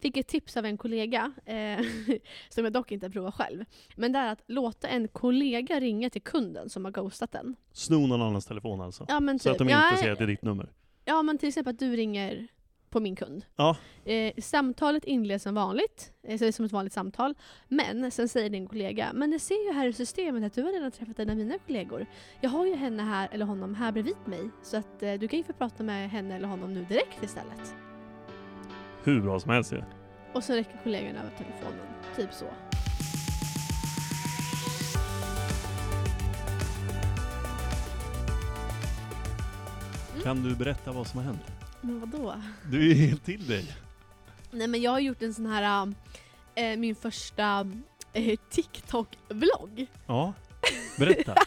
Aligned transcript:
fick 0.00 0.16
ett 0.16 0.28
tips 0.28 0.56
av 0.56 0.64
en 0.64 0.78
kollega, 0.78 1.32
eh, 1.44 1.80
som 2.48 2.64
jag 2.64 2.72
dock 2.72 2.92
inte 2.92 3.06
har 3.06 3.10
provat 3.10 3.34
själv. 3.34 3.64
Men 3.96 4.12
det 4.12 4.18
är 4.18 4.32
att 4.32 4.42
låta 4.46 4.88
en 4.88 5.08
kollega 5.08 5.80
ringa 5.80 6.10
till 6.10 6.22
kunden 6.22 6.68
som 6.68 6.84
har 6.84 6.92
ghostat 6.92 7.32
den. 7.32 7.56
Sno 7.72 8.06
någon 8.06 8.22
annans 8.22 8.46
telefon 8.46 8.80
alltså? 8.80 9.04
Ja 9.08 9.20
men, 9.20 9.38
Så 9.38 9.50
att 9.50 9.58
typ, 9.58 9.68
de 9.68 9.72
ja, 9.72 9.90
inte 9.90 10.02
ser 10.02 10.12
att 10.12 10.18
det 10.18 10.24
är 10.24 10.28
ditt 10.28 10.42
nummer? 10.42 10.72
ja 11.04 11.22
men 11.22 11.38
till 11.38 11.48
exempel 11.48 11.74
att 11.74 11.78
du 11.78 11.96
ringer 11.96 12.48
på 12.90 13.00
min 13.00 13.16
kund. 13.16 13.44
Ja. 13.56 13.76
Eh, 14.04 14.32
samtalet 14.38 15.04
inleds 15.04 15.44
som 15.44 15.54
vanligt, 15.54 16.12
eh, 16.22 16.38
så 16.38 16.44
det 16.44 16.48
är 16.48 16.52
som 16.52 16.64
ett 16.64 16.72
vanligt 16.72 16.92
samtal. 16.92 17.34
Men 17.68 18.10
sen 18.10 18.28
säger 18.28 18.50
din 18.50 18.66
kollega, 18.66 19.10
men 19.14 19.30
det 19.30 19.38
ser 19.38 19.66
ju 19.66 19.72
här 19.72 19.86
i 19.86 19.92
systemet 19.92 20.44
att 20.44 20.54
du 20.54 20.62
har 20.62 20.72
redan 20.72 20.90
träffat 20.90 21.18
en 21.18 21.30
av 21.30 21.36
mina 21.36 21.58
kollegor. 21.66 22.06
Jag 22.40 22.50
har 22.50 22.66
ju 22.66 22.74
henne 22.74 23.02
här, 23.02 23.28
eller 23.32 23.46
honom, 23.46 23.74
här 23.74 23.92
bredvid 23.92 24.16
mig. 24.26 24.50
Så 24.62 24.76
att 24.76 25.02
eh, 25.02 25.14
du 25.14 25.28
kan 25.28 25.38
ju 25.38 25.44
få 25.44 25.52
prata 25.52 25.82
med 25.82 26.10
henne 26.10 26.36
eller 26.36 26.48
honom 26.48 26.74
nu 26.74 26.84
direkt 26.84 27.22
istället. 27.22 27.74
Hur 29.04 29.20
bra 29.20 29.40
som 29.40 29.50
helst 29.50 29.72
ju. 29.72 29.82
Och 30.32 30.44
så 30.44 30.52
räcker 30.52 30.78
kollegan 30.82 31.16
över 31.16 31.30
telefonen. 31.30 31.86
Typ 32.16 32.32
så. 32.32 32.44
Mm. 40.12 40.22
Kan 40.22 40.42
du 40.42 40.56
berätta 40.56 40.92
vad 40.92 41.06
som 41.06 41.18
har 41.18 41.26
hänt? 41.26 41.42
Men 41.80 42.00
vadå? 42.00 42.34
Du 42.70 42.90
är 42.90 42.94
helt 42.94 43.24
till 43.24 43.46
dig. 43.46 43.64
Nej 44.50 44.68
men 44.68 44.82
jag 44.82 44.90
har 44.90 45.00
gjort 45.00 45.22
en 45.22 45.34
sån 45.34 45.46
här, 45.46 45.92
eh, 46.54 46.76
min 46.76 46.94
första 46.94 47.72
eh, 48.12 48.38
TikTok-vlogg. 48.50 49.86
Ja, 50.06 50.32
berätta. 50.98 51.34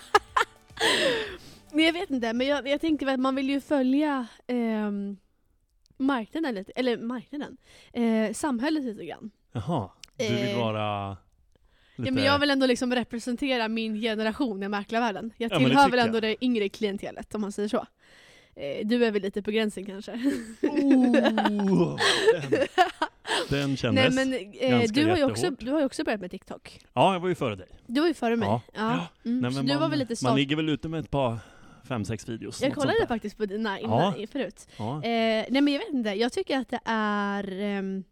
Men 1.74 1.86
jag 1.86 1.94
vet 1.94 2.10
inte, 2.10 2.34
men 2.34 2.48
jag, 2.48 2.68
jag 2.68 2.82
tänker 2.82 3.06
väl 3.06 3.14
att 3.14 3.20
man 3.20 3.36
vill 3.36 3.50
ju 3.50 3.62
följa 3.62 4.28
ehm, 4.48 5.18
marknaden 6.02 6.56
lite, 6.56 6.72
eller 6.76 6.98
marknaden, 6.98 7.58
eh, 7.94 8.34
samhället 8.34 8.84
lite 8.84 9.06
grann. 9.06 9.32
Jaha, 9.52 9.90
du 10.18 10.28
vill 10.36 10.50
Eh, 10.52 10.58
vara 10.58 11.10
lite... 11.10 12.08
Ja, 12.10 12.12
men 12.12 12.24
jag 12.24 12.40
vill 12.40 12.50
ändå 12.52 12.66
liksom 12.66 12.96
representera 12.96 13.68
min 13.68 14.02
generation 14.02 14.64
i 14.64 14.68
mäklarvärlden. 14.68 15.34
Jag 15.38 15.52
Ja, 15.52 15.58
tillhör 15.58 15.84
tycker 15.86 15.98
väl 15.98 16.06
ändå 16.08 16.16
jag. 16.18 16.24
det 16.24 16.46
yngre 16.46 16.70
klientelet 16.70 17.36
om 17.36 17.42
man 17.42 17.52
säger 17.52 17.70
så. 17.70 17.86
Eh, 18.56 18.88
du 18.88 19.06
är 19.06 19.12
väl 19.12 19.22
lite 19.22 19.42
på 19.42 19.52
gränsen 19.52 19.86
kanske? 19.86 20.12
Oh, 20.62 21.98
den, 22.32 22.50
den 23.50 23.68
Nej 23.70 23.78
kändes. 23.78 24.16
men 24.16 24.34
eh, 24.34 24.82
du, 24.94 25.06
har 25.10 25.18
ju 25.18 25.24
också, 25.24 25.50
du 25.60 25.72
har 25.72 25.80
ju 25.80 25.86
också 25.86 26.04
börjat 26.04 26.22
med 26.22 26.32
TikTok. 26.32 26.80
Ja, 26.94 27.14
jag 27.14 27.20
var 27.20 27.30
ju 27.30 27.36
före 27.36 27.56
dig. 27.56 27.68
Du 27.88 28.02
var 28.02 28.08
ju 28.08 28.14
före 28.14 28.36
mig. 28.36 28.48
Ja. 28.48 28.62
Ja. 28.74 29.08
Mm. 29.26 29.40
Nej, 29.40 29.52
men 29.52 29.66
du 29.66 29.74
man, 29.74 29.82
var 29.82 29.90
väl 29.90 30.00
lite 30.00 30.12
man 30.12 30.16
stolt. 30.16 30.38
ligger 30.38 30.56
väl 30.56 30.70
ute 30.70 30.88
med 30.88 31.00
ett 31.00 31.12
par, 31.12 31.38
fem, 31.84 32.06
sex 32.06 32.30
videos. 32.30 32.62
Jag 32.62 32.74
kollade 32.76 33.08
faktiskt 33.08 33.38
på 33.38 33.46
dina 33.46 33.80
innan, 33.80 34.28
förut. 34.28 34.68
Ja. 34.78 34.96
Eh, 35.04 35.46
nej 35.50 35.62
men 35.62 35.68
jag 35.74 35.80
vet 35.80 35.94
inte, 35.94 36.10
jag 36.10 36.34
tycker 36.34 36.58
att 36.60 36.70
det 36.70 36.80
är 36.86 37.60
ehm, 37.62 38.04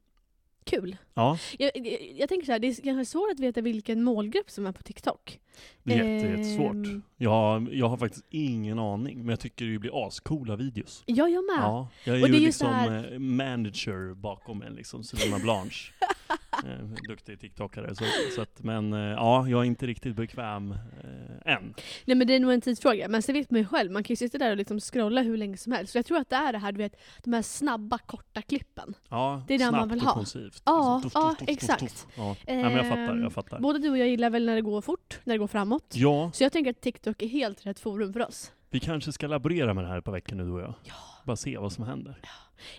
kul. 0.64 0.98
ja, 1.14 1.38
Jag, 1.60 1.72
jag, 1.76 2.14
jag 2.18 2.30
tänker 2.30 2.46
så 2.46 2.52
här, 2.52 2.60
det 2.60 2.68
är 2.68 2.84
kanske 2.84 3.06
svårt 3.06 3.32
att 3.32 3.40
veta 3.40 3.62
vilken 3.62 4.04
målgrupp 4.04 4.52
som 4.52 4.66
är 4.68 4.72
på 4.72 4.84
TikTok. 4.84 5.40
det 5.84 5.94
är 5.94 6.04
jätte, 6.04 6.28
jättesvårt. 6.30 6.72
Ehm. 6.74 7.02
Jag, 7.18 7.74
jag 7.74 7.90
har 7.90 7.98
faktiskt 7.98 8.26
ingen 8.30 8.80
aning, 8.80 9.18
men 9.20 9.30
jag 9.30 9.40
tycker 9.40 9.66
det 9.66 9.80
blir 9.80 10.08
ascoola 10.08 10.56
videos. 10.56 11.04
Ja, 11.06 11.28
jag 11.30 11.46
med. 11.46 11.60
Ja, 11.64 11.88
jag 12.04 12.18
är 12.18 12.22
Och 12.22 12.28
ju 12.28 12.34
det 12.34 12.40
är 12.40 12.46
liksom 12.46 12.68
här- 12.70 13.14
eh, 13.14 13.20
manager 13.20 14.14
bakom 14.14 14.62
en, 14.62 14.74
liksom, 14.74 15.04
Selena 15.04 15.40
Blanche. 15.40 15.92
eh, 16.66 16.86
duktig 17.10 17.40
TikTokare. 17.40 17.96
Så, 17.96 18.04
så 18.36 18.42
att, 18.42 18.64
men 18.64 18.94
eh, 18.94 19.00
ja, 19.00 19.48
jag 19.50 19.60
är 19.60 19.64
inte 19.66 19.88
riktigt 19.88 20.16
bekväm 20.16 20.72
eh, 20.72 21.54
än. 21.54 21.74
Nej 22.06 22.16
men 22.18 22.28
det 22.28 22.36
är 22.36 22.40
nog 22.40 22.52
en 22.52 22.62
tidsfråga. 22.62 23.08
Men 23.08 23.22
sen 23.22 23.36
vet 23.36 23.52
man 23.52 23.60
ju 23.60 23.66
själv, 23.66 23.92
man 23.92 24.04
kan 24.04 24.12
ju 24.12 24.16
sitta 24.16 24.38
där 24.38 24.52
och 24.52 24.58
liksom 24.58 24.80
scrolla 24.80 25.22
hur 25.22 25.38
länge 25.38 25.58
som 25.58 25.72
helst. 25.72 25.92
Så 25.92 25.98
jag 25.98 26.06
tror 26.06 26.18
att 26.18 26.30
det 26.30 26.36
är 26.36 26.54
det 26.54 26.60
här, 26.60 26.72
du 26.72 26.78
vet, 26.78 26.96
de 27.24 27.34
här 27.34 27.42
snabba 27.42 27.98
korta 27.98 28.42
klippen. 28.42 28.94
Ja, 29.10 29.44
Det 29.48 29.54
är 29.54 29.60
det 29.60 29.72
man 29.72 29.90
vill 29.90 30.02
ha. 30.02 30.14
koncist. 30.14 30.64
Ja, 30.66 31.02
Alltså, 31.04 31.20
ja, 31.20 31.36
exakt. 31.48 32.08
Ja. 32.18 32.36
ja, 32.48 32.54
men 32.54 32.72
jag 32.76 32.88
fattar, 32.88 33.10
Ehm, 33.10 33.24
jag 33.24 33.34
fattar. 33.34 33.60
Både 33.60 33.80
du 33.80 33.90
och 33.90 33.98
jag 33.98 34.08
gillar 34.08 34.30
väl 34.30 34.46
när 34.46 34.56
det 34.56 34.62
går 34.62 34.82
fort, 34.82 35.20
när 35.24 35.34
det 35.34 35.38
går 35.38 35.48
framåt. 35.48 35.94
Ja, 35.96 36.32
Så 36.34 36.44
jag 36.44 36.52
tänker 36.52 36.72
att 36.72 36.82
TikTok 36.82 37.22
är 37.22 37.28
helt 37.28 37.66
rätt 37.66 37.80
forum 37.80 38.14
för 38.14 38.28
oss. 38.28 38.52
vi 38.70 38.80
kanske 38.80 39.12
ska 39.12 39.28
laborera 39.28 39.74
med 39.74 39.84
det 39.84 39.88
här 39.88 40.02
på 40.02 40.12
veckan 40.12 40.38
nu 40.38 40.44
du 40.44 40.52
och 40.52 40.62
jag. 40.62 40.74
Ja. 40.84 40.94
Bara 41.30 41.36
se 41.36 41.58
vad 41.58 41.74
som 41.74 41.84
händer. 41.84 42.22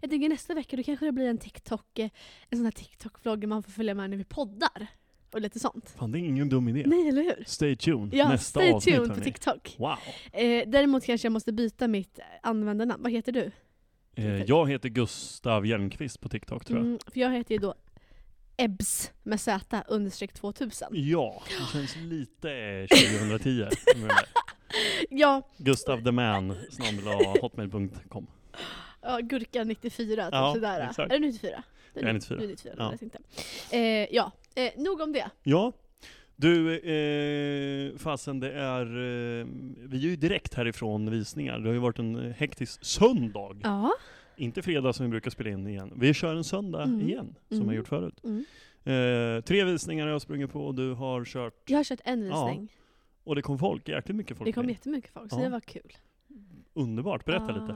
Jag 0.01 0.11
tänker 0.11 0.29
nästa 0.29 0.55
vecka 0.55 0.77
då 0.77 0.83
kanske 0.83 1.07
det 1.07 1.13
blir 1.13 1.29
en 1.29 1.39
TikTok, 1.39 1.99
eh, 1.99 2.11
en 2.49 2.59
sån 2.59 2.65
här 2.65 2.73
TikTok-vlogg 2.73 3.47
man 3.47 3.63
får 3.63 3.71
följa 3.73 3.95
med 3.95 4.11
när 4.11 4.17
vi 4.17 4.25
poddar. 4.25 4.87
Och 5.33 5.41
lite 5.41 5.61
sånt. 5.61 5.95
Fan, 5.99 6.13
det 6.13 6.19
är 6.19 6.21
ingen 6.21 6.49
dum 6.49 6.69
idé. 6.69 6.83
Nej, 6.87 7.09
eller 7.09 7.23
hur? 7.23 7.45
Stay 7.47 7.77
tuned. 7.77 8.15
Ja, 8.15 8.29
Nästa 8.29 8.61
stay 8.61 8.73
avsnitt 8.73 8.95
tuned 8.95 9.09
på 9.09 9.15
hörni. 9.15 9.25
TikTok. 9.25 9.77
Wow. 9.79 9.97
Eh, 10.33 10.69
däremot 10.69 11.05
kanske 11.05 11.27
jag 11.27 11.33
måste 11.33 11.53
byta 11.53 11.89
mitt 11.89 12.19
användarnamn. 12.43 13.03
Vad 13.03 13.13
heter 13.13 13.33
du? 13.33 13.51
Eh, 14.15 14.43
jag 14.43 14.71
heter 14.71 14.89
Gustav 14.89 15.67
Hjelmqvist 15.67 16.21
på 16.21 16.29
TikTok 16.29 16.65
tror 16.65 16.79
jag. 16.79 16.87
Mm, 16.87 16.99
för 17.07 17.21
jag 17.21 17.33
heter 17.33 17.55
ju 17.55 17.59
då 17.59 17.75
Ebs 18.57 19.13
med 19.23 19.41
Z 19.41 19.85
understreck 19.89 20.33
2000. 20.33 20.89
Ja, 20.93 21.43
det 21.49 21.79
känns 21.79 21.97
lite 21.97 22.53
eh, 22.53 22.87
2010. 22.87 23.51
med 23.51 23.71
det 23.97 24.07
där. 24.07 24.27
Ja, 25.11 25.43
Gustav 25.57 26.05
the 26.05 26.13
man, 26.13 26.57
hotmail.com. 27.41 28.27
ja 29.03 29.19
Gurka 29.23 29.65
94, 29.65 30.25
typ 30.25 30.33
Ja, 30.33 30.53
sådär. 30.55 30.81
exakt. 30.91 31.13
Är 31.13 31.19
det 31.19 31.27
94? 31.27 31.63
Det 31.95 32.01
Jag 32.01 32.09
är 32.09 32.13
94. 32.13 32.39
Du 32.39 32.45
är 32.45 32.49
94, 32.49 32.75
Ja. 32.79 32.91
ja. 32.93 32.99
tänkte. 32.99 33.19
Eh, 33.77 34.15
ja, 34.15 34.33
eh, 34.55 34.71
nog 34.77 35.01
om 35.01 35.13
det. 35.13 35.31
Ja. 35.43 35.73
Du, 36.37 36.75
eh, 36.79 37.97
fasen 37.99 38.41
det 38.41 38.53
är, 38.53 38.87
eh, 38.87 39.47
vi 39.77 39.97
är 39.97 40.11
ju 40.11 40.17
direkt 40.17 40.55
härifrån 40.55 41.11
visningar. 41.11 41.59
Det 41.59 41.67
har 41.69 41.75
ju 41.75 41.79
varit 41.81 41.99
en 41.99 42.35
hektisk 42.39 42.85
söndag. 42.85 43.57
Ja. 43.63 43.93
Inte 44.37 44.63
fredag 44.63 44.93
som 44.93 45.07
vi 45.07 45.11
brukar 45.11 45.31
spela 45.31 45.51
in 45.51 45.67
igen. 45.69 45.93
Vi 45.97 46.15
kör 46.15 46.35
en 46.35 46.45
söndag 46.45 46.83
Mm. 46.83 47.09
igen, 47.09 47.35
som 47.49 47.57
Mm. 47.57 47.69
jag 47.69 47.77
gjort 47.77 47.89
förut. 47.89 48.21
Mm. 48.25 48.45
Eh, 48.85 49.41
tre 49.43 49.65
visningar 49.65 50.05
har 50.05 50.13
jag 50.13 50.23
sprungit 50.23 50.53
på 50.53 50.67
och 50.67 50.75
du 50.75 50.93
har 50.93 51.25
kört, 51.25 51.55
Jag 51.67 51.77
har 51.79 51.85
kört 51.85 52.01
en 52.05 52.27
Ja, 52.27 52.47
visning. 52.47 52.69
och 53.25 53.35
det 53.35 53.43
kom 53.43 53.59
folk, 53.59 53.89
jäkligt 53.89 54.17
mycket 54.17 54.37
folk. 54.37 54.49
det 54.49 54.53
kom 54.53 54.67
med. 54.67 54.73
jättemycket 54.73 55.11
folk, 55.13 55.31
så 55.31 55.39
Ja. 55.39 55.43
det 55.45 55.49
var 55.49 55.61
kul. 55.61 55.93
Underbart, 56.75 57.25
berätta 57.25 57.47
Ja. 57.49 57.61
lite. 57.61 57.73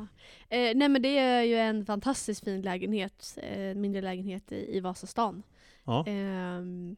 Eh, 0.56 0.76
nej 0.76 0.88
men 0.88 1.02
det 1.02 1.18
är 1.18 1.42
ju 1.42 1.56
en 1.56 1.86
fantastiskt 1.86 2.44
fin 2.44 2.62
lägenhet, 2.62 3.38
eh, 3.42 3.74
mindre 3.74 4.02
lägenhet 4.02 4.52
i, 4.52 4.76
i 4.76 4.80
Vasastan. 4.80 5.42
Ja. 5.84 6.04
Ehm, 6.06 6.96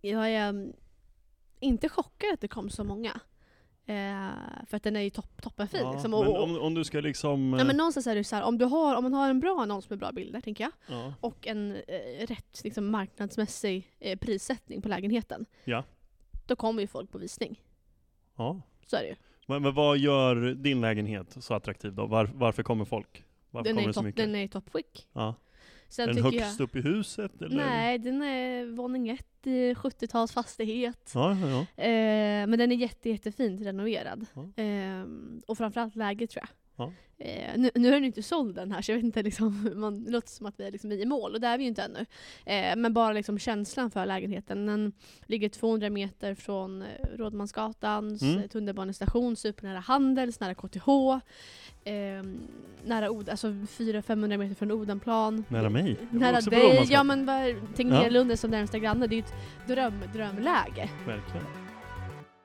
jag 0.00 0.30
är 0.30 0.48
mm, 0.48 0.72
inte 1.60 1.88
chockad 1.88 2.34
att 2.34 2.40
det 2.40 2.48
kom 2.48 2.70
så 2.70 2.84
många. 2.84 3.20
Eh, 3.86 4.28
för 4.66 4.76
att 4.76 4.82
den 4.82 4.96
är 4.96 5.00
ju 5.00 5.10
topp, 5.10 5.42
toppenfin. 5.42 5.80
Ja, 5.80 5.92
liksom. 5.92 6.10
men 6.10 6.20
och, 6.20 6.26
och, 6.36 6.42
om, 6.42 6.58
om 6.60 6.74
du 6.74 6.84
ska 6.84 7.00
liksom... 7.00 7.56
ja, 7.58 7.64
men 7.64 7.76
någonstans 7.76 8.06
är 8.06 8.14
det 8.14 8.24
så 8.24 8.36
här, 8.36 8.42
om, 8.42 8.58
du 8.58 8.64
har, 8.64 8.96
om 8.96 9.02
man 9.02 9.14
har 9.14 9.30
en 9.30 9.40
bra 9.40 9.60
annons 9.62 9.90
med 9.90 9.98
bra 9.98 10.12
bilder, 10.12 10.40
tänker 10.40 10.64
jag, 10.64 10.72
ja. 10.86 11.14
och 11.20 11.46
en 11.46 11.76
eh, 11.88 12.26
rätt 12.26 12.60
liksom, 12.64 12.90
marknadsmässig 12.90 13.90
eh, 14.00 14.18
prissättning 14.18 14.82
på 14.82 14.88
lägenheten, 14.88 15.46
Ja. 15.64 15.84
då 16.46 16.56
kommer 16.56 16.80
ju 16.80 16.86
folk 16.86 17.10
på 17.12 17.18
visning. 17.18 17.62
ja. 18.36 18.60
Så 18.86 18.96
är 18.96 19.00
det 19.02 19.08
ju. 19.08 19.14
Men, 19.50 19.62
men 19.62 19.74
vad 19.74 19.98
gör 19.98 20.54
din 20.54 20.80
lägenhet 20.80 21.36
så 21.40 21.54
attraktiv 21.54 21.92
då? 21.94 22.06
Var, 22.06 22.30
varför 22.34 22.62
kommer 22.62 22.84
folk? 22.84 23.24
Varför 23.50 23.64
Den 23.64 23.74
kommer 23.76 23.82
är, 23.82 23.86
det 23.88 23.94
så 23.94 24.00
top, 24.00 24.04
mycket? 24.04 24.24
den 24.24 24.34
är 24.34 24.44
i 24.44 24.48
toppskick. 24.48 25.08
ja. 25.12 25.34
Sen 25.88 26.06
den 26.06 26.16
tycker 26.16 26.40
högst 26.40 26.58
jag, 26.58 26.64
upp 26.64 26.76
i 26.76 26.80
huset? 26.80 27.42
Eller? 27.42 27.56
Nej, 27.56 27.98
den 27.98 28.22
är 28.22 28.66
våning 28.66 29.08
ett 29.08 29.46
i 29.46 29.74
70-talsfastighet. 29.74 31.10
Ja, 31.14 31.36
ja, 31.40 31.48
ja. 31.48 31.82
Eh, 31.84 32.46
men 32.46 32.58
den 32.58 32.72
är 32.72 32.76
jätte, 32.76 33.10
jättefint 33.10 33.60
renoverad. 33.60 34.26
Ja. 34.34 34.62
Eh, 34.62 35.04
och 35.46 35.58
framförallt 35.58 35.96
läget 35.96 36.30
tror 36.30 36.42
jag. 36.42 36.48
Ja. 36.80 36.92
Eh, 37.24 37.50
nu, 37.56 37.70
nu 37.74 37.88
är 37.88 37.92
den 37.92 38.04
inte 38.04 38.22
såld 38.22 38.54
den 38.54 38.72
här 38.72 38.82
så 38.82 38.90
jag 38.90 38.96
vet 38.96 39.04
inte, 39.04 39.22
liksom, 39.22 39.70
man, 39.74 40.04
det 40.04 40.10
låter 40.10 40.28
som 40.28 40.46
att 40.46 40.54
vi 40.60 40.64
är 40.64 40.70
liksom 40.70 40.92
i 40.92 41.04
mål 41.04 41.34
och 41.34 41.40
det 41.40 41.46
är 41.46 41.58
vi 41.58 41.64
ju 41.64 41.68
inte 41.68 41.82
ännu. 41.82 42.06
Eh, 42.46 42.76
men 42.76 42.92
bara 42.94 43.12
liksom 43.12 43.38
känslan 43.38 43.90
för 43.90 44.06
lägenheten. 44.06 44.66
Den 44.66 44.92
ligger 45.26 45.48
200 45.48 45.90
meter 45.90 46.34
från 46.34 46.82
eh, 46.82 46.88
Rådmansgatan, 47.16 48.18
Mm. 48.22 48.48
tunnelbanestation, 48.48 49.36
supernära 49.36 49.78
Handels, 49.80 50.40
nära 50.40 50.54
KTH. 50.54 50.88
Eh, 51.84 52.22
nära 52.84 53.10
Od, 53.10 53.28
alltså 53.28 53.46
400-500 53.48 54.36
meter 54.36 54.54
från 54.54 54.70
Odenplan. 54.72 55.44
Nära 55.48 55.70
mig? 55.70 55.96
Nära 56.10 56.40
dig, 56.40 56.86
ja 56.90 57.04
men 57.04 57.26
vad- 57.26 57.74
Tegnérlund 57.76 58.32
är 58.32 58.36
som 58.36 58.50
närmsta 58.50 58.78
granne, 58.78 59.06
det 59.06 59.14
är 59.14 59.16
ju 59.16 59.22
ett 59.22 59.34
dröm, 59.68 59.94
drömläge. 60.12 60.90
Verkligen. 61.06 61.46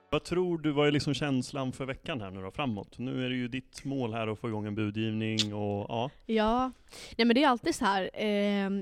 Vad 0.09 0.23
tror 0.23 0.57
du, 0.57 0.71
vad 0.71 0.87
är 0.87 0.91
liksom 0.91 1.13
känslan 1.13 1.71
för 1.71 1.85
veckan 1.85 2.21
här 2.21 2.31
nu 2.31 2.41
då, 2.41 2.51
framåt? 2.51 2.97
Nu 2.99 3.25
är 3.25 3.29
det 3.29 3.35
ju 3.35 3.47
ditt 3.47 3.83
mål 3.85 4.13
här 4.13 4.27
att 4.27 4.39
få 4.39 4.47
igång 4.49 4.65
en 4.65 4.75
budgivning 4.75 5.53
och 5.53 5.85
ja. 5.89 6.09
Ja, 6.25 6.71
nej 7.17 7.25
men 7.25 7.35
det 7.35 7.43
är 7.43 7.47
alltid 7.47 7.75
så 7.75 7.85
här. 7.85 8.09
Eh, 8.13 8.27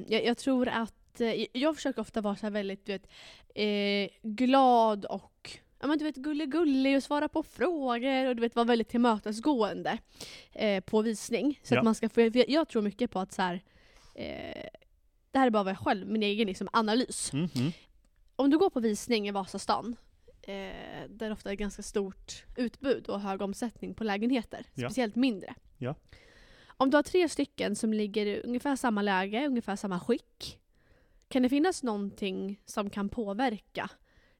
jag, 0.08 0.26
jag 0.26 0.38
tror 0.38 0.68
att, 0.68 1.22
eh, 1.22 1.46
jag 1.54 1.76
försöker 1.76 2.02
ofta 2.02 2.22
vara 2.22 2.36
så 2.36 2.50
väldigt 2.50 2.86
du 2.86 2.92
vet, 2.92 3.08
eh, 3.56 4.10
glad 4.32 5.06
och 5.06 5.52
ja, 5.80 5.88
men 5.88 5.98
du 5.98 6.06
vet, 6.06 6.16
gullig-gullig 6.16 6.98
och 6.98 7.04
svara 7.04 7.28
på 7.30 7.44
frågor 7.44 8.28
och 8.28 8.36
du 8.36 8.42
vet, 8.42 8.56
vara 8.56 8.66
väldigt 8.66 8.90
tillmötesgående 8.90 9.98
eh, 10.54 10.84
på 10.84 11.02
visning. 11.02 11.60
Så 11.64 11.74
Ja. 11.74 11.80
att 11.80 11.86
man 11.86 11.96
ska 11.96 12.10
få, 12.10 12.22
jag, 12.22 12.50
jag 12.50 12.68
tror 12.70 12.82
mycket 12.82 13.12
på 13.12 13.20
att 13.20 13.32
så 13.34 13.42
här, 13.42 13.62
eh, 14.16 14.66
det 15.32 15.40
här 15.40 15.46
är 15.46 15.50
bara 15.52 15.64
vad 15.64 15.72
jag 15.74 15.80
själv, 15.80 16.08
min 16.08 16.24
egen 16.24 16.48
liksom, 16.48 16.70
analys. 16.74 17.34
Mm, 17.34 17.50
mm. 17.56 17.72
Om 18.36 18.50
du 18.50 18.58
går 18.58 18.70
på 18.70 18.80
visning 18.80 19.28
i 19.28 19.32
Vasastan, 19.32 19.96
eh, 20.48 21.10
där 21.10 21.32
ofta 21.32 21.52
är 21.52 21.56
ganska 21.56 21.84
stort 21.84 22.46
utbud 22.56 23.08
och 23.10 23.20
hög 23.22 23.42
omsättning 23.42 23.94
på 23.94 24.04
lägenheter, 24.04 24.66
Ja. 24.74 24.88
speciellt 24.90 25.16
mindre. 25.16 25.56
Ja. 25.78 25.96
Om 26.68 26.90
du 26.90 26.98
har 26.98 27.04
tre 27.04 27.30
stycken 27.30 27.76
som 27.76 27.94
ligger 27.94 28.26
i 28.26 28.42
ungefär 28.42 28.76
samma 28.76 29.02
läge, 29.02 29.48
ungefär 29.48 29.76
samma 29.76 30.00
skick. 30.00 30.60
Kan 31.28 31.44
det 31.44 31.50
finnas 31.50 31.84
någonting 31.84 32.62
som 32.66 32.90
kan 32.90 33.10
påverka 33.10 33.90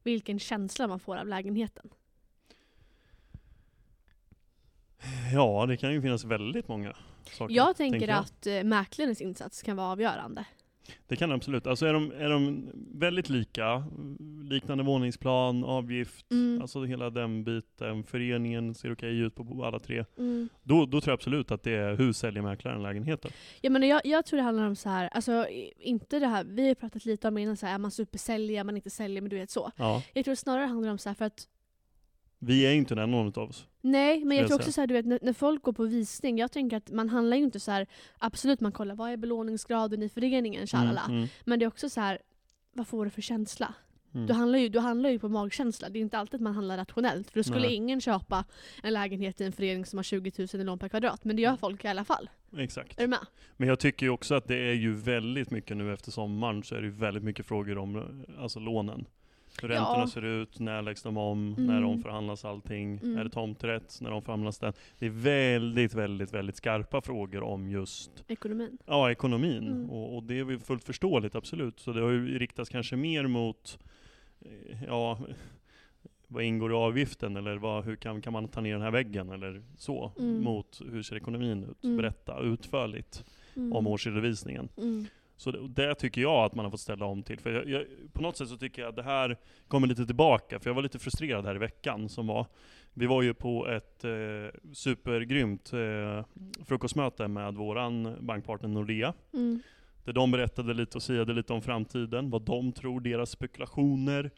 vilken 0.02 0.38
känsla 0.38 0.86
man 0.88 1.00
får 1.00 1.16
av 1.16 1.26
lägenheten? 1.28 1.90
Ja, 5.32 5.66
det 5.66 5.76
kan 5.76 5.92
ju 5.92 6.02
finnas 6.02 6.24
väldigt 6.24 6.68
många 6.68 6.96
saker. 7.24 7.54
Jag 7.54 7.76
tänker 7.76 8.08
jag. 8.08 8.18
att 8.18 8.46
eh, 8.46 8.62
mäklarens 8.64 9.20
insats 9.20 9.62
kan 9.62 9.76
vara 9.76 9.86
avgörande. 9.88 10.44
Det 11.06 11.16
kan 11.16 11.28
det 11.28 11.34
absolut. 11.34 11.66
Alltså 11.66 11.86
är 11.86 11.92
de, 11.92 12.12
är 12.12 12.28
de 12.30 12.70
väldigt 12.94 13.28
lika, 13.28 13.84
liknande 14.50 14.84
våningsplan, 14.84 15.64
avgift, 15.64 16.26
Mm. 16.30 16.62
alltså 16.62 16.84
hela 16.84 17.10
den 17.10 17.44
biten, 17.44 18.04
föreningen 18.04 18.74
ser 18.74 18.92
okej 18.92 19.18
ut 19.18 19.34
på 19.34 19.64
alla 19.64 19.78
tre. 19.78 20.04
Mm. 20.18 20.48
Då, 20.62 20.86
då 20.86 21.00
tror 21.00 21.10
jag 21.12 21.16
absolut 21.16 21.50
att 21.50 21.62
det 21.62 21.72
är 21.72 21.94
hur 21.96 22.12
säljer 22.12 22.42
mäklaren 22.42 22.82
lägenheten? 22.82 23.30
Jag, 23.60 23.72
menar, 23.72 23.86
jag, 23.86 24.00
jag 24.04 24.26
tror 24.26 24.36
det 24.36 24.42
handlar 24.42 24.66
om 24.66 24.76
så 24.76 24.88
här, 24.88 25.08
alltså 25.12 25.46
inte 25.78 26.18
det 26.18 26.26
här, 26.26 26.44
vi 26.44 26.68
har 26.68 26.74
pratat 26.74 27.04
lite 27.04 27.28
om 27.28 27.38
innan, 27.38 27.56
så 27.56 27.66
här, 27.66 27.74
är 27.74 27.78
man 27.78 27.90
supersäljer, 27.90 28.64
man 28.64 28.76
inte 28.76 28.90
säljer, 28.90 29.20
men 29.22 29.30
du 29.30 29.36
vet 29.36 29.50
så. 29.50 29.70
Ja, 29.76 30.02
Jag 30.12 30.24
tror 30.24 30.34
snarare 30.34 30.62
det 30.62 30.68
handlar 30.68 30.90
om 30.90 30.98
så 30.98 31.08
här, 31.08 31.14
för 31.14 31.24
att 31.24 31.48
vi 32.44 32.66
är 32.66 32.72
inte 32.72 32.94
den 32.94 33.10
någon 33.10 33.26
av 33.26 33.48
oss. 33.48 33.66
Nej, 33.80 34.24
men 34.24 34.36
jag 34.36 34.46
tror 34.46 34.58
också 34.58 34.72
så 34.72 34.80
här, 34.80 34.86
du 34.86 34.94
vet, 34.94 35.06
när, 35.06 35.18
när 35.22 35.32
folk 35.32 35.62
går 35.62 35.72
på 35.72 35.84
visning, 35.84 36.38
jag 36.38 36.52
tänker 36.52 36.76
att 36.76 36.90
man 36.90 37.08
handlar 37.08 37.36
ju 37.36 37.42
inte 37.42 37.60
så 37.60 37.70
här, 37.70 37.86
absolut 38.18 38.60
man 38.60 38.72
kollar 38.72 38.94
vad 38.94 39.10
är 39.10 39.16
belåningsgraden 39.16 40.02
i 40.02 40.08
föreningen, 40.08 40.66
tjalala. 40.66 41.02
Mm, 41.04 41.16
mm, 41.16 41.28
Men 41.44 41.58
det 41.58 41.64
är 41.64 41.66
också 41.66 41.90
så 41.90 42.00
här, 42.00 42.18
vad 42.72 42.88
får 42.88 43.04
du 43.04 43.10
för 43.10 43.22
känsla? 43.22 43.74
mm. 44.14 44.26
Du, 44.26 44.32
handlar 44.32 44.58
ju, 44.58 44.68
du 44.68 44.78
handlar 44.78 45.10
ju 45.10 45.18
på 45.18 45.28
magkänsla, 45.28 45.88
det 45.88 45.98
är 45.98 46.00
inte 46.00 46.18
alltid 46.18 46.34
att 46.34 46.40
man 46.40 46.54
handlar 46.54 46.76
rationellt. 46.76 47.30
För 47.30 47.40
då 47.40 47.44
skulle 47.44 47.66
Nej. 47.66 47.74
ingen 47.74 48.00
köpa 48.00 48.44
en 48.82 48.92
lägenhet 48.92 49.40
i 49.40 49.44
en 49.44 49.52
förening 49.52 49.86
som 49.86 49.98
har 49.98 50.02
20 50.02 50.32
000 50.38 50.48
i 50.52 50.64
lån 50.64 50.78
per 50.78 50.88
kvadrat, 50.88 51.24
men 51.24 51.36
det 51.36 51.42
gör 51.42 51.56
folk 51.56 51.84
i 51.84 51.88
alla 51.88 52.04
fall. 52.04 52.30
Exakt. 52.58 52.98
Är 52.98 53.02
du 53.02 53.08
med? 53.08 53.26
Men 53.56 53.68
jag 53.68 53.78
tycker 53.78 54.06
ju 54.06 54.10
också 54.10 54.34
att 54.34 54.48
det 54.48 54.56
är 54.56 54.74
ju 54.74 54.94
väldigt 54.94 55.50
mycket 55.50 55.76
nu 55.76 55.92
efter 55.92 56.10
sommaren 56.10 56.62
så 56.62 56.74
är 56.74 56.80
det 56.80 56.86
ju 56.86 56.92
väldigt 56.92 57.24
mycket 57.24 57.46
frågor 57.46 57.78
om 57.78 58.24
alltså 58.38 58.58
lånen. 58.58 59.06
Hur 59.62 59.68
Ja. 59.68 59.74
räntorna 59.74 60.06
ser 60.06 60.24
ut, 60.24 60.60
när 60.60 60.82
läggs 60.82 61.02
de 61.02 61.16
om, 61.16 61.54
när 61.58 61.76
Mm. 61.76 61.88
omförhandlas 61.90 62.44
allting, 62.44 62.98
Mm. 62.98 63.16
är 63.18 63.24
det 63.24 63.30
tomträtt, 63.30 63.98
när 64.00 64.10
omförhandlas 64.12 64.58
den? 64.58 64.72
Det 64.98 65.06
är 65.06 65.10
väldigt, 65.10 65.94
väldigt, 65.94 66.34
väldigt 66.34 66.56
skarpa 66.56 67.00
frågor 67.00 67.42
om 67.42 67.68
just 67.68 68.24
Ekonomin. 68.28 68.78
ja, 68.86 69.10
ekonomin. 69.10 69.66
Mm. 69.66 69.90
Och, 69.90 70.16
och 70.16 70.22
det 70.22 70.38
är 70.38 70.58
fullt 70.58 70.84
förståeligt, 70.84 71.34
absolut. 71.34 71.80
Så 71.80 71.92
det 71.92 72.00
har 72.00 72.10
ju 72.10 72.38
riktats 72.38 72.70
kanske 72.70 72.96
mer 72.96 73.26
mot, 73.26 73.78
eh, 74.40 74.84
ja, 74.86 75.18
vad 76.28 76.42
ingår 76.44 76.70
i 76.72 76.74
avgiften 76.74 77.36
eller 77.36 77.56
vad, 77.56 77.84
hur 77.84 77.96
kan, 77.96 78.22
kan 78.22 78.32
man 78.32 78.48
ta 78.48 78.60
ner 78.60 78.72
den 78.72 78.82
här 78.82 78.90
väggen 78.90 79.30
eller 79.30 79.62
så, 79.76 80.12
Mm. 80.18 80.42
mot 80.44 80.80
hur 80.90 81.02
ser 81.02 81.16
ekonomin 81.16 81.64
ut? 81.64 81.84
Mm. 81.84 81.96
Berätta 81.96 82.40
utförligt 82.40 83.24
Mm. 83.56 83.72
om 83.72 83.86
årsredovisningen. 83.86 84.68
Så 85.36 85.50
det, 85.50 85.68
det 85.68 85.94
tycker 85.94 86.20
jag 86.20 86.44
att 86.44 86.54
man 86.54 86.64
har 86.64 86.70
fått 86.70 86.80
ställa 86.80 87.06
om 87.06 87.22
till. 87.22 87.40
För 87.40 87.50
jag, 87.50 87.68
jag, 87.68 87.84
på 88.12 88.22
något 88.22 88.36
sätt 88.36 88.48
så 88.48 88.56
tycker 88.56 88.82
jag 88.82 88.88
att 88.88 88.96
det 88.96 89.02
här 89.02 89.36
kommer 89.68 89.86
lite 89.86 90.06
tillbaka, 90.06 90.60
för 90.60 90.70
jag 90.70 90.74
var 90.74 90.82
lite 90.82 90.98
frustrerad 90.98 91.46
här 91.46 91.54
i 91.54 91.58
veckan 91.58 92.08
som 92.08 92.26
var. 92.26 92.46
Vi 92.94 93.06
var 93.06 93.22
ju 93.22 93.34
på 93.34 93.68
ett 93.68 94.04
eh, 94.04 94.60
supergrymt 94.72 95.72
eh, 95.72 96.24
frukostmöte 96.64 97.28
med 97.28 97.54
våran 97.54 98.16
bankpartner 98.20 98.68
Nordea. 98.68 99.14
Mm. 99.32 99.62
Där 100.04 100.12
de 100.12 100.30
berättade 100.30 100.74
lite 100.74 100.98
och 100.98 101.02
siade 101.02 101.32
lite 101.32 101.52
om 101.52 101.62
framtiden, 101.62 102.30
vad 102.30 102.42
de 102.42 102.72
tror, 102.72 103.00
deras 103.00 103.30
spekulationer 103.30 104.30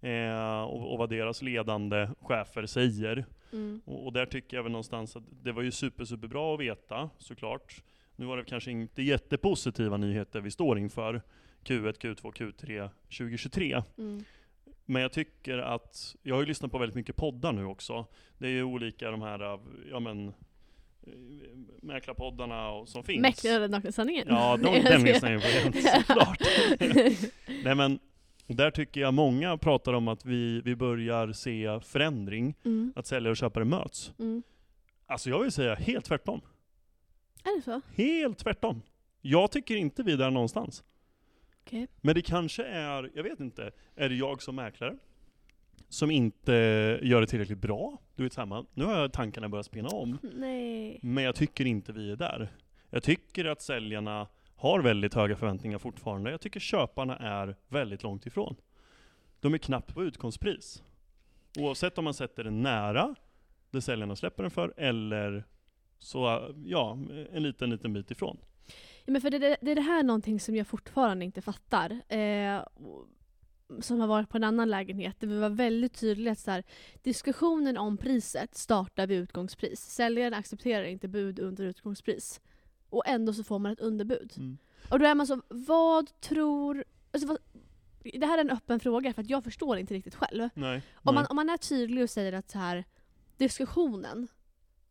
eh, 0.00 0.62
och, 0.62 0.92
och 0.92 0.98
vad 0.98 1.10
deras 1.10 1.42
ledande 1.42 2.08
chefer 2.20 2.66
säger. 2.66 3.24
Mm. 3.52 3.80
Och, 3.84 4.06
och 4.06 4.12
där 4.12 4.26
tycker 4.26 4.56
jag 4.56 4.62
väl 4.62 4.72
någonstans 4.72 5.16
att 5.16 5.24
det 5.42 5.52
var 5.52 5.62
ju 5.62 5.70
super, 5.70 6.04
superbra 6.04 6.54
att 6.54 6.60
veta, 6.60 7.10
såklart. 7.18 7.82
Nu 8.16 8.26
var 8.26 8.36
det 8.36 8.44
kanske 8.44 8.70
inte 8.70 9.02
jättepositiva 9.02 9.96
nyheter 9.96 10.40
vi 10.40 10.50
står 10.50 10.78
inför 10.78 11.22
Q1, 11.64 11.98
Q2, 11.98 12.32
Q3 12.32 12.90
2023. 13.18 13.82
Mm. 13.98 14.24
Men 14.84 15.02
jag 15.02 15.12
tycker 15.12 15.58
att, 15.58 16.16
jag 16.22 16.34
har 16.34 16.42
ju 16.42 16.46
lyssnat 16.46 16.72
på 16.72 16.78
väldigt 16.78 16.96
mycket 16.96 17.16
poddar 17.16 17.52
nu 17.52 17.64
också. 17.64 18.06
Det 18.38 18.46
är 18.46 18.50
ju 18.50 18.62
olika 18.62 19.10
de 19.10 19.22
här, 19.22 19.42
av, 19.42 19.60
ja 19.90 20.00
men, 20.00 20.28
eh, 20.28 20.32
mäklarpoddarna 21.82 22.70
och- 22.70 22.88
som 22.88 23.04
finns. 23.04 23.22
Mäklare 23.22 23.58
den 23.58 23.70
nakna 23.70 23.92
sanningen. 23.92 24.26
Ja, 24.28 24.56
de, 24.56 24.82
den 24.84 25.02
lyssnar 25.02 25.32
jag 25.32 25.42
igen, 25.42 25.72
såklart. 25.72 26.40
Nej 27.64 27.74
men, 27.74 27.98
där 28.46 28.70
tycker 28.70 29.00
jag 29.00 29.14
många 29.14 29.58
pratar 29.58 29.92
om 29.92 30.08
att 30.08 30.24
vi, 30.24 30.60
vi 30.60 30.76
börjar 30.76 31.32
se 31.32 31.80
förändring, 31.80 32.54
mm. 32.64 32.92
att 32.96 33.06
säljare 33.06 33.30
och 33.30 33.36
köpare 33.36 33.64
möts. 33.64 34.12
Mm. 34.18 34.42
Alltså 35.06 35.30
jag 35.30 35.42
vill 35.42 35.52
säga 35.52 35.74
helt 35.74 36.04
tvärtom. 36.04 36.40
Är 37.42 37.56
det 37.56 37.62
så? 37.62 37.80
Helt 37.94 38.38
tvärtom. 38.38 38.82
Jag 39.20 39.50
tycker 39.50 39.76
inte 39.76 40.02
vi 40.02 40.12
är 40.12 40.16
där 40.16 40.30
någonstans. 40.30 40.84
Okej. 41.64 41.88
Men 42.00 42.14
det 42.14 42.22
kanske 42.22 42.64
är, 42.64 43.10
jag 43.14 43.22
vet 43.22 43.40
inte, 43.40 43.70
är 43.94 44.08
det 44.08 44.14
jag 44.14 44.42
som 44.42 44.56
mäklare? 44.56 44.96
Som 45.88 46.10
inte 46.10 46.52
gör 47.02 47.20
det 47.20 47.26
tillräckligt 47.26 47.58
bra? 47.58 47.98
Du 48.16 48.22
vet 48.22 48.32
samma, 48.32 48.66
nu 48.74 48.84
har 48.84 49.08
tankarna 49.08 49.48
börjat 49.48 49.66
spinna 49.66 49.88
om. 49.88 50.18
Nej. 50.22 50.98
Men 51.02 51.24
jag 51.24 51.34
tycker 51.34 51.64
inte 51.64 51.92
vi 51.92 52.12
är 52.12 52.16
där. 52.16 52.48
Jag 52.90 53.02
tycker 53.02 53.44
att 53.44 53.62
säljarna 53.62 54.28
har 54.56 54.80
väldigt 54.80 55.14
höga 55.14 55.36
förväntningar 55.36 55.78
fortfarande. 55.78 56.30
Jag 56.30 56.40
tycker 56.40 56.60
köparna 56.60 57.16
är 57.16 57.56
väldigt 57.68 58.02
långt 58.02 58.26
ifrån. 58.26 58.56
De 59.40 59.54
är 59.54 59.58
knappt 59.58 59.94
på 59.94 60.04
utgångspris. 60.04 60.82
Oavsett 61.58 61.98
om 61.98 62.04
man 62.04 62.14
sätter 62.14 62.44
den 62.44 62.62
nära 62.62 63.14
det 63.70 63.80
säljarna 63.80 64.16
släpper 64.16 64.42
den 64.42 64.50
för, 64.50 64.74
eller 64.76 65.44
så, 66.02 66.52
ja, 66.64 66.98
en 67.32 67.42
liten, 67.42 67.70
liten 67.70 67.92
bit 67.92 68.10
ifrån. 68.10 68.38
Ja, 69.04 69.12
men 69.12 69.20
för 69.20 69.30
det, 69.30 69.38
det, 69.38 69.56
det 69.60 69.70
är 69.70 69.74
det 69.74 69.80
här 69.80 70.02
någonting 70.02 70.40
som 70.40 70.56
jag 70.56 70.66
fortfarande 70.66 71.24
inte 71.24 71.42
fattar. 71.42 71.90
Eh, 72.08 72.62
som 73.80 74.00
har 74.00 74.06
varit 74.06 74.28
på 74.28 74.36
en 74.36 74.44
annan 74.44 74.70
lägenhet. 74.70 75.16
Det 75.18 75.26
var 75.26 75.50
väldigt 75.50 76.00
tydligt 76.00 76.32
att 76.32 76.38
så 76.38 76.50
här, 76.50 76.64
diskussionen 77.02 77.76
om 77.76 77.96
priset 77.96 78.54
startar 78.54 79.06
vid 79.06 79.18
utgångspris. 79.18 79.80
Säljaren 79.80 80.34
accepterar 80.34 80.84
inte 80.84 81.08
bud 81.08 81.38
under 81.38 81.64
utgångspris. 81.64 82.40
Och 82.88 83.02
ändå 83.06 83.32
så 83.32 83.44
får 83.44 83.58
man 83.58 83.72
ett 83.72 83.80
underbud. 83.80 84.58
Och 84.90 84.98
då 84.98 85.06
är 85.06 85.14
man 85.14 85.26
så, 85.26 85.42
vad 85.48 86.20
tror... 86.20 86.84
Alltså 87.12 87.28
vad, 87.28 87.38
det 88.02 88.26
här 88.26 88.38
är 88.38 88.44
en 88.44 88.50
öppen 88.50 88.80
fråga 88.80 89.14
för 89.14 89.22
att 89.22 89.30
jag 89.30 89.44
förstår 89.44 89.78
inte 89.78 89.94
riktigt 89.94 90.14
själv. 90.14 90.48
Nej. 90.54 90.82
Om 90.94 91.14
man, 91.14 91.22
nej. 91.22 91.26
om 91.30 91.36
man 91.36 91.48
är 91.48 91.56
tydlig 91.56 92.04
och 92.04 92.10
säger 92.10 92.32
att 92.32 92.50
så 92.50 92.58
här, 92.58 92.84
diskussionen 93.36 94.28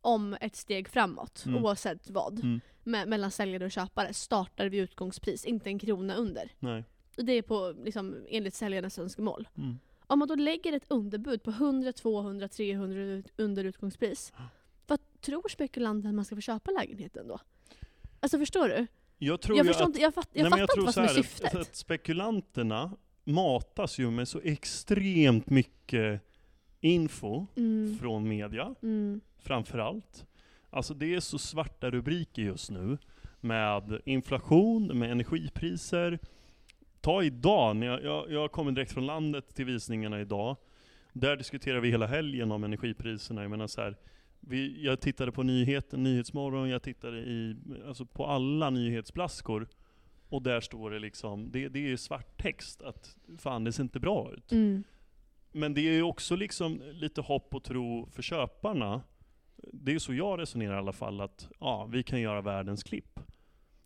om 0.02 0.38
ett 0.42 0.56
steg 0.56 0.88
framåt, 0.90 1.44
Mm. 1.46 1.64
oavsett 1.66 2.10
vad, 2.10 2.40
Mm. 2.40 2.62
me- 2.84 3.06
mellan 3.06 3.32
säljare 3.32 3.66
och 3.66 3.72
köpare 3.72 4.14
startar 4.14 4.70
vid 4.70 4.82
utgångspris, 4.82 5.46
inte 5.46 5.70
en 5.70 5.80
krona 5.80 6.16
under. 6.16 6.52
nej. 6.60 6.84
Det 7.16 7.32
är 7.32 7.42
på, 7.42 7.76
liksom, 7.84 8.16
enligt 8.30 8.54
säljarnas 8.54 9.00
önskemål. 9.00 9.48
Mm. 9.58 9.80
Om 10.08 10.20
man 10.20 10.28
då 10.28 10.36
lägger 10.36 10.74
ett 10.74 10.86
underbud 10.88 11.44
på 11.44 11.52
100, 11.52 11.94
200, 11.94 12.48
300 12.48 13.02
ut- 13.02 13.32
under 13.38 13.64
utgångspris, 13.64 14.34
vad 14.88 15.00
tror 15.22 15.50
spekulanten 15.50 16.10
att 16.10 16.16
man 16.16 16.26
ska 16.26 16.36
få 16.36 16.42
köpa 16.42 16.72
lägenheten 16.72 17.28
då? 17.28 17.40
Alltså 18.20 18.38
förstår 18.38 18.68
du? 18.70 18.88
Jag 19.18 19.42
tror 19.42 19.58
Jag, 19.58 19.68
förstår 19.68 19.84
att, 19.84 19.90
inte, 19.90 20.02
jag, 20.02 20.14
fatt, 20.14 20.30
jag 20.34 20.42
nej, 20.44 20.50
fattar 20.50 20.60
jag 20.62 20.70
inte 20.74 20.86
vad 20.86 20.94
som 20.94 21.04
är 21.04 21.08
syftet. 21.08 21.56
Att 21.56 21.76
spekulanterna 21.76 22.92
matas 23.24 24.00
ju 24.00 24.12
med 24.12 24.28
så 24.28 24.40
extremt 24.44 25.50
mycket 25.50 26.22
info 26.82 27.46
Mm, 27.56 27.98
från 28.00 28.28
media, 28.30 28.76
mm, 28.82 29.22
framförallt. 29.40 30.26
Alltså 30.70 30.94
det 30.94 31.16
är 31.16 31.20
så 31.20 31.38
svarta 31.38 31.90
rubriker 31.92 32.42
just 32.42 32.72
nu 32.72 32.98
med 33.40 34.02
inflation, 34.06 35.00
med 35.00 35.12
energipriser. 35.12 36.20
Ta 37.02 37.24
idag, 37.24 37.76
när 37.76 37.88
jag, 37.88 38.04
jag, 38.04 38.32
jag 38.32 38.52
kommer 38.52 38.72
direkt 38.72 38.92
från 38.92 39.06
landet 39.06 39.56
till 39.56 39.66
visningarna 39.66 40.22
idag. 40.22 40.58
Där 41.14 41.36
diskuterar 41.38 41.80
vi 41.80 41.90
hela 41.90 42.08
helgen 42.08 42.52
om 42.52 42.64
energipriserna. 42.64 43.42
Jag 43.42 43.52
menar 43.52 43.68
så 43.68 43.82
här, 43.82 43.96
vi, 44.40 44.84
jag 44.86 45.00
tittade 45.02 45.32
på 45.32 45.44
nyheten, 45.44 46.04
Nyhetsmorgon, 46.04 46.70
jag 46.70 46.84
tittade 46.84 47.18
i, 47.20 47.56
alltså 47.88 48.06
på 48.06 48.26
alla 48.26 48.70
nyhetsblaskor. 48.70 49.68
Och 50.30 50.42
där 50.42 50.62
står 50.62 50.92
det 50.92 51.00
liksom, 51.00 51.52
det, 51.52 51.70
det 51.70 51.92
är 51.92 51.98
svart 51.98 52.42
text 52.42 52.82
att 52.82 53.18
fan 53.38 53.64
det 53.64 53.72
ser 53.72 53.84
inte 53.84 54.00
bra 54.00 54.32
ut. 54.38 54.52
mm, 54.52 54.84
Men 55.52 55.74
det 55.74 55.82
är 55.82 55.94
ju 55.94 56.04
också 56.04 56.36
liksom 56.36 56.82
lite 56.92 57.22
hopp 57.22 57.56
och 57.56 57.64
tro 57.64 58.10
för 58.12 58.22
köparna. 58.22 59.02
Det 59.74 59.94
är 59.94 60.00
så 60.00 60.14
jag 60.14 60.40
resonerar 60.40 60.76
i 60.76 60.78
alla 60.78 60.92
fall, 60.92 61.22
att 61.22 61.50
ja, 61.60 61.86
vi 61.92 62.04
kan 62.04 62.22
göra 62.22 62.42
världens 62.42 62.84
klipp. 62.84 63.20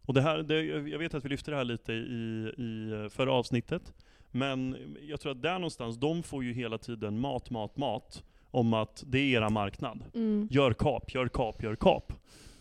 Och 0.02 0.14
det 0.14 0.22
här, 0.22 0.38
det, 0.38 0.64
jag 0.64 1.00
vet 1.00 1.14
att 1.14 1.26
vi 1.26 1.30
lyfte 1.30 1.52
det 1.52 1.58
här 1.58 1.64
lite 1.64 1.94
i, 1.94 2.54
i 2.58 3.08
förra 3.10 3.34
avsnittet. 3.34 3.94
Men 4.32 4.78
jag 5.02 5.20
tror 5.20 5.32
att 5.32 5.42
där 5.42 5.54
någonstans, 5.54 5.98
de 5.98 6.24
får 6.24 6.44
ju 6.44 6.54
hela 6.54 6.78
tiden 6.78 7.20
mat, 7.20 7.50
mat, 7.50 7.78
mat. 7.78 8.24
Om 8.52 8.74
att 8.74 9.04
det 9.08 9.18
är 9.20 9.38
era 9.38 9.50
marknad. 9.50 10.04
mm. 10.14 10.48
Gör 10.52 10.74
kap, 10.74 11.14
gör 11.14 11.28
kap, 11.28 11.64
gör 11.64 11.76
kap. 11.76 12.14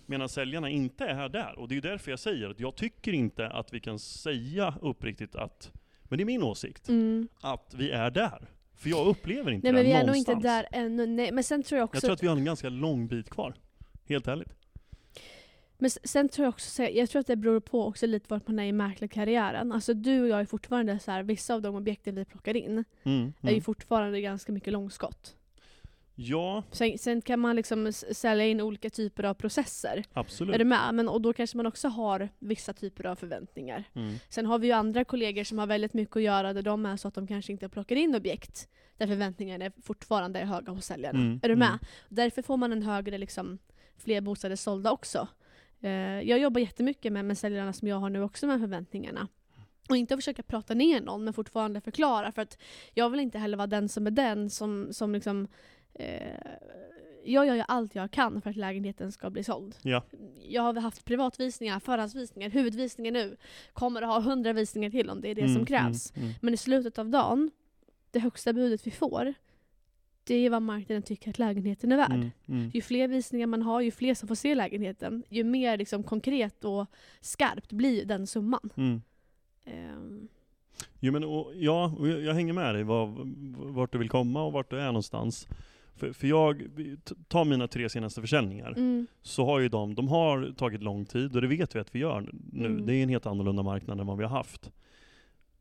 Medan 0.06 0.28
säljarna 0.28 0.70
inte 0.70 1.04
är 1.04 1.14
här 1.14 1.28
där. 1.28 1.58
Och 1.58 1.68
det 1.68 1.76
är 1.76 1.80
därför 1.80 2.10
jag 2.10 2.18
säger 2.20 2.50
att 2.50 2.60
jag 2.60 2.76
tycker 2.76 3.12
inte 3.12 3.48
att 3.48 3.72
vi 3.72 3.80
kan 3.80 3.98
säga 3.98 4.74
uppriktigt 4.82 5.34
att, 5.34 5.72
men 6.04 6.18
det 6.18 6.22
är 6.22 6.26
min 6.26 6.42
åsikt, 6.42 6.88
Mm. 6.88 7.28
att 7.40 7.74
vi 7.78 7.90
är 7.90 8.10
där. 8.10 8.48
För 8.76 8.90
jag 8.90 9.06
upplever 9.06 9.50
inte 9.50 9.64
Nej 9.66 9.72
det 9.72 9.76
men 9.78 9.84
vi 9.86 9.92
är 9.92 9.98
nog 9.98 10.06
någonstans. 10.06 10.36
inte 10.36 10.48
där 10.48 10.66
ännu. 10.72 11.06
Nej, 11.06 11.32
men 11.32 11.44
sen 11.44 11.62
tror 11.62 11.78
jag 11.78 11.84
också... 11.84 11.96
Jag 11.96 12.02
tror 12.02 12.12
att 12.12 12.22
vi 12.22 12.26
har 12.26 12.36
en 12.36 12.44
ganska 12.44 12.68
lång 12.68 13.06
bit 13.06 13.30
kvar. 13.30 13.54
Helt 14.08 14.28
ärligt. 14.28 14.52
Men 15.78 15.90
sen 15.90 16.28
tror 16.28 16.44
jag 16.44 16.48
också, 16.54 16.70
så- 16.70 16.88
jag 16.92 17.10
tror 17.10 17.20
att 17.20 17.26
det 17.26 17.36
beror 17.36 17.60
på 17.60 17.86
också 17.86 18.06
lite 18.06 18.26
vart 18.28 18.48
man 18.48 18.58
är 18.58 18.64
i 18.64 18.72
mäklarkarriären. 18.72 19.72
Alltså 19.72 19.94
du 19.94 20.22
och 20.22 20.28
jag 20.28 20.40
är 20.40 20.44
fortfarande 20.44 20.98
så 20.98 21.10
här, 21.10 21.22
vissa 21.22 21.54
av 21.54 21.62
de 21.62 21.74
objekten 21.74 22.14
vi 22.14 22.24
plockar 22.24 22.56
in 22.56 22.84
Mm, 23.04 23.32
är 23.42 23.48
ju 23.48 23.54
mm. 23.54 23.62
fortfarande 23.62 24.20
ganska 24.20 24.52
mycket 24.52 24.72
långskott. 24.72 25.36
Ja, 26.16 26.62
Sen, 26.70 26.98
sen 26.98 27.22
kan 27.22 27.40
man 27.40 27.56
liksom 27.56 27.92
sälja 27.92 28.46
in 28.46 28.60
olika 28.60 28.90
typer 28.90 29.24
av 29.24 29.34
processer. 29.34 30.04
absolut. 30.12 30.54
Är 30.54 30.58
du 30.58 30.64
med? 30.64 30.94
Men, 30.94 31.08
och 31.08 31.20
då 31.20 31.32
kanske 31.32 31.56
man 31.56 31.66
också 31.66 31.88
har 31.88 32.28
vissa 32.38 32.72
typer 32.72 33.06
av 33.06 33.16
förväntningar. 33.16 33.84
Mm. 33.94 34.14
Sen 34.28 34.46
har 34.46 34.58
vi 34.58 34.66
ju 34.66 34.72
andra 34.72 35.04
kollegor 35.04 35.44
som 35.44 35.58
har 35.58 35.66
väldigt 35.66 35.94
mycket 35.94 36.16
att 36.16 36.22
göra 36.22 36.52
där 36.52 36.62
de 36.62 36.86
är 36.86 36.96
så 36.96 37.08
att 37.08 37.14
de 37.14 37.26
kanske 37.26 37.52
inte 37.52 37.68
plockar 37.68 37.96
in 37.96 38.14
objekt 38.14 38.68
där 38.96 39.06
förväntningarna 39.06 39.64
är 39.64 39.72
fortfarande 39.82 40.38
är 40.40 40.44
höga 40.44 40.72
hos 40.72 40.84
säljarna. 40.84 41.18
Mm, 41.18 41.40
Är 41.42 41.48
du 41.48 41.56
med? 41.56 41.68
mm. 41.68 41.78
Därför 42.08 42.42
får 42.42 42.56
man 42.56 42.72
en 42.72 42.82
högre, 42.82 43.18
liksom, 43.18 43.58
fler 43.98 44.20
bostäder 44.20 44.56
sålda 44.56 44.90
också. 44.92 45.28
Eh, 45.80 45.90
jag 46.20 46.38
jobbar 46.38 46.60
jättemycket 46.60 47.12
med, 47.12 47.24
med 47.24 47.38
säljarna 47.38 47.72
som 47.72 47.88
jag 47.88 47.96
har 47.96 48.10
nu 48.10 48.22
också 48.22 48.46
med 48.46 48.60
förväntningarna. 48.60 49.28
Och 49.88 49.96
inte 49.96 50.16
försöka 50.16 50.42
prata 50.42 50.74
ner 50.74 51.00
någon 51.00 51.24
men 51.24 51.32
fortfarande 51.32 51.80
förklara 51.80 52.32
för 52.32 52.42
att 52.42 52.58
jag 52.94 53.10
vill 53.10 53.20
inte 53.20 53.38
heller 53.38 53.56
vara 53.56 53.66
den 53.66 53.88
som 53.88 54.06
är 54.06 54.10
den 54.10 54.50
som, 54.50 54.92
som 54.92 55.12
liksom 55.12 55.48
jag 57.24 57.46
gör 57.46 57.54
ju 57.54 57.62
allt 57.68 57.94
jag 57.94 58.10
kan 58.10 58.42
för 58.42 58.50
att 58.50 58.56
lägenheten 58.56 59.12
ska 59.12 59.30
bli 59.30 59.44
såld. 59.44 59.76
Ja. 59.82 60.02
Jag 60.48 60.62
har 60.62 60.74
haft 60.80 61.04
privatvisningar, 61.04 61.80
förhandsvisningar, 61.80 62.50
huvudvisningar 62.50 63.12
nu. 63.12 63.36
Kommer 63.72 64.02
att 64.02 64.08
ha 64.08 64.20
hundra 64.20 64.52
visningar 64.52 64.90
till 64.90 65.10
om 65.10 65.20
det 65.20 65.28
är 65.28 65.34
det 65.34 65.40
Mm, 65.40 65.54
som 65.54 65.66
krävs. 65.66 66.12
Mm, 66.16 66.24
mm. 66.28 66.34
Men 66.42 66.54
i 66.54 66.56
slutet 66.56 66.98
av 66.98 67.08
dagen, 67.08 67.50
det 68.10 68.18
högsta 68.18 68.52
budet 68.52 68.86
vi 68.86 68.90
får, 68.90 69.34
det 70.24 70.34
är 70.34 70.50
vad 70.50 70.62
marknaden 70.62 71.02
tycker 71.02 71.30
att 71.30 71.38
lägenheten 71.38 71.92
är 71.92 71.96
värd. 71.96 72.12
Mm, 72.12 72.30
mm. 72.48 72.70
Ju 72.74 72.82
fler 72.82 73.08
visningar 73.08 73.46
man 73.46 73.62
har, 73.62 73.80
ju 73.80 73.90
fler 73.90 74.14
som 74.14 74.28
får 74.28 74.34
se 74.34 74.54
lägenheten, 74.54 75.22
ju 75.28 75.44
mer 75.44 75.78
liksom 75.78 76.02
konkret 76.02 76.64
och 76.64 76.86
skarpt 77.20 77.72
blir 77.72 78.04
den 78.04 78.26
summan. 78.26 78.70
Mm. 78.76 79.02
Ehm, 79.64 80.28
Jo, 81.00 81.12
men, 81.12 81.24
och, 81.24 81.52
ja, 81.54 81.96
jag 82.00 82.34
hänger 82.34 82.52
med 82.52 82.74
dig 82.74 82.84
var, 82.84 83.12
vart 83.72 83.92
du 83.92 83.98
vill 83.98 84.08
komma 84.08 84.42
och 84.42 84.52
vart 84.52 84.70
du 84.70 84.80
är 84.80 84.86
någonstans. 84.86 85.48
För, 85.96 86.12
för 86.12 86.26
jag, 86.26 86.62
ta 87.28 87.44
mina 87.44 87.68
tre 87.68 87.88
senaste 87.88 88.20
försäljningar, 88.20 88.70
mm, 88.76 89.06
så 89.22 89.44
har 89.44 89.60
ju 89.60 89.68
de, 89.68 89.94
de 89.94 90.08
har 90.08 90.52
tagit 90.56 90.82
lång 90.82 91.04
tid 91.04 91.36
och 91.36 91.42
det 91.42 91.48
vet 91.48 91.76
vi 91.76 91.80
att 91.80 91.94
vi 91.94 91.98
gör 91.98 92.30
nu. 92.52 92.66
Mm. 92.66 92.86
Det 92.86 92.94
är 92.94 93.02
en 93.02 93.08
helt 93.08 93.26
annorlunda 93.26 93.62
marknad 93.62 94.00
än 94.00 94.06
vad 94.06 94.18
vi 94.18 94.24
har 94.24 94.30
haft. 94.30 94.70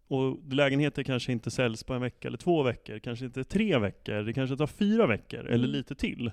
Och 0.08 0.38
lägenheter 0.54 1.04
kanske 1.04 1.32
inte 1.32 1.52
säljs 1.52 1.84
på 1.84 1.94
en 1.94 2.02
vecka 2.02 2.28
eller 2.28 2.38
två 2.38 2.64
veckor, 2.64 3.00
kanske 3.00 3.26
inte 3.26 3.44
tre 3.44 3.78
veckor, 3.78 4.14
det 4.24 4.34
kanske 4.34 4.58
tar 4.58 4.68
fyra 4.68 5.08
veckor 5.08 5.40
eller 5.40 5.56
Mm. 5.68 5.70
lite 5.70 5.96
till. 5.96 6.32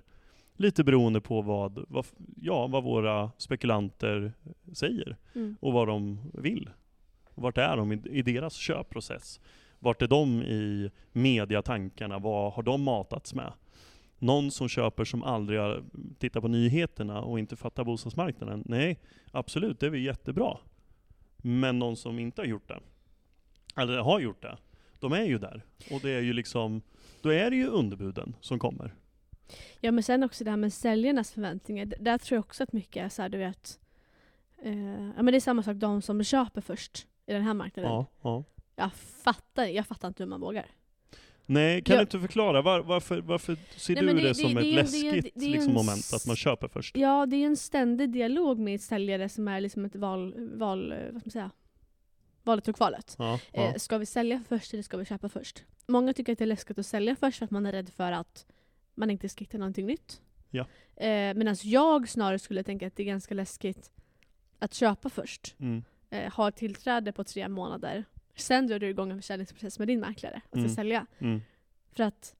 Lite 0.57 0.85
beroende 0.85 1.21
på 1.21 1.42
vad, 1.42 1.85
vad, 1.88 2.07
ja, 2.40 2.66
vad 2.66 2.85
våra 2.85 3.30
spekulanter 3.38 4.33
säger 4.73 5.16
mm, 5.35 5.57
och 5.61 5.73
vad 5.73 5.88
de 5.88 6.21
vill. 6.35 6.71
Vart 7.35 7.59
är 7.59 7.76
de 7.76 7.92
i, 7.92 8.00
i 8.11 8.23
deras 8.23 8.54
köpprocess? 8.54 9.40
Vart 9.78 10.02
är 10.02 10.07
de 10.09 10.42
i 10.42 10.90
mediatankarna? 11.12 12.19
Vad 12.19 12.52
har 12.52 12.62
de 12.62 12.83
matats 12.83 13.35
med? 13.35 13.52
Någon 14.22 14.50
som 14.50 14.68
köper 14.68 15.04
som 15.04 15.22
aldrig 15.22 15.60
har 15.60 15.84
tittat 16.18 16.42
på 16.42 16.48
nyheterna 16.48 17.20
och 17.20 17.38
inte 17.38 17.56
fattar 17.56 17.84
bostadsmarknaden? 17.84 18.62
Nej, 18.66 19.00
absolut, 19.32 19.80
det 19.80 19.86
är 19.86 19.90
väl 19.90 20.00
jättebra. 20.00 20.56
Men 21.36 21.78
någon 21.78 21.96
som 21.96 22.18
inte 22.18 22.40
har 22.40 22.46
gjort 22.46 22.68
det, 22.68 22.80
eller 23.76 23.98
har 23.98 24.20
gjort 24.20 24.42
det, 24.42 24.56
de 24.98 25.12
är 25.12 25.24
ju 25.24 25.38
där. 25.38 25.62
Och 25.90 26.00
det 26.00 26.10
är 26.10 26.20
ju 26.20 26.32
liksom, 26.32 26.82
då 27.22 27.32
är 27.32 27.50
det 27.50 27.56
ju 27.56 27.66
underbuden 27.66 28.36
som 28.40 28.58
kommer. 28.58 28.94
Ja 29.80 29.92
men 29.92 30.02
sen 30.02 30.22
också 30.22 30.44
det 30.44 30.50
här 30.50 30.56
med 30.56 30.72
säljarnas 30.72 31.32
förväntningar. 31.32 31.86
Där 31.86 32.18
tror 32.18 32.36
jag 32.36 32.44
också 32.44 32.62
att 32.62 32.72
mycket 32.72 33.04
är 33.04 33.08
så 33.08 33.22
här, 33.22 33.28
du 33.28 33.38
vet. 33.38 33.80
Eh, 34.62 35.06
ja 35.16 35.22
men 35.22 35.26
det 35.26 35.36
är 35.36 35.40
samma 35.40 35.62
sak 35.62 35.76
de 35.76 36.02
som 36.02 36.24
köper 36.24 36.60
först 36.60 37.06
i 37.26 37.32
den 37.32 37.42
här 37.42 37.54
marknaden. 37.54 37.90
Ja, 37.90 38.06
ja. 38.22 38.44
Jag 38.76 38.92
fattar 38.94 39.64
jag 39.64 39.86
fattar 39.86 40.08
inte 40.08 40.22
hur 40.22 40.28
man 40.28 40.40
vågar. 40.40 40.66
Nej, 41.50 41.83
kan 41.83 41.95
Ja. 41.95 41.99
du 42.00 42.02
inte 42.02 42.21
förklara? 42.21 42.62
Var, 42.62 42.80
varför, 42.80 43.21
varför 43.21 43.57
ser 43.76 43.95
Nej, 43.95 44.04
du 44.14 44.21
det, 44.21 44.28
det- 44.28 44.35
som 44.35 44.54
det- 44.54 44.61
ett 44.61 44.66
det 44.66 44.73
läskigt 44.73 45.35
det 45.35 45.49
liksom, 45.49 45.69
en 45.69 45.75
moment, 45.75 46.12
att 46.14 46.26
man 46.26 46.37
köper 46.37 46.69
först? 46.69 46.97
Ja 46.97 47.26
det 47.26 47.37
är 47.37 47.47
en 47.47 47.57
ständig 47.57 48.11
dialog 48.11 48.59
med 48.59 48.80
säljare 48.80 49.28
som 49.28 49.49
är 49.49 49.61
liksom 49.61 49.85
ett 49.85 49.97
val, 49.97 50.35
val 50.59 50.95
vad 51.12 51.21
ska 51.23 51.26
man 51.26 51.30
säga, 51.30 51.50
valet 52.42 52.69
och 52.69 52.76
kvalet. 52.76 53.14
Ja, 53.19 53.38
ja. 53.52 53.62
Eh, 53.69 53.75
ska 53.75 53.99
vi 53.99 54.07
sälja 54.07 54.42
först 54.49 54.73
eller 54.73 54.83
ska 54.83 54.97
vi 54.97 55.04
köpa 55.04 55.28
först? 55.28 55.64
Många 55.87 56.12
tycker 56.12 56.33
att 56.33 56.38
det 56.38 56.45
är 56.45 56.47
läskigt 56.47 56.78
att 56.78 56.87
sälja 56.87 57.16
först 57.16 57.38
för 57.38 57.45
att 57.45 57.50
man 57.50 57.66
är 57.66 57.73
rädd 57.73 57.88
för 57.88 58.12
att 58.12 58.47
man 58.95 59.11
inte 59.11 59.28
ska 59.28 59.42
hitta 59.45 59.59
någonting 59.59 59.87
nytt. 59.87 60.21
Ja. 60.50 60.66
Eh, 60.97 61.35
Medan 61.35 61.57
jag 61.62 62.09
snarare 62.09 62.38
skulle 62.38 62.62
tänka 62.62 62.87
att 62.87 62.97
det 62.97 63.02
är 63.02 63.07
ganska 63.07 63.35
läskigt 63.35 63.90
att 64.59 64.75
köpa 64.75 65.11
först. 65.11 65.54
Mm. 65.61 65.83
Eh, 66.11 66.33
ha 66.33 66.50
tillträde 66.50 67.12
på 67.12 67.25
tre 67.25 67.49
månader. 67.49 68.04
Sen 68.37 68.66
drar 68.66 68.78
du 68.78 68.88
igång 68.88 69.10
en 69.10 69.16
försäljningsprocess 69.18 69.78
med 69.78 69.88
din 69.88 70.00
mäklare 70.00 70.40
och 70.44 70.50
ska 70.50 70.58
Mm. 70.58 70.75
sälja. 70.75 71.06
Mm. 71.18 71.40
För 71.92 72.02
att 72.04 72.34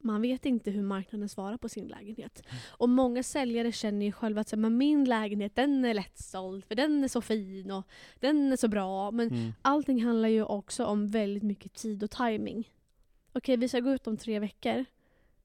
man 0.00 0.22
vet 0.22 0.46
inte 0.46 0.70
hur 0.70 0.82
marknaden 0.82 1.28
svarar 1.28 1.56
på 1.56 1.68
sin 1.68 1.86
lägenhet. 1.88 2.42
Och 2.68 2.88
många 2.88 3.22
säljare 3.22 3.72
känner 3.72 4.06
ju 4.06 4.12
själva 4.12 4.40
att 4.40 4.52
men 4.58 4.76
min 4.78 5.04
lägenhet 5.04 5.54
den 5.56 5.84
är 5.84 5.94
lättsåld 5.94 6.64
för 6.64 6.74
den 6.74 7.04
är 7.04 7.08
så 7.08 7.20
fin 7.20 7.70
och 7.70 7.86
den 8.20 8.52
är 8.52 8.56
så 8.56 8.68
bra. 8.68 9.10
Men 9.10 9.28
Mm. 9.28 9.52
allting 9.62 10.04
handlar 10.04 10.28
ju 10.28 10.42
också 10.44 10.84
om 10.84 11.08
väldigt 11.08 11.42
mycket 11.42 11.72
tid 11.74 12.02
och 12.02 12.10
timing. 12.10 12.72
Okej, 13.32 13.56
vi 13.56 13.68
ska 13.68 13.80
gå 13.80 13.90
ut 13.90 14.06
om 14.06 14.16
tre 14.16 14.38
veckor. 14.38 14.84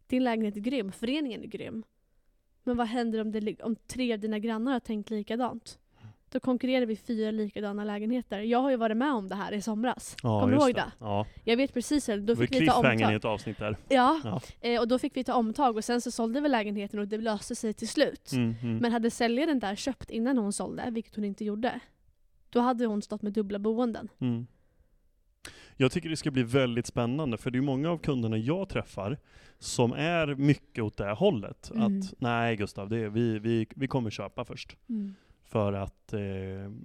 Din 0.07 0.23
lägenhet 0.23 0.55
är 0.55 0.61
grym, 0.61 0.91
föreningen 0.91 1.43
är 1.43 1.47
grym. 1.47 1.83
Men 2.63 2.77
vad 2.77 2.87
händer 2.87 3.19
om, 3.21 3.31
det, 3.31 3.61
om 3.61 3.75
tre 3.75 4.13
av 4.13 4.19
dina 4.19 4.39
grannar 4.39 4.71
har 4.71 4.79
tänkt 4.79 5.09
likadant? 5.09 5.79
Då 6.33 6.39
konkurrerar 6.39 6.85
vi 6.85 6.95
fyra 6.95 7.31
likadana 7.31 7.83
lägenheter. 7.83 8.39
Jag 8.39 8.59
har 8.59 8.69
ju 8.69 8.75
varit 8.77 8.97
med 8.97 9.11
om 9.11 9.27
det 9.27 9.35
här 9.35 9.51
i 9.51 9.61
somras. 9.61 10.15
Ja, 10.23 10.41
Kommer 10.41 10.55
du 10.57 10.61
ihåg 10.61 10.75
det? 10.75 10.91
Ja, 10.99 11.25
Jag 11.43 11.57
vet 11.57 11.73
precis 11.73 12.05
det. 12.05 12.17
Då 12.17 12.33
det 12.33 12.35
fick 12.35 12.61
vi 12.61 12.67
ta 12.67 12.73
cliffhangern 12.73 12.99
i 12.99 13.03
omtag. 13.03 13.15
ett 13.15 13.25
avsnitt 13.25 13.57
där. 13.57 13.77
Ja, 13.89 14.21
Ja. 14.23 14.41
Eh, 14.61 14.79
och 14.79 14.87
då 14.87 14.99
fick 14.99 15.17
vi 15.17 15.23
ta 15.23 15.33
omtag 15.33 15.77
och 15.77 15.83
sen 15.83 16.01
så 16.01 16.11
sålde 16.11 16.41
vi 16.41 16.49
lägenheten 16.49 16.99
och 16.99 17.07
det 17.07 17.17
löste 17.17 17.55
sig 17.55 17.73
till 17.73 17.87
slut. 17.87 18.31
Mm, 18.31 18.55
mm. 18.61 18.77
Men 18.77 18.91
hade 18.91 19.11
säljaren 19.11 19.59
där 19.59 19.75
köpt 19.75 20.09
innan 20.11 20.37
hon 20.37 20.53
sålde, 20.53 20.89
vilket 20.91 21.15
hon 21.15 21.25
inte 21.25 21.45
gjorde, 21.45 21.79
då 22.49 22.59
hade 22.59 22.85
hon 22.85 23.01
stått 23.01 23.21
med 23.21 23.33
dubbla 23.33 23.59
boenden. 23.59 24.07
Mm. 24.21 24.47
Jag 25.77 25.91
tycker 25.91 26.09
det 26.09 26.17
ska 26.17 26.31
bli 26.31 26.43
väldigt 26.43 26.87
spännande, 26.87 27.37
för 27.37 27.51
det 27.51 27.57
är 27.57 27.61
många 27.61 27.89
av 27.89 27.97
kunderna 27.97 28.37
jag 28.37 28.69
träffar 28.69 29.17
som 29.59 29.93
är 29.93 30.35
mycket 30.35 30.83
åt 30.83 30.97
det 30.97 31.11
hållet. 31.13 31.71
Mm. 31.75 31.99
Att 31.99 32.13
nej 32.17 32.55
Gustav, 32.55 32.89
det 32.89 32.97
är, 32.97 33.09
vi, 33.09 33.39
vi, 33.39 33.67
vi 33.75 33.87
kommer 33.87 34.09
köpa 34.09 34.45
först. 34.45 34.77
För 35.53 35.73
att 35.73 36.13
eh, 36.13 36.19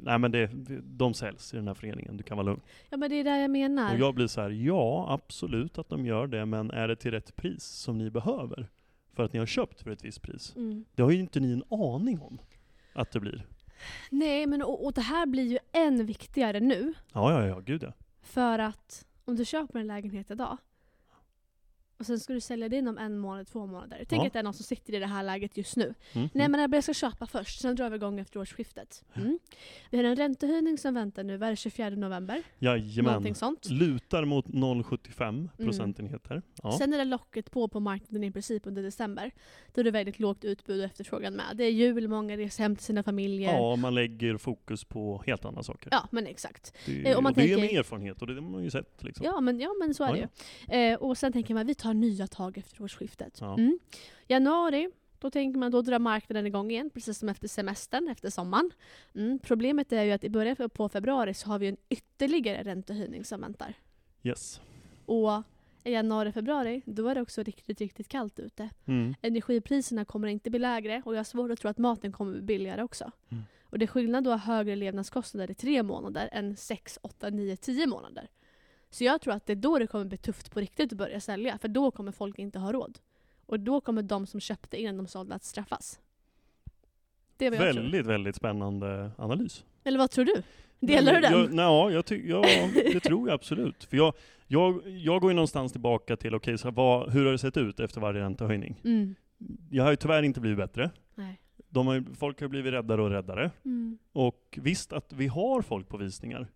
nej, 0.02 0.18
men 0.18 0.30
det, 0.30 0.50
de 0.82 1.14
säljs 1.14 1.54
i 1.54 1.56
den 1.56 1.66
här 1.66 1.74
föreningen, 1.74 2.16
du 2.16 2.22
kan 2.22 2.36
vara 2.36 2.46
lugn. 2.46 2.60
Ja 2.90 2.96
men 2.96 3.10
det 3.10 3.16
är 3.16 3.24
det 3.24 3.38
jag 3.38 3.50
menar. 3.50 3.94
Och 3.94 4.00
jag 4.00 4.14
blir 4.14 4.26
så 4.26 4.40
här, 4.40 4.50
ja 4.50 5.06
absolut 5.08 5.78
att 5.78 5.88
de 5.88 6.06
gör 6.06 6.26
det, 6.26 6.46
men 6.46 6.70
är 6.70 6.88
det 6.88 6.96
till 6.96 7.10
rätt 7.10 7.36
pris 7.36 7.64
som 7.64 7.98
ni 7.98 8.10
behöver? 8.10 8.68
För 9.14 9.24
att 9.24 9.32
ni 9.32 9.38
har 9.38 9.46
köpt 9.46 9.82
för 9.82 9.90
ett 9.90 10.04
visst 10.04 10.22
pris. 10.22 10.56
Mm. 10.56 10.84
Det 10.94 11.02
har 11.02 11.10
ju 11.10 11.20
inte 11.20 11.40
ni 11.40 11.52
en 11.52 11.62
aning 11.70 12.20
om 12.20 12.38
att 12.92 13.10
det 13.10 13.20
blir. 13.20 13.46
Nej 14.10 14.46
men 14.46 14.62
och, 14.62 14.84
och 14.84 14.92
det 14.92 15.00
här 15.00 15.26
blir 15.26 15.46
ju 15.52 15.58
än 15.72 16.06
viktigare 16.06 16.60
nu. 16.60 16.94
Ja, 17.12 17.32
ja, 17.32 17.46
ja, 17.46 17.60
gud 17.60 17.82
ja. 17.82 17.92
För 18.22 18.58
att 18.58 19.06
om 19.24 19.36
du 19.36 19.44
köper 19.44 19.78
en 19.78 19.86
lägenhet 19.86 20.30
idag 20.30 20.56
och 21.98 22.06
sen 22.06 22.20
ska 22.20 22.32
du 22.32 22.40
sälja 22.40 22.68
det 22.68 22.76
inom 22.76 22.98
en 22.98 23.18
månad, 23.18 23.46
två 23.46 23.66
månader. 23.66 24.04
Tänk 24.08 24.22
Ja. 24.22 24.26
att 24.26 24.32
det 24.32 24.38
är 24.38 24.42
någon 24.42 24.54
som 24.54 24.64
sitter 24.64 24.94
i 24.94 24.98
det 24.98 25.06
här 25.06 25.22
läget 25.22 25.56
just 25.56 25.76
nu. 25.76 25.84
Mm, 25.84 26.28
Nej 26.34 26.46
mm. 26.46 26.60
men 26.60 26.72
jag 26.72 26.82
ska 26.84 26.94
köpa 26.94 27.26
först, 27.26 27.60
sen 27.60 27.76
drar 27.76 27.90
vi 27.90 27.96
igång 27.96 28.18
efter 28.20 28.40
årsskiftet. 28.40 29.04
Mm. 29.14 29.38
Vi 29.90 29.96
har 29.96 30.04
en 30.04 30.16
räntehöjning 30.16 30.78
som 30.78 30.94
väntar 30.94 31.24
nu, 31.24 31.36
vad 31.36 31.46
är 31.46 31.50
det, 31.52 31.56
24 31.56 31.90
november? 31.90 32.42
Jajamän. 32.58 33.04
Någonting 33.12 33.34
sånt. 33.34 33.70
Lutar 33.70 34.24
mot 34.24 34.46
0,75 34.46 35.48
procentenheter. 35.56 36.42
Ja. 36.62 36.72
Sen 36.78 36.92
är 36.94 36.98
det 36.98 37.04
locket 37.04 37.50
på 37.50 37.68
på 37.68 37.80
marknaden 37.80 38.24
i 38.24 38.30
princip 38.32 38.66
under 38.66 38.82
december. 38.82 39.30
Då 39.74 39.80
är 39.80 39.84
det 39.84 39.90
väldigt 39.90 40.18
lågt 40.18 40.44
utbud 40.44 40.78
och 40.78 40.84
efterfrågan 40.84 41.34
med. 41.34 41.44
Det 41.54 41.64
är 41.64 41.70
jul, 41.70 42.08
många 42.08 42.36
reser 42.36 42.62
hem 42.62 42.76
till 42.76 42.84
sina 42.84 43.02
familjer. 43.02 43.52
ja, 43.52 43.76
man 43.76 43.94
lägger 43.94 44.36
fokus 44.36 44.84
på 44.84 45.22
helt 45.26 45.44
andra 45.44 45.62
saker. 45.62 45.88
Ja, 45.92 46.08
men 46.10 46.26
exakt. 46.26 46.74
Det, 46.86 47.08
Eh, 47.08 47.16
om 47.18 47.22
man 47.24 47.32
och 47.32 47.36
det 47.38 47.42
är 47.44 47.56
tänker- 47.56 47.72
med 47.74 47.80
erfarenhet 47.80 48.20
och 48.20 48.26
det 48.26 48.34
har 48.34 48.40
man 48.40 48.64
ju 48.64 48.70
sett. 48.70 49.02
Liksom. 49.04 49.26
Ja 49.26 49.40
men, 49.40 49.60
ja, 49.60 49.74
men 49.80 49.94
så 49.94 50.04
är 50.04 50.16
Ja, 50.16 50.26
det 50.66 50.74
ju. 50.76 50.92
Eh, 50.92 50.98
och 50.98 51.18
sen 51.18 51.32
tänker 51.32 51.54
man 51.54 51.66
vi 51.66 51.74
tar 51.74 51.87
nya 51.92 52.26
tag 52.26 52.58
efter 52.58 52.82
årsskiftet. 52.82 53.38
Ja. 53.40 53.54
Mm. 53.54 53.78
Januari, 54.26 54.90
då 55.18 55.30
tänker 55.30 55.58
man 55.58 55.70
då 55.70 55.82
drar 55.82 55.98
marknaden 55.98 56.46
igång 56.46 56.70
igen, 56.70 56.90
precis 56.90 57.18
som 57.18 57.28
efter 57.28 57.48
semestern, 57.48 58.08
efter 58.08 58.30
sommaren. 58.30 58.70
Mm. 59.14 59.38
Problemet 59.38 59.92
är 59.92 60.02
ju 60.02 60.12
att 60.12 60.24
i 60.24 60.30
början 60.30 60.70
på 60.70 60.88
februari 60.88 61.34
så 61.34 61.48
har 61.48 61.58
vi 61.58 61.68
en 61.68 61.76
ytterligare 61.88 62.62
räntehöjning 62.62 63.24
som 63.24 63.40
väntar. 63.40 63.74
Yes. 64.22 64.60
Och 65.06 65.42
i 65.84 65.92
januari, 65.92 66.32
februari, 66.32 66.82
då 66.84 67.08
är 67.08 67.14
det 67.14 67.20
också 67.20 67.42
riktigt, 67.42 67.80
riktigt 67.80 68.08
kallt 68.08 68.38
ute. 68.38 68.70
Mm. 68.86 69.14
Energipriserna 69.22 70.04
kommer 70.04 70.28
inte 70.28 70.50
bli 70.50 70.58
lägre 70.58 71.02
och 71.04 71.14
jag 71.14 71.18
har 71.18 71.24
svårt 71.24 71.50
att 71.50 71.60
tro 71.60 71.70
att 71.70 71.78
maten 71.78 72.12
kommer 72.12 72.32
bli 72.32 72.42
billigare 72.42 72.82
också. 72.82 73.10
Mm. 73.28 73.44
Och 73.62 73.78
det 73.78 73.84
är 73.84 73.86
skillnad 73.86 74.24
då 74.24 74.30
att 74.30 74.44
ha 74.44 74.54
högre 74.54 74.76
levnadskostnader 74.76 75.50
i 75.50 75.54
tre 75.54 75.82
månader 75.82 76.28
än 76.32 76.56
sex, 76.56 76.98
åtta, 77.02 77.30
nio, 77.30 77.56
tio 77.56 77.86
månader. 77.86 78.28
Så 78.90 79.04
jag 79.04 79.20
tror 79.20 79.34
att 79.34 79.46
det 79.46 79.52
är 79.52 79.56
då 79.56 79.78
det 79.78 79.86
kommer 79.86 80.04
bli 80.04 80.18
tufft 80.18 80.50
på 80.50 80.60
riktigt 80.60 80.92
att 80.92 80.98
börja 80.98 81.20
sälja, 81.20 81.58
för 81.58 81.68
då 81.68 81.90
kommer 81.90 82.12
folk 82.12 82.38
inte 82.38 82.58
ha 82.58 82.72
råd. 82.72 82.98
Och 83.46 83.60
då 83.60 83.80
kommer 83.80 84.02
de 84.02 84.26
som 84.26 84.40
köpte 84.40 84.80
innan 84.80 84.96
de 84.96 85.06
sålde 85.06 85.34
att 85.34 85.44
straffas. 85.44 86.00
Det 87.36 87.46
är 87.46 87.50
vad 87.50 87.60
jag 87.60 87.74
tror. 87.74 87.82
Väldigt, 87.82 88.06
väldigt 88.06 88.36
spännande 88.36 89.10
analys. 89.18 89.64
Eller 89.84 89.98
vad 89.98 90.10
tror 90.10 90.24
du? 90.24 90.42
Delar 90.80 91.14
du 91.14 91.20
Nej, 91.20 91.30
den? 91.30 91.40
Jag, 91.40 91.52
nej, 91.52 91.64
ja, 91.64 91.90
jag 91.90 92.06
ty, 92.06 92.28
ja, 92.28 92.44
det 92.74 93.00
tror 93.00 93.28
jag 93.28 93.34
absolut. 93.34 93.84
För 93.84 93.96
jag, 93.96 94.14
jag, 94.46 94.82
jag 94.86 95.20
går 95.20 95.30
ju 95.30 95.34
någonstans 95.34 95.72
tillbaka 95.72 96.16
till, 96.16 96.34
okej, 96.34 96.58
så 96.58 96.70
vad, 96.70 97.12
hur 97.12 97.24
har 97.24 97.32
det 97.32 97.38
sett 97.38 97.56
ut 97.56 97.80
efter 97.80 98.00
varje 98.00 98.20
räntehöjning? 98.20 98.80
Mm. 98.84 99.14
Jag 99.70 99.84
har 99.84 99.90
ju 99.90 99.96
tyvärr 99.96 100.22
inte 100.22 100.40
blivit 100.40 100.58
bättre. 100.58 100.90
Nej. 101.14 101.40
De 101.68 101.86
har, 101.86 102.04
folk 102.14 102.40
har 102.40 102.48
blivit 102.48 102.72
räddare 102.72 103.02
och 103.02 103.10
räddare. 103.10 103.50
Mm. 103.64 103.98
Och 104.12 104.58
visst 104.62 104.92
att 104.92 105.12
vi 105.12 105.26
har 105.26 105.62
folk 105.62 105.88
på 105.88 105.96
visningar. 105.96 106.48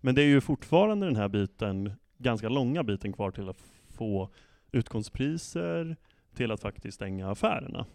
Men 0.00 0.14
det 0.14 0.22
är 0.22 0.26
ju 0.26 0.40
fortfarande 0.40 1.06
den 1.06 1.16
här 1.16 1.28
biten, 1.28 1.92
ganska 2.18 2.48
långa 2.48 2.82
biten 2.82 3.12
kvar 3.12 3.30
till 3.30 3.48
att 3.48 3.62
få 3.88 4.30
utgångspriser, 4.72 5.96
till 6.34 6.50
att 6.50 6.60
faktiskt 6.60 6.94
stänga 6.94 7.30
affärerna. 7.30 7.86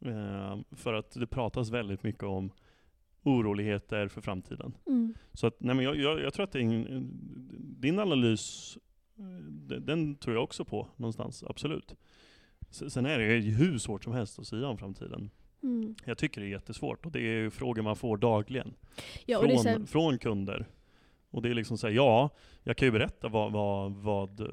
Eh, 0.00 0.58
för 0.70 0.94
att 0.94 1.10
det 1.10 1.26
pratas 1.26 1.70
väldigt 1.70 2.02
mycket 2.02 2.22
om 2.22 2.50
oroligheter 3.22 4.08
för 4.08 4.20
framtiden. 4.20 4.76
Mm. 4.86 5.14
Så 5.32 5.46
att, 5.46 5.60
nej 5.60 5.74
men 5.74 5.84
jag, 5.84 5.96
jag, 5.96 6.20
jag 6.20 6.34
tror 6.34 6.44
att 6.44 6.52
din, 6.52 7.08
din 7.80 7.98
analys, 7.98 8.76
eh, 9.18 9.24
den, 9.44 9.86
den 9.86 10.16
tror 10.16 10.36
jag 10.36 10.44
också 10.44 10.64
på 10.64 10.88
någonstans, 10.96 11.44
absolut. 11.48 11.94
Sen 12.70 13.06
är 13.06 13.18
det 13.18 13.36
ju 13.36 13.50
hur 13.50 13.78
svårt 13.78 14.04
som 14.04 14.12
helst 14.12 14.38
att 14.38 14.46
säga 14.46 14.68
om 14.68 14.78
framtiden. 14.78 15.30
Mm. 15.62 15.94
Jag 16.04 16.18
tycker 16.18 16.40
det 16.40 16.46
är 16.46 16.50
jättesvårt 16.50 17.06
och 17.06 17.12
det 17.12 17.18
är 17.18 17.42
ju 17.42 17.50
frågor 17.50 17.82
man 17.82 17.96
får 17.96 18.16
dagligen 18.16 18.74
Ja, 19.26 19.40
så 19.40 19.46
här, 19.46 19.74
från, 19.74 19.86
från 19.86 20.18
kunder. 20.18 20.66
Och 21.34 21.42
det 21.42 21.48
är 21.48 21.54
liksom 21.54 21.78
såhär, 21.78 21.94
ja, 21.94 22.30
jag 22.62 22.76
kan 22.76 22.88
ju 22.88 22.92
berätta 22.92 23.28
vad, 23.28 23.52
vad, 23.52 23.92
vad 23.92 24.40
eh, 24.40 24.46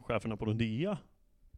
cheferna 0.00 0.36
på 0.36 0.44
Nordea 0.44 0.98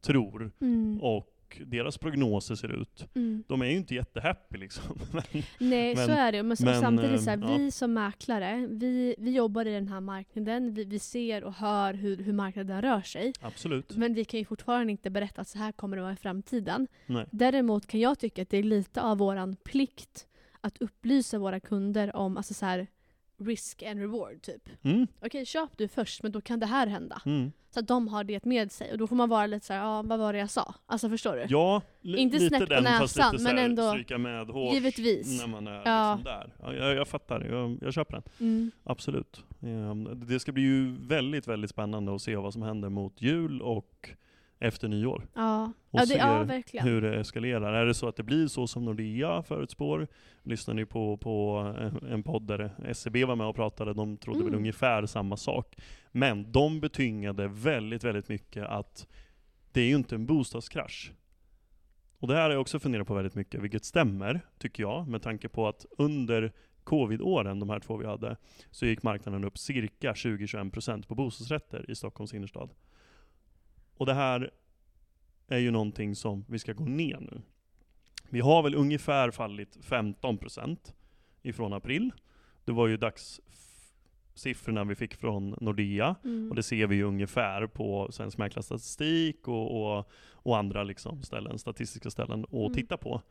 tror 0.01 0.53
mm. 0.61 1.01
och 1.03 1.61
deras 1.67 1.99
prognoser 1.99 2.55
ser 2.55 2.81
ut. 2.83 3.07
Mm. 3.15 3.45
De 3.49 3.63
är 3.63 3.67
ju 3.67 3.77
inte 3.77 3.95
jättehappy 3.95 4.59
liksom. 4.59 4.99
Nej, 5.59 5.95
Men- 5.95 6.07
så 6.07 6.13
är 6.13 6.33
det. 6.33 6.43
Men, 6.43 6.57
men, 6.61 6.81
samtidigt, 6.81 7.23
så 7.23 7.31
här, 7.31 7.37
eh, 7.37 7.51
ja. 7.51 7.57
vi 7.57 7.71
som 7.71 7.95
mäklare, 7.95 8.67
vi, 8.71 9.15
vi 9.19 9.31
jobbar 9.31 9.67
i 9.67 9.73
den 9.73 9.89
här 9.89 10.01
marknaden. 10.01 10.75
Vi, 10.75 10.85
vi 10.85 10.99
ser 10.99 11.45
och 11.45 11.55
hör 11.55 11.95
hur, 11.95 12.17
hur 12.17 12.33
marknaden 12.33 12.83
rör 12.83 13.03
sig. 13.03 13.33
Absolut. 13.41 13.97
Men 13.97 14.15
vi 14.15 14.25
kan 14.25 14.41
ju 14.41 14.47
fortfarande 14.47 14.93
inte 14.93 15.11
berätta 15.11 15.41
att 15.41 15.49
så 15.49 15.59
här 15.59 15.73
kommer 15.73 15.97
det 15.97 16.03
vara 16.03 16.13
i 16.13 16.17
framtiden. 16.17 16.89
Nej. 17.07 17.27
Däremot 17.31 17.87
kan 17.87 18.01
jag 18.01 18.19
tycka 18.19 18.43
att 18.43 18.51
det 18.51 18.57
är 18.57 18.63
lite 18.63 19.03
av 19.03 19.19
våran 19.19 19.57
plikt 19.65 20.27
att 20.61 20.79
upplysa 20.79 21.39
våra 21.39 21.61
kunder 21.61 22.17
om 22.17 22.37
alltså 22.37 22.55
så 22.55 22.67
här, 22.67 22.87
risk 23.39 23.83
and 23.83 24.01
reward. 24.01 24.43
typ. 24.43 24.69
Mm, 24.85 25.07
Okej, 25.21 25.47
köp 25.47 25.71
du 25.79 25.89
först, 25.89 26.23
men 26.23 26.33
då 26.33 26.41
kan 26.41 26.61
det 26.61 26.67
här 26.67 26.87
hända. 26.87 27.23
mm. 27.27 27.53
Så 27.71 27.81
att 27.81 27.89
de 27.89 28.09
har 28.09 28.25
det 28.25 28.45
med 28.45 28.73
sig. 28.73 28.93
Och 28.93 28.99
då 28.99 29.07
får 29.07 29.17
man 29.17 29.29
vara 29.29 29.47
lite 29.47 29.67
så 29.67 29.73
här, 29.73 29.81
ja, 29.81 30.03
vad 30.03 30.19
var 30.19 30.33
det 30.33 30.39
jag 30.39 30.51
sa? 30.51 30.75
Alltså 30.87 31.09
förstår 31.09 31.37
du? 31.37 31.47
Ja, 31.49 31.83
Inte 32.03 32.39
lite 32.39 32.59
på 32.59 32.65
den, 32.65 32.85
fast 32.85 33.17
näsan, 33.17 33.33
lite 33.33 33.45
men 33.45 33.59
ändå- 33.59 33.91
stryka 33.91 34.19
med 34.19 34.47
hårt 34.47 34.75
Givetvis. 34.75 35.41
när 35.41 35.47
man 35.47 35.67
är 35.67 35.83
Ja. 35.85 36.15
liksom 36.15 36.25
där. 36.25 36.53
Ja, 36.63 36.73
jag, 36.87 36.95
jag 36.97 37.09
fattar, 37.09 37.41
jag, 37.51 37.79
jag 37.83 37.95
köper 37.95 38.13
den. 38.13 38.23
Mm. 38.41 38.71
Absolut. 38.85 39.45
Ehm, 39.63 40.09
Det 40.27 40.41
ska 40.41 40.53
bli 40.53 40.63
ju 40.63 40.97
väldigt, 41.01 41.49
väldigt 41.49 41.71
spännande 41.71 42.15
att 42.15 42.23
se 42.23 42.37
vad 42.37 42.53
som 42.53 42.63
händer 42.63 42.89
mot 42.89 43.23
jul 43.23 43.63
och 43.63 44.11
efter 44.59 44.89
nyår. 44.89 45.27
Ja. 45.35 45.73
Och 45.91 46.01
Ja, 46.01 46.07
det, 46.07 46.15
ja, 46.15 46.43
verkligen. 46.43 46.87
hur 46.87 47.01
det 47.03 47.17
eskalerar. 47.21 47.73
Är 47.73 47.87
det 47.87 47.95
så 47.95 48.09
att 48.09 48.17
det 48.17 48.23
blir 48.23 48.47
så 48.47 48.67
som 48.67 48.85
Nordea 48.85 49.43
förutspår? 49.43 50.07
Lyssnar 50.43 50.75
ni 50.75 50.85
på, 50.87 51.17
på 51.17 51.61
eh, 51.79 52.13
en 52.13 52.23
podd 52.23 52.47
där 52.47 52.71
SCB 52.87 53.25
var 53.25 53.37
med 53.37 53.47
och 53.47 53.57
pratade, 53.57 53.95
de 53.95 54.17
trodde 54.17 54.39
väl 54.39 54.49
Mm. 54.49 54.59
ungefär 54.59 55.07
samma 55.07 55.37
sak. 55.37 55.77
Men 56.13 56.53
de 56.53 56.81
betyngade 56.81 57.49
väldigt, 57.49 58.05
väldigt 58.05 58.29
mycket 58.29 58.67
att 58.67 59.07
det 59.73 59.81
är 59.81 59.87
ju 59.89 59.95
inte 59.97 60.15
en 60.15 60.27
bostadskrasch. 60.27 61.13
Och 62.19 62.29
det 62.29 62.35
här 62.35 62.43
har 62.43 62.51
jag 62.51 62.61
också 62.61 62.79
funderat 62.79 63.07
på 63.07 63.15
väldigt 63.15 63.35
mycket, 63.35 63.61
vilket 63.63 63.85
stämmer, 63.85 64.41
tycker 64.59 64.83
jag, 64.83 65.09
med 65.09 65.23
tanke 65.23 65.49
på 65.49 65.69
att 65.69 65.87
under 65.99 66.53
covid-åren, 66.85 67.61
de 67.61 67.71
här 67.71 67.81
två 67.81 67.97
vi 67.97 68.07
hade, 68.07 68.37
så 68.71 68.87
gick 68.87 69.03
marknaden 69.03 69.45
upp 69.45 69.59
cirka 69.59 70.13
20-21% 70.13 71.07
på 71.07 71.15
bostadsrätter 71.15 71.91
i 71.91 71.95
Stockholms 71.95 72.35
innerstad. 72.35 72.71
Och 73.97 74.07
det 74.07 74.15
här 74.15 74.51
är 75.49 75.59
ju 75.59 75.71
någonting 75.71 76.15
som 76.17 76.45
vi 76.49 76.59
ska 76.59 76.73
gå 76.73 76.85
ner 76.85 77.19
nu. 77.21 77.41
Vi 78.29 78.41
har 78.41 78.63
väl 78.63 78.75
ungefär 78.75 79.31
fallit 79.31 79.77
15% 79.83 80.77
ifrån 81.43 81.73
april. 81.73 82.13
Det 82.65 82.73
var 82.73 82.87
ju 82.87 82.97
dagssiffrorna 82.97 84.85
vi 84.85 84.95
fick 84.95 85.15
från 85.15 85.57
Nordea. 85.61 86.15
Mm. 86.25 86.51
Och 86.51 86.57
det 86.57 86.63
ser 86.63 86.87
vi 86.87 86.97
ju 86.97 87.03
ungefär 87.03 87.67
på 87.67 88.09
Svensk 88.13 88.39
Mäklarstatistik 88.39 89.49
och, 89.49 89.97
och, 89.99 90.11
och 90.33 90.57
andra 90.59 90.83
liksom 90.83 91.23
ställen, 91.23 91.59
statistiska 91.59 92.11
ställen 92.11 92.45
att 92.45 92.53
Mm. 92.53 92.73
titta 92.73 92.97
på. 92.97 93.23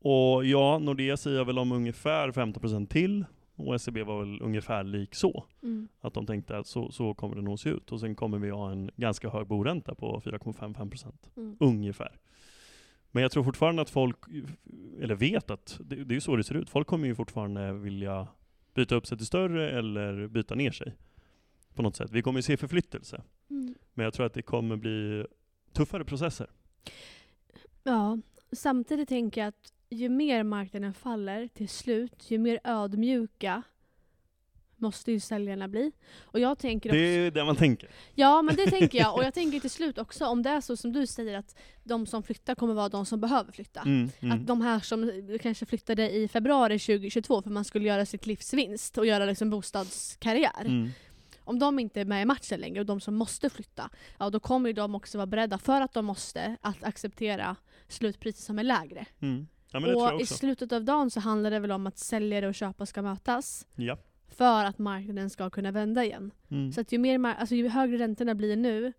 Och 0.00 0.44
ja, 0.44 0.78
Nordea 0.78 1.16
säger 1.16 1.44
väl 1.44 1.58
om 1.58 1.72
ungefär 1.72 2.30
15% 2.32 2.86
till 2.86 3.24
och 3.58 3.80
SEB 3.80 3.98
var 3.98 4.18
väl 4.18 4.42
ungefär 4.42 4.84
lik 4.84 5.14
så. 5.14 5.44
Mm. 5.62 5.88
Att 6.00 6.14
de 6.14 6.26
tänkte 6.26 6.58
att 6.58 6.66
så, 6.66 6.92
så 6.92 7.14
kommer 7.14 7.36
det 7.36 7.42
nog 7.42 7.58
se 7.58 7.70
ut. 7.70 7.92
Och 7.92 8.00
sen 8.00 8.14
kommer 8.14 8.38
vi 8.38 8.50
ha 8.50 8.70
en 8.70 8.90
ganska 8.96 9.28
hög 9.30 9.46
boränta 9.46 9.94
på 9.94 10.20
4,55%. 10.24 11.12
Mm. 11.36 11.56
Ungefär. 11.60 12.18
Men 13.10 13.22
jag 13.22 13.32
tror 13.32 13.44
fortfarande 13.44 13.82
att 13.82 13.90
folk, 13.90 14.16
eller 15.00 15.14
vet 15.14 15.50
att 15.50 15.80
det, 15.84 16.04
det 16.04 16.16
är 16.16 16.20
så 16.20 16.36
det 16.36 16.44
ser 16.44 16.54
ut. 16.54 16.70
Folk 16.70 16.86
kommer 16.86 17.06
ju 17.06 17.14
fortfarande 17.14 17.72
vilja 17.72 18.28
byta 18.74 18.94
upp 18.94 19.06
sig 19.06 19.18
till 19.18 19.26
större 19.26 19.70
eller 19.70 20.26
byta 20.26 20.54
ner 20.54 20.70
sig. 20.70 20.94
På 21.74 21.82
något 21.82 21.96
sätt. 21.96 22.10
Vi 22.10 22.22
kommer 22.22 22.38
ju 22.38 22.42
se 22.42 22.56
förflyttelse. 22.56 23.22
Mm. 23.50 23.74
Men 23.94 24.04
jag 24.04 24.14
tror 24.14 24.26
att 24.26 24.34
det 24.34 24.42
kommer 24.42 24.76
bli 24.76 25.26
tuffare 25.72 26.04
processer. 26.04 26.50
Ja, 27.82 28.18
samtidigt 28.52 29.08
tänker 29.08 29.40
jag 29.40 29.48
att 29.48 29.72
ju 29.90 30.08
mer 30.08 30.42
marknaden 30.42 30.94
faller 30.94 31.48
till 31.48 31.68
slut, 31.68 32.30
ju 32.30 32.38
mer 32.38 32.60
ödmjuka 32.64 33.62
måste 34.78 35.12
ju 35.12 35.20
säljarna 35.20 35.68
bli. 35.68 35.92
Och 36.20 36.40
jag 36.40 36.58
tänker 36.58 36.92
Det 36.92 36.96
också, 36.96 37.20
är 37.20 37.30
det 37.30 37.44
man 37.44 37.56
tänker. 37.56 37.90
Ja, 38.14 38.42
men 38.42 38.56
det 38.56 38.66
tänker 38.66 38.98
jag. 38.98 39.14
Och 39.14 39.24
jag 39.24 39.34
tänker 39.34 39.60
till 39.60 39.70
slut 39.70 39.98
också, 39.98 40.26
om 40.26 40.42
det 40.42 40.50
är 40.50 40.60
så 40.60 40.76
som 40.76 40.92
du 40.92 41.06
säger, 41.06 41.38
att 41.38 41.56
de 41.84 42.06
som 42.06 42.22
flyttar 42.22 42.54
kommer 42.54 42.74
vara 42.74 42.88
de 42.88 43.06
som 43.06 43.20
behöver 43.20 43.52
flytta. 43.52 43.80
Mm, 43.80 44.10
mm. 44.20 44.36
Att 44.36 44.46
de 44.46 44.60
här 44.60 44.80
som 44.80 45.28
kanske 45.42 45.66
flyttade 45.66 46.10
i 46.10 46.28
februari 46.28 46.78
2022 46.78 47.42
för 47.42 47.50
man 47.50 47.64
skulle 47.64 47.88
göra 47.88 48.06
sitt 48.06 48.26
livsvinst 48.26 48.98
och 48.98 49.06
göra 49.06 49.24
liksom 49.24 49.50
bostadskarriär. 49.50 50.64
Mm. 50.64 50.90
Om 51.44 51.58
de 51.58 51.78
inte 51.78 52.00
är 52.00 52.04
med 52.04 52.22
i 52.22 52.24
matchen 52.24 52.60
längre 52.60 52.80
och 52.80 52.86
de 52.86 53.00
som 53.00 53.14
måste 53.14 53.50
flytta, 53.50 53.90
ja 54.18 54.30
då 54.30 54.40
kommer 54.40 54.68
ju 54.68 54.72
de 54.72 54.94
också 54.94 55.18
vara 55.18 55.26
beredda, 55.26 55.58
för 55.58 55.80
att 55.80 55.94
de 55.94 56.04
måste, 56.04 56.56
att 56.60 56.84
acceptera 56.84 57.56
slutpriser 57.88 58.42
som 58.42 58.58
är 58.58 58.64
lägre. 58.64 59.06
Ja 59.70 59.80
men 59.80 59.88
det 59.88 59.94
tror 59.94 60.04
jag 60.06 60.14
och 60.14 60.20
i 60.20 60.24
också. 60.24 60.34
slutet 60.34 60.72
av 60.72 60.84
dagen 60.84 61.10
så 61.10 61.20
handlar 61.20 61.50
det 61.50 61.58
väl 61.58 61.72
om 61.72 61.86
att 61.86 61.98
säljare 61.98 62.48
och 62.48 62.54
köpare 62.54 62.86
ska 62.86 63.02
mötas 63.02 63.66
Ja. 63.74 63.98
för 64.28 64.64
att 64.64 64.78
marknaden 64.78 65.30
ska 65.30 65.50
kunna 65.50 65.70
vända 65.70 66.04
igen. 66.04 66.30
Mm. 66.50 66.72
Så 66.72 66.80
att 66.80 66.92
ju, 66.92 66.98
mer, 66.98 67.18
alltså 67.24 67.54
ju 67.54 67.68
högre 67.68 67.98
räntorna 67.98 68.34
blir 68.34 68.56
nu 68.56 68.92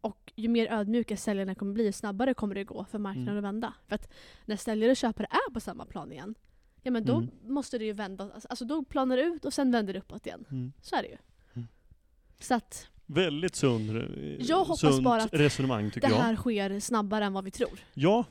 och 0.00 0.32
ju 0.36 0.48
mer 0.48 0.72
ödmjuka 0.72 1.16
säljarna 1.16 1.54
kommer 1.54 1.72
bli, 1.74 1.84
ju 1.84 1.92
snabbare 1.92 2.34
kommer 2.34 2.54
det 2.54 2.64
gå 2.64 2.84
för 2.84 2.98
marknaden 2.98 3.28
Mm. 3.28 3.38
att 3.44 3.44
vända. 3.54 3.74
För 3.88 3.94
att 3.94 4.08
när 4.44 4.56
säljare 4.56 4.90
och 4.90 4.96
köpare 4.96 5.26
är 5.30 5.52
på 5.52 5.60
samma 5.60 5.84
plan 5.86 6.12
igen, 6.12 6.34
ja 6.82 6.90
men 6.90 7.04
då 7.04 7.16
Mm. 7.16 7.30
måste 7.42 7.78
det 7.78 7.84
ju 7.84 7.92
vända. 7.92 8.30
Alltså 8.48 8.64
då 8.64 8.84
planar 8.84 9.16
det 9.16 9.22
ut 9.22 9.44
och 9.44 9.52
sen 9.54 9.70
vänder 9.72 9.92
det 9.92 9.98
uppåt 9.98 10.26
igen. 10.26 10.44
Mm. 10.50 10.72
Så 10.82 10.96
är 10.96 11.02
det 11.02 11.08
ju. 11.08 11.16
Mm. 11.54 11.68
Så 12.38 12.54
att 12.54 12.86
Väldigt 13.06 13.54
sund, 13.56 13.90
Jag 14.38 14.58
hoppas 14.58 14.80
sunt 14.80 15.04
bara 15.04 15.22
att 15.22 15.32
resonemang 15.34 15.84
det 15.84 15.90
tycker 15.90 16.08
jag. 16.08 16.16
här 16.16 16.36
sker 16.36 16.80
snabbare 16.80 17.24
än 17.24 17.32
vad 17.32 17.44
vi 17.44 17.50
tror. 17.50 17.78
Ja, 17.94 18.24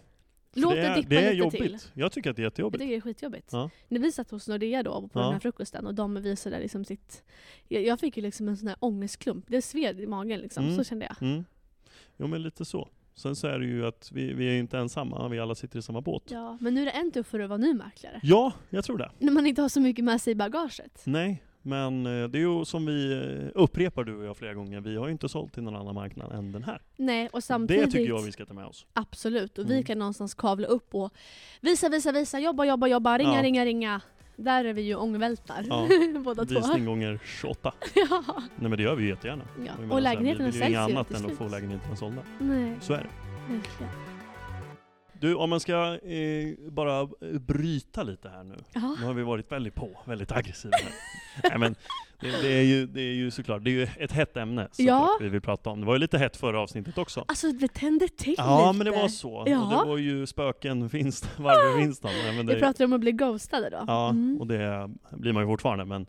Låt 0.53 0.73
det 0.73 0.81
är, 0.81 0.95
dippa 0.95 1.09
det 1.09 1.15
är 1.17 1.21
lite 1.21 1.35
jobbigt. 1.38 1.62
till. 1.62 1.77
Jag 1.93 2.12
tycker 2.12 2.29
att 2.29 2.35
det 2.35 2.39
är 2.39 2.43
Jag 2.43 2.47
jättejobbigt. 2.51 2.81
tycker 2.81 2.91
det 2.91 2.97
är 2.97 3.01
skitjobbigt. 3.01 3.49
Ja. 3.51 3.69
När 3.88 3.99
vi 3.99 4.12
satt 4.12 4.31
hos 4.31 4.47
Nordea 4.47 4.83
då 4.83 5.07
på 5.07 5.19
Ja. 5.19 5.23
den 5.23 5.33
här 5.33 5.39
frukosten 5.39 5.88
och 5.88 5.93
de 5.95 6.21
visade 6.21 6.59
liksom 6.59 6.85
sitt... 6.85 7.23
Jag, 7.67 7.83
jag 7.83 7.99
fick 7.99 8.17
ju 8.17 8.23
liksom 8.23 8.47
en 8.47 8.57
sån 8.57 8.67
här 8.67 8.77
ångestklump. 8.79 9.45
Det 9.47 9.62
sved 9.62 9.99
i 9.99 10.07
magen 10.07 10.39
liksom. 10.39 10.63
Mm. 10.63 10.77
Så 10.77 10.83
kände 10.83 11.05
jag. 11.05 11.29
Mm. 11.29 11.45
Jo 12.17 12.27
men 12.27 12.43
lite 12.43 12.65
så. 12.65 12.89
Sen 13.15 13.35
så 13.35 13.47
är 13.47 13.59
det 13.59 13.65
ju 13.65 13.85
att 13.85 14.12
vi, 14.13 14.33
vi 14.33 14.45
är 14.55 14.59
inte 14.59 14.77
ensamma, 14.77 15.27
vi 15.27 15.39
alla 15.39 15.55
sitter 15.55 15.79
i 15.79 15.81
samma 15.81 16.01
båt. 16.01 16.23
Ja, 16.27 16.57
men 16.62 16.73
nu 16.73 16.81
är 16.81 16.85
det 16.85 16.91
än 16.91 17.12
tuffare 17.12 17.43
att 17.43 17.49
vara 17.49 17.57
nymäklare. 17.57 18.19
Ja, 18.23 18.53
jag 18.69 18.83
tror 18.85 18.97
det. 18.97 19.12
När 19.19 19.31
man 19.31 19.45
inte 19.47 19.62
har 19.62 19.69
så 19.69 19.81
mycket 19.81 20.05
med 20.05 20.21
sig 20.21 20.31
i 20.31 20.35
bagaget. 20.35 21.01
Nej, 21.05 21.43
men 21.69 22.05
eh, 22.23 22.27
det 22.29 22.38
är 22.38 22.39
ju 22.39 22.65
som 22.65 22.86
vi 22.86 23.12
eh, 23.13 23.62
upprepar 23.62 24.03
du 24.03 24.15
och 24.17 24.25
jag 24.25 24.38
flera 24.38 24.53
gånger, 24.53 24.82
vi 24.82 24.95
har 24.97 25.05
ju 25.05 25.12
inte 25.12 25.29
sålt 25.29 25.53
till 25.53 25.63
någon 25.63 25.75
annan 25.75 25.95
marknad 25.95 26.32
än 26.32 26.51
den 26.51 26.63
här. 26.63 26.82
Nej, 26.97 27.29
och 27.32 27.43
samtidigt... 27.43 27.86
Det 27.86 27.91
tycker 27.91 28.10
jag 28.10 28.21
vi 28.21 28.32
ska 28.32 28.45
ta 28.45 28.53
med 28.53 28.65
oss. 28.65 28.86
Absolut. 28.93 29.58
Och 29.58 29.65
vi 29.69 29.73
Mm. 29.73 29.84
kan 29.84 29.99
någonstans 29.99 30.34
kavla 30.34 30.67
upp 30.67 30.95
och 30.95 31.13
visa, 31.62 31.89
visa, 31.89 32.12
visa, 32.12 32.39
jobba, 32.39 32.65
jobba, 32.65 32.88
jobba, 32.88 33.17
ringa, 33.17 33.36
Ja. 33.36 33.43
ringa, 33.43 33.65
ringa. 33.65 34.01
Där 34.36 34.65
är 34.65 34.73
vi 34.73 34.82
ju 34.82 34.95
ångvältar. 34.95 35.65
Ja. 35.69 35.88
Båda 36.23 36.45
två. 36.45 36.55
Visning 36.55 36.86
gånger 36.86 37.19
28. 37.41 37.73
ja. 37.95 38.23
Nej 38.38 38.69
men 38.69 38.71
det 38.71 38.84
gör 38.84 38.95
vi 38.95 39.03
ju 39.03 39.10
jättegärna. 39.10 39.43
ja. 39.65 39.95
Och 39.95 40.01
lägenheterna 40.01 40.45
vi 40.45 40.51
vill 40.51 40.53
ju 40.55 40.60
säljs 40.60 40.69
inget 40.77 40.89
ju 40.89 40.93
annat 40.93 41.08
till 41.08 41.15
än 41.15 41.25
att 41.25 41.38
få 41.38 41.47
lägenheterna 41.47 41.95
sålda. 41.95 42.21
Nej, 42.39 42.75
Så 42.82 42.93
är 42.93 42.97
det. 42.97 43.53
verkligen. 43.53 44.09
Du, 45.19 45.36
om 45.36 45.49
man 45.49 45.60
ska 45.60 45.99
eh, 46.03 46.47
bara 46.71 47.10
bryta 47.39 48.03
lite 48.03 48.29
här 48.29 48.43
nu. 48.43 48.55
Ja. 48.73 48.95
Nu 48.99 49.05
har 49.05 49.13
vi 49.13 49.23
varit 49.23 49.51
väldigt 49.51 49.75
på, 49.75 49.89
väldigt 50.05 50.32
aggressiva 50.32 50.77
här. 50.84 50.91
Nej, 51.49 51.58
men 51.60 51.75
det, 52.19 52.41
det, 52.41 52.53
är 52.53 52.62
ju, 52.63 52.86
det 52.88 53.01
är 53.01 53.13
ju 53.13 53.32
såklart, 53.32 53.63
det 53.63 53.69
är 53.69 53.71
ju 53.71 53.88
ett 53.97 54.12
hett 54.12 54.38
ämne 54.38 54.67
Ja. 54.77 55.17
vi 55.21 55.29
vill 55.29 55.41
prata 55.41 55.69
om. 55.69 55.79
Det 55.79 55.86
var 55.86 55.93
ju 55.95 55.99
lite 55.99 56.17
hett 56.17 56.38
förra 56.38 56.60
avsnittet 56.62 56.97
också. 56.97 57.25
Alltså 57.27 57.51
det 57.51 57.67
tände 57.73 58.08
till 58.08 58.36
Ja, 58.38 58.67
lite. 58.71 58.77
men 58.77 58.93
det 58.93 59.01
var 59.01 59.08
så. 59.08 59.43
Ja. 59.47 59.63
Och 59.63 59.69
det 59.86 59.89
var 59.89 59.97
ju 59.97 60.25
spöken 60.25 60.89
finst. 60.89 61.29
Nej, 61.39 62.36
men 62.36 62.47
Vi 62.47 62.55
pratade 62.60 62.86
om 62.86 62.93
att 62.93 62.99
bli 63.01 63.12
ghostade 63.12 63.69
då. 63.69 63.84
ja, 63.88 64.10
Mm. 64.10 64.38
och 64.39 64.47
det 64.47 64.89
blir 65.12 65.34
man 65.34 65.43
ju 65.43 65.47
fortfarande, 65.47 65.86
men 65.86 66.05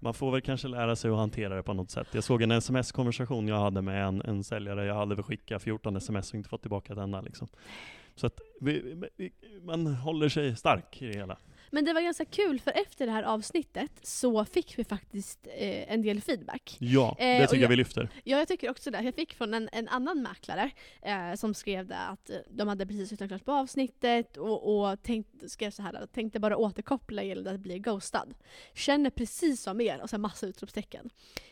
man 0.00 0.14
får 0.14 0.30
väl 0.30 0.40
kanske 0.40 0.68
lära 0.68 0.96
sig 0.96 1.10
att 1.10 1.16
hantera 1.16 1.56
det 1.56 1.62
på 1.62 1.72
något 1.74 1.90
sätt. 1.90 2.06
Jag 2.12 2.24
såg 2.24 2.42
en 2.42 2.50
sms-konversation 2.50 3.48
jag 3.48 3.60
hade 3.60 3.82
med 3.82 4.04
en, 4.06 4.22
en 4.22 4.44
säljare, 4.44 4.84
jag 4.84 4.94
hade 4.94 5.14
väl 5.14 5.24
skickat 5.24 5.62
14 5.62 5.96
sms 5.96 6.28
och 6.30 6.34
inte 6.34 6.48
fått 6.48 6.60
tillbaka 6.62 6.92
ett 6.92 6.98
enda 6.98 7.20
liksom. 7.20 7.48
Så 8.18 8.26
att 8.26 8.40
vi, 8.60 8.96
vi, 9.16 9.32
man 9.62 9.86
håller 9.86 10.28
sig 10.28 10.56
stark 10.56 11.02
i 11.02 11.06
det 11.06 11.18
hela. 11.18 11.38
Men 11.70 11.84
det 11.84 11.92
var 11.92 12.00
ganska 12.00 12.24
kul 12.24 12.60
för 12.60 12.70
efter 12.70 13.06
det 13.06 13.12
här 13.12 13.22
avsnittet 13.22 13.90
så 14.02 14.44
fick 14.44 14.78
vi 14.78 14.84
faktiskt 14.84 15.46
eh, 15.46 15.92
en 15.92 16.02
del 16.02 16.20
feedback. 16.20 16.76
Ja, 16.80 17.16
Eh, 17.18 17.24
det 17.38 17.42
och 17.44 17.50
tycker 17.50 17.56
jag 17.56 17.62
jag- 17.64 17.68
vi 17.68 17.76
lyfter. 17.76 18.08
Ja, 18.24 18.38
jag 18.38 18.48
tycker 18.48 18.70
också 18.70 18.90
det. 18.90 19.02
Jag 19.02 19.14
fick 19.14 19.34
från 19.34 19.54
en, 19.54 19.68
en 19.72 19.88
annan 19.88 20.22
mäklare 20.22 20.70
eh, 21.02 21.34
som 21.34 21.54
skrev 21.54 21.86
det 21.86 21.98
att 21.98 22.30
eh, 22.30 22.36
de 22.50 22.68
hade 22.68 22.86
precis 22.86 23.10
lyssnat 23.10 23.28
klart 23.30 23.44
på 23.44 23.52
avsnittet 23.52 24.36
och, 24.36 24.80
och 24.90 25.02
tänkt, 25.02 25.50
skrev 25.50 25.70
så 25.70 25.82
här, 25.82 26.06
tänkte 26.12 26.40
bara 26.40 26.56
återkoppla 26.56 27.22
gällande 27.22 27.50
att 27.50 27.60
bli 27.60 27.78
ghostad. 27.78 28.34
Känner 28.74 29.10
precis 29.10 29.62
som 29.62 29.80
er 29.80 30.00
och 30.02 30.10
så 30.10 30.18
massa 30.18 30.46
utropstecken. 30.46 31.10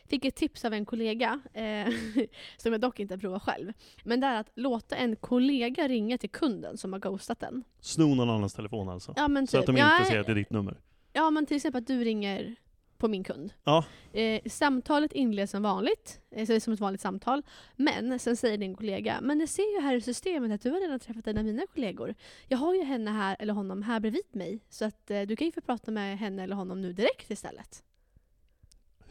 Fick 0.09 0.25
ett 0.25 0.35
tips 0.35 0.65
av 0.65 0.73
en 0.73 0.85
kollega, 0.85 1.39
eh, 1.53 1.87
som 2.57 2.71
jag 2.71 2.81
dock 2.81 2.99
inte 2.99 3.17
provar 3.17 3.39
själv. 3.39 3.73
Men 4.03 4.19
det 4.19 4.27
är 4.27 4.39
att 4.39 4.49
låta 4.55 4.95
en 4.95 5.15
kollega 5.15 5.87
ringa 5.87 6.17
till 6.17 6.29
kunden 6.29 6.77
som 6.77 6.93
har 6.93 6.99
ghostat 6.99 7.39
den. 7.39 7.63
Sno 7.81 8.15
någon 8.15 8.29
annans 8.29 8.53
telefon 8.53 8.89
alltså. 8.89 9.13
Ja, 9.15 9.27
men 9.27 9.47
Så 9.47 9.57
att 9.57 9.65
typ. 9.65 9.75
de 9.75 9.81
ja, 9.81 9.93
inte 9.97 10.06
ser 10.06 10.06
det 10.13 10.29
är 10.31 10.35
ditt 10.35 10.49
nummer. 10.49 10.77
Ja, 11.13 11.29
men 11.29 11.45
till 11.45 11.55
exempel 11.57 11.81
att 11.81 11.87
du 11.87 12.03
ringer 12.03 12.55
på 12.97 13.07
min 13.07 13.23
kund. 13.23 13.53
Ja. 13.63 13.85
Eh, 14.13 14.41
samtalet 14.49 15.11
inleds 15.11 15.51
som 15.51 15.63
vanligt, 15.63 16.19
eh, 16.31 16.45
så 16.45 16.51
det 16.51 16.55
är 16.55 16.59
som 16.59 16.73
ett 16.73 16.79
vanligt 16.79 17.01
samtal. 17.01 17.43
Men 17.75 18.19
sen 18.19 18.37
säger 18.37 18.57
din 18.57 18.75
kollega, 18.75 19.19
men 19.21 19.39
jag 19.39 19.49
ser 19.49 19.75
ju 19.75 19.81
här 19.81 19.95
i 19.95 20.01
systemet 20.01 20.51
att 20.51 20.61
du 20.61 20.71
har 20.71 20.79
redan 20.79 20.99
träffat 20.99 21.27
en 21.27 21.37
av 21.37 21.43
mina 21.43 21.61
kollegor. 21.73 22.15
Jag 22.47 22.57
har 22.57 22.73
ju 22.75 22.83
henne 22.83 23.11
här, 23.11 23.35
eller 23.39 23.53
honom 23.53 23.83
här 23.83 23.99
bredvid 23.99 24.21
mig. 24.31 24.59
Så 24.69 24.85
att 24.85 25.11
eh, 25.11 25.21
du 25.21 25.35
kan 25.35 25.45
ju 25.47 25.51
få 25.51 25.61
prata 25.61 25.91
med 25.91 26.17
henne 26.19 26.43
eller 26.43 26.55
honom 26.55 26.81
nu 26.81 26.93
direkt 26.93 27.31
istället. 27.31 27.83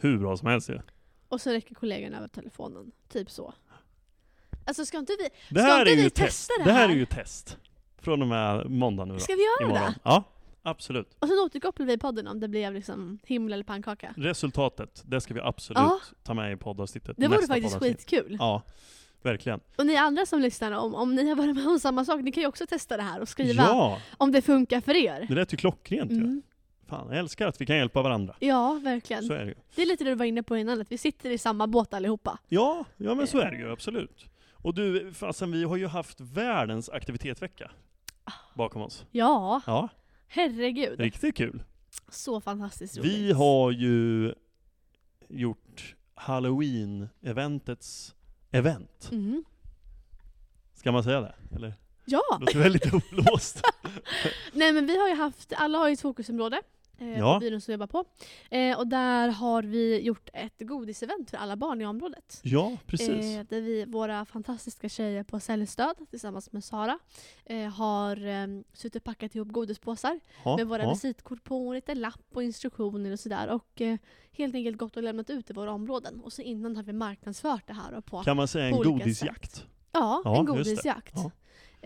Hur 0.01 0.19
bra 0.19 0.37
som 0.37 0.49
helst 0.49 0.69
ju. 0.71 0.81
Och 1.29 1.41
så 1.41 1.51
räcker 1.51 1.75
kollegan 1.75 2.15
över 2.15 2.29
telefonen. 2.29 2.93
Typ 3.09 3.31
så. 3.31 3.55
Alltså 4.67 4.87
ska 4.87 4.99
inte 4.99 5.13
vi, 5.19 5.29
Det 5.55 5.61
Ska 5.61 5.69
här 5.73 5.81
inte 5.81 5.93
är 5.93 5.97
vi 5.97 6.03
ju 6.03 6.11
testa 6.11 6.25
test. 6.27 6.51
det 6.59 6.65
Det 6.65 6.73
här 6.73 6.85
är 6.85 6.89
här? 6.89 6.95
ju 6.97 7.07
test. 7.07 7.57
Från 7.99 8.23
och 8.23 8.29
med 8.29 8.71
måndag 8.71 9.05
nu 9.05 9.13
då. 9.15 9.21
ska 9.21 9.33
vi 9.35 9.43
göra 9.43 9.71
Imorgon. 9.71 9.93
det? 9.93 9.99
Ja, 10.05 10.25
absolut. 10.67 11.17
Och 11.19 11.29
sen 11.29 11.39
återkopplar 11.39 11.87
vi 11.87 11.93
i 11.93 11.99
podden 11.99 12.27
om 12.27 12.41
det 12.41 12.49
blev 12.49 12.75
liksom 12.75 13.19
himmel 13.27 13.53
eller 13.53 13.65
pannkaka. 13.65 14.15
Resultatet, 14.17 15.03
det 15.07 15.21
ska 15.21 15.35
vi 15.35 15.41
absolut 15.41 15.79
Ja. 15.79 16.01
ta 16.23 16.35
med 16.35 16.53
i 16.53 16.57
poddavsnittet. 16.57 17.17
Det 17.19 17.29
vore 17.29 17.47
faktiskt 17.47 17.79
skitkul. 17.79 18.37
Ja, 18.41 18.63
verkligen. 19.23 19.61
Och 19.77 19.87
ni 19.87 19.97
andra 19.97 20.27
som 20.27 20.41
lyssnar, 20.41 20.73
om, 20.73 20.95
om 20.95 21.15
ni 21.15 21.29
har 21.29 21.37
varit 21.37 21.55
med 21.57 21.67
om 21.67 21.79
samma 21.81 22.05
sak, 22.05 22.21
ni 22.23 22.33
kan 22.33 22.41
ju 22.43 22.47
också 22.49 22.67
testa 22.67 22.97
det 22.97 23.03
här 23.03 23.21
och 23.21 23.29
skriva 23.29 23.63
Ja, 23.63 23.99
om 24.19 24.33
det 24.33 24.43
funkar 24.43 24.81
för 24.81 24.95
er. 24.97 25.27
det 25.29 25.35
lät 25.35 25.53
ju 25.53 25.57
klockrent 25.57 26.11
ju. 26.13 26.17
Mm. 26.17 26.43
Fan, 26.89 27.07
jag 27.11 27.19
älskar 27.19 27.47
att 27.47 27.61
vi 27.61 27.67
kan 27.67 27.77
hjälpa 27.77 28.03
varandra. 28.03 28.35
Ja, 28.39 28.81
verkligen. 28.85 29.23
Så 29.23 29.33
är 29.33 29.39
det 29.39 29.47
ju. 29.47 29.55
Det 29.75 29.83
är 29.83 29.87
lite 29.87 30.05
det 30.05 30.11
du 30.11 30.15
var 30.17 30.25
inne 30.25 30.43
på 30.43 30.57
innan, 30.57 30.81
att 30.81 30.93
vi 30.93 30.99
sitter 30.99 31.31
i 31.31 31.39
samma 31.39 31.67
båt 31.67 31.95
allihopa. 31.95 32.39
Ja, 32.49 32.85
ja 32.97 33.15
men 33.15 33.27
så 33.27 33.39
är 33.39 33.51
det 33.51 33.57
ju 33.57 33.73
absolut. 33.73 34.25
Och 34.53 34.75
du, 34.75 35.13
fasen 35.13 35.53
vi 35.53 35.65
har 35.65 35.77
ju 35.77 35.87
haft 35.87 36.21
världens 36.21 36.89
aktivitetevecka 36.91 37.71
bakom 38.55 38.83
oss. 38.83 39.05
Ja, 39.11 39.61
Ja, 39.67 39.89
herregud. 40.29 41.01
riktigt 41.01 41.37
kul. 41.37 41.62
Så 42.09 42.41
fantastiskt 42.41 42.99
roligt. 42.99 43.12
Vi 43.12 43.33
har 43.33 43.71
ju 43.71 44.35
gjort 45.29 45.95
Halloween-eventets 46.15 48.15
event. 48.51 49.09
Mm. 49.12 49.45
Ska 50.75 50.93
man 50.93 51.05
säga 51.05 51.21
det? 51.21 51.35
Eller? 51.57 51.75
Ja! 52.05 52.23
Det 52.31 52.41
låter 52.45 52.59
väldigt 52.59 52.87
upplåst. 52.95 53.62
Nej 54.53 54.73
men 54.73 54.87
vi 54.87 55.01
har 55.01 55.09
ju 55.09 55.15
haft, 55.15 55.53
alla 55.57 55.79
har 55.79 55.89
ju 55.89 55.93
ett 55.93 56.01
fokusområde. 56.01 56.62
Eh, 56.99 57.19
Ja. 57.19 57.35
på 57.35 57.41
byrån 57.41 57.61
som 57.61 57.73
vi 57.73 57.75
jobbar 57.75 57.87
på. 57.87 58.05
Eh, 58.51 58.79
och 58.79 58.87
där 58.87 59.29
har 59.29 59.63
vi 59.63 60.01
gjort 60.01 60.29
ett 60.33 60.55
godisevent 60.59 61.31
för 61.31 61.37
alla 61.37 61.57
barn 61.57 61.81
i 61.81 61.87
området. 61.87 62.41
Ja, 62.43 62.77
precis. 62.87 63.09
Eh, 63.37 63.45
där 63.49 63.61
vi, 63.61 63.85
våra 63.85 64.25
fantastiska 64.25 64.89
tjejer 64.89 65.23
på 65.25 65.41
Säljstöd 65.41 65.97
tillsammans 66.11 66.53
med 66.53 66.65
Sara 66.65 66.99
eh, 67.45 67.69
har 67.69 68.27
eh, 68.27 68.47
suttit 68.73 68.97
och 68.97 69.05
packat 69.05 69.35
ihop 69.35 69.49
godispåsar 69.49 70.21
Ja, 70.45 70.57
med 70.57 70.67
våra 70.67 70.83
ja. 70.83 70.91
visitkort 70.91 71.45
på, 71.45 71.73
lite 71.73 71.95
lapp 71.95 72.25
och 72.35 72.43
instruktioner 72.43 73.13
och 73.13 73.21
sådär. 73.21 73.49
Och 73.49 73.81
eh, 73.81 73.97
helt 74.33 74.55
enkelt 74.55 74.77
gått 74.79 74.97
och 74.97 75.03
lämnat 75.03 75.31
ut 75.31 75.51
i 75.51 75.53
våra 75.53 75.73
områden. 75.73 76.21
Och 76.21 76.33
så 76.33 76.43
innan 76.43 76.77
har 76.77 76.83
vi 76.83 76.93
marknadsfört 76.93 77.67
det 77.67 77.73
här. 77.75 77.93
Och 77.95 78.05
på, 78.05 78.23
Kan 78.23 78.37
man 78.37 78.49
säga 78.49 78.67
en 78.67 78.77
godisjakt? 78.77 79.67
ja, 79.93 80.23
Ja, 80.25 80.39
en 80.39 80.45
godisjakt. 80.45 81.13
Ja. 81.17 81.31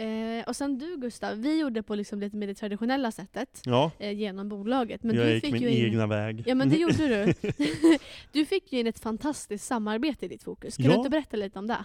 Eh, 0.00 0.44
och 0.48 0.56
sen 0.56 0.78
du 0.78 0.96
Gustav, 0.96 1.38
vi 1.38 1.60
gjorde 1.60 1.82
på 1.82 1.94
liksom 1.94 2.20
lite 2.20 2.36
mer 2.36 2.46
det 2.46 2.54
traditionella 2.54 3.12
sättet 3.12 3.62
Ja, 3.64 3.90
eh, 3.98 4.12
genom 4.12 4.48
bolaget. 4.48 5.02
Men 5.02 5.16
jag 5.16 5.26
du 5.26 5.32
gick 5.34 5.44
fick 5.44 5.52
min 5.52 5.62
ju 5.62 5.68
in, 5.70 5.84
egna 5.86 6.06
väg. 6.06 6.42
Ja 6.46 6.54
men 6.54 6.68
det 6.68 6.76
gjorde 6.78 7.08
du. 7.08 7.34
du 8.32 8.46
fick 8.46 8.72
ju 8.72 8.78
in 8.80 8.86
ett 8.86 8.98
fantastiskt 9.00 9.64
samarbete 9.66 10.24
i 10.26 10.28
ditt 10.28 10.42
fokus. 10.42 10.76
Kan 10.76 10.86
du 10.86 10.90
Ja. 10.92 10.96
inte 10.98 11.10
berätta 11.10 11.36
lite 11.36 11.58
om 11.58 11.66
det? 11.66 11.84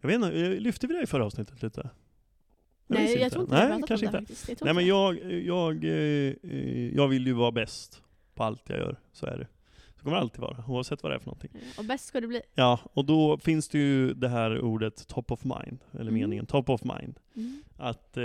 Jag 0.00 0.08
vet 0.08 0.14
inte, 0.14 0.40
eh, 0.40 0.50
lyfte 0.50 0.86
vi 0.86 0.94
det 0.94 1.02
i 1.02 1.06
förra 1.06 1.24
avsnittet 1.24 1.62
lite? 1.62 1.90
minns 2.88 3.00
Nej, 3.10 3.18
jag 3.18 3.32
tror 3.32 3.44
inte 3.44 3.54
Nej, 3.54 3.68
pratat 3.68 3.88
kanske 3.88 4.06
om 4.06 4.12
det 4.12 4.18
inte. 4.18 4.34
faktiskt. 4.34 4.48
Jag 4.60 4.64
Nej 4.64 4.74
men 4.74 4.86
jag, 4.86 5.32
jag, 5.32 5.84
eh, 5.84 6.34
eh, 6.42 6.94
jag 6.96 7.08
vill 7.08 7.26
ju 7.26 7.32
vara 7.32 7.52
bäst 7.52 8.02
på 8.34 8.44
allt 8.44 8.62
jag 8.68 8.78
gör, 8.78 8.96
så 9.12 9.26
är 9.26 9.38
det. 9.38 9.46
Så 9.96 10.02
kommer 10.02 10.16
det 10.16 10.20
alltid 10.22 10.40
vara, 10.40 10.64
oavsett 10.68 11.02
vad 11.02 11.12
det 11.12 11.16
är 11.16 11.18
för 11.18 11.26
någonting. 11.26 11.50
Eh, 11.54 11.78
Och 11.78 11.84
bäst 11.84 12.04
ska 12.06 12.20
du 12.20 12.26
bli. 12.26 12.40
Ja, 12.54 12.78
och 12.92 13.04
då 13.04 13.38
finns 13.38 13.68
det 13.68 13.78
ju 13.78 14.14
det 14.14 14.28
här 14.28 14.60
ordet 14.60 15.08
top 15.08 15.30
of 15.32 15.44
mind, 15.44 15.78
eller 15.92 16.00
Mm. 16.10 16.14
meningen 16.14 16.46
top 16.46 16.70
of 16.70 16.84
mind. 16.84 17.18
Mm. 17.36 17.62
Att, 17.76 18.16
eh, 18.16 18.24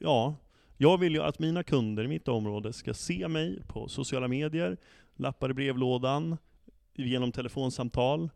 ja, 0.00 0.34
jag 0.76 0.98
vill 0.98 1.12
ju 1.14 1.22
att 1.22 1.38
mina 1.38 1.62
kunder 1.62 2.04
i 2.04 2.08
mitt 2.08 2.28
område 2.28 2.72
ska 2.72 2.94
se 2.94 3.28
mig 3.28 3.62
på 3.68 3.88
sociala 3.88 4.28
medier, 4.28 4.76
lappar 5.16 5.50
i 5.50 5.54
brevlådan, 5.54 6.36
genom 6.94 7.32
telefonsamtal, 7.32 8.30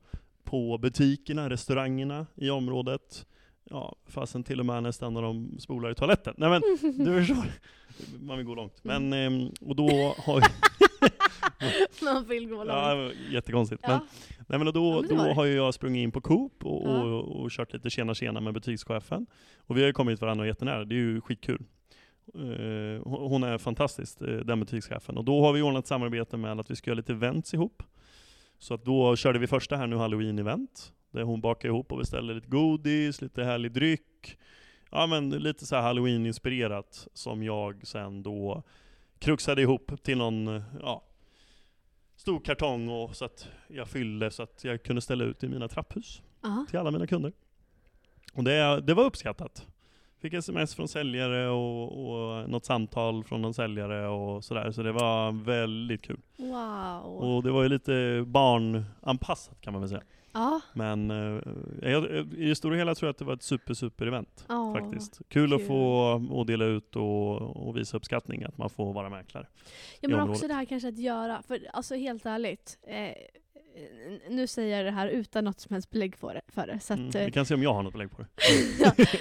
på 0.44 0.78
butikerna, 0.78 1.50
restaurangerna 1.50 2.26
i 2.34 2.50
området. 2.50 3.26
Ja, 3.70 3.96
fastän 4.06 4.44
till 4.44 4.60
och 4.60 4.66
med 4.66 4.82
nästan 4.82 5.14
när 5.14 5.22
de 5.22 5.56
spolar 5.58 5.90
i 5.90 5.94
toaletten. 5.94 6.34
Nej 6.38 6.48
men, 6.50 6.62
du 7.04 7.18
förstår. 7.26 7.44
Man 8.20 8.36
vill 8.36 8.46
gå 8.46 8.54
långt. 8.54 8.84
Men, 8.84 9.12
ehm, 9.12 9.50
och 9.60 9.76
då 9.76 10.14
har 10.18 10.42
Man 12.04 12.24
vill 12.24 12.48
gå 12.48 12.56
långt. 12.56 12.68
Ja, 12.68 13.10
jättekonstigt. 13.30 13.82
Ja. 13.86 13.88
Men, 13.88 14.46
nej, 14.48 14.58
men 14.58 14.72
då, 14.74 15.04
Ja, 15.08 15.14
men 15.16 15.26
då 15.26 15.32
har 15.32 15.44
ju 15.44 15.54
jag 15.54 15.74
sprungit 15.74 16.02
in 16.02 16.12
på 16.12 16.20
Coop 16.20 16.64
och, 16.66 16.88
Ja. 16.90 17.02
och, 17.02 17.40
och 17.40 17.50
kört 17.50 17.72
lite 17.72 17.90
tjena 17.90 18.14
tjena 18.14 18.40
med 18.40 18.54
butikschefen. 18.54 19.26
Och 19.58 19.76
vi 19.76 19.80
har 19.80 19.86
ju 19.86 19.92
kommit 19.92 20.20
varandra 20.20 20.46
jättenära, 20.46 20.84
det 20.84 20.94
är 20.94 20.96
ju 20.96 21.20
skitkul. 21.20 21.62
Eh, 22.34 23.02
hon 23.04 23.42
är 23.42 23.58
fantastisk, 23.58 24.20
eh, 24.20 24.26
den 24.26 24.60
butikschefen. 24.60 25.16
Och 25.16 25.24
då 25.24 25.40
har 25.40 25.52
vi 25.52 25.62
ordnat 25.62 25.86
samarbete 25.86 26.36
med 26.36 26.60
att 26.60 26.70
vi 26.70 26.76
ska 26.76 26.90
göra 26.90 26.96
lite 26.96 27.12
events 27.12 27.54
ihop. 27.54 27.82
Så 28.58 28.74
att 28.74 28.84
då 28.84 29.16
körde 29.16 29.38
vi 29.38 29.46
första 29.46 29.76
här 29.76 29.86
nu 29.86 29.96
halloween-event, 29.96 30.92
där 31.10 31.22
hon 31.22 31.40
bakar 31.40 31.68
ihop 31.68 31.92
och 31.92 31.98
beställer 31.98 32.34
lite 32.34 32.48
godis, 32.48 33.20
lite 33.22 33.44
härlig 33.44 33.72
dryck. 33.72 34.38
Ja 34.90 35.06
men 35.06 35.30
lite 35.30 35.66
så 35.66 35.76
här 35.76 35.82
halloween-inspirerat, 35.82 37.08
som 37.12 37.42
jag 37.42 37.86
sen 37.86 38.22
då 38.22 38.62
kruxade 39.18 39.62
ihop 39.62 39.92
till 40.02 40.18
någon, 40.18 40.62
ja, 40.82 41.02
stor 42.16 42.40
kartong 42.40 42.88
och 42.88 43.16
så 43.16 43.24
att 43.24 43.48
jag 43.68 43.88
fyllde 43.88 44.30
så 44.30 44.42
att 44.42 44.64
jag 44.64 44.82
kunde 44.82 45.02
ställa 45.02 45.24
ut 45.24 45.44
i 45.44 45.48
mina 45.48 45.68
trapphus 45.68 46.22
Ja. 46.42 46.66
till 46.70 46.78
alla 46.78 46.90
mina 46.90 47.06
kunder. 47.06 47.32
Och 48.34 48.44
det, 48.44 48.80
det 48.80 48.94
var 48.94 49.04
uppskattat. 49.04 49.66
Fick 50.20 50.32
sms 50.34 50.74
från 50.74 50.88
säljare 50.88 51.48
och, 51.48 52.08
och 52.08 52.50
något 52.50 52.64
samtal 52.64 53.24
från 53.24 53.42
någon 53.42 53.54
säljare 53.54 54.08
och 54.08 54.44
sådär. 54.44 54.70
Så 54.70 54.82
det 54.82 54.92
var 54.92 55.32
väldigt 55.44 56.02
kul. 56.02 56.20
Wow. 56.36 57.04
Och 57.04 57.42
det 57.42 57.50
var 57.50 57.62
ju 57.62 57.68
lite 57.68 58.24
barnanpassat 58.26 59.60
kan 59.60 59.72
man 59.72 59.82
väl 59.82 59.88
säga. 59.88 60.02
Ja. 60.36 60.60
Men 60.72 61.10
eh, 61.10 61.90
jag, 61.90 62.04
i 62.32 62.48
det 62.48 62.56
stora 62.56 62.76
hela 62.76 62.94
tror 62.94 63.06
jag 63.06 63.10
att 63.10 63.18
det 63.18 63.24
var 63.24 63.34
ett 63.34 63.42
super, 63.42 63.74
super 63.74 64.06
event. 64.06 64.44
Ja. 64.48 64.74
Faktiskt. 64.80 65.20
Kul, 65.28 65.52
att 65.52 65.58
kul. 65.58 65.66
få 65.66 66.12
och 66.30 66.46
dela 66.46 66.64
ut 66.64 66.96
och, 66.96 67.66
och 67.66 67.76
visa 67.76 67.96
uppskattning 67.96 68.44
att 68.44 68.58
man 68.58 68.70
får 68.70 68.92
vara 68.92 69.08
mäklare. 69.08 69.46
Ja 70.00 70.08
men 70.08 70.30
också 70.30 70.48
det 70.48 70.54
här 70.54 70.64
kanske 70.64 70.88
att 70.88 70.98
göra, 70.98 71.42
för 71.42 71.60
alltså 71.72 71.94
helt 71.94 72.26
ärligt. 72.26 72.78
Eh, 72.86 73.12
nu 74.28 74.46
säger 74.46 74.76
jag 74.76 74.86
det 74.86 74.90
här 74.90 75.08
utan 75.08 75.44
något 75.44 75.60
som 75.60 75.72
helst 75.74 75.90
belägg 75.90 76.16
för 76.16 76.34
det. 76.34 76.40
För 76.48 76.66
det 76.66 76.80
så 76.80 76.92
att, 76.92 76.98
Mm, 76.98 77.10
eh, 77.16 77.24
vi 77.24 77.30
kan 77.32 77.46
se 77.46 77.54
om 77.54 77.62
jag 77.62 77.74
har 77.74 77.82
något 77.82 77.92
belägg 77.92 78.10
på 78.10 78.22
det. 78.22 78.28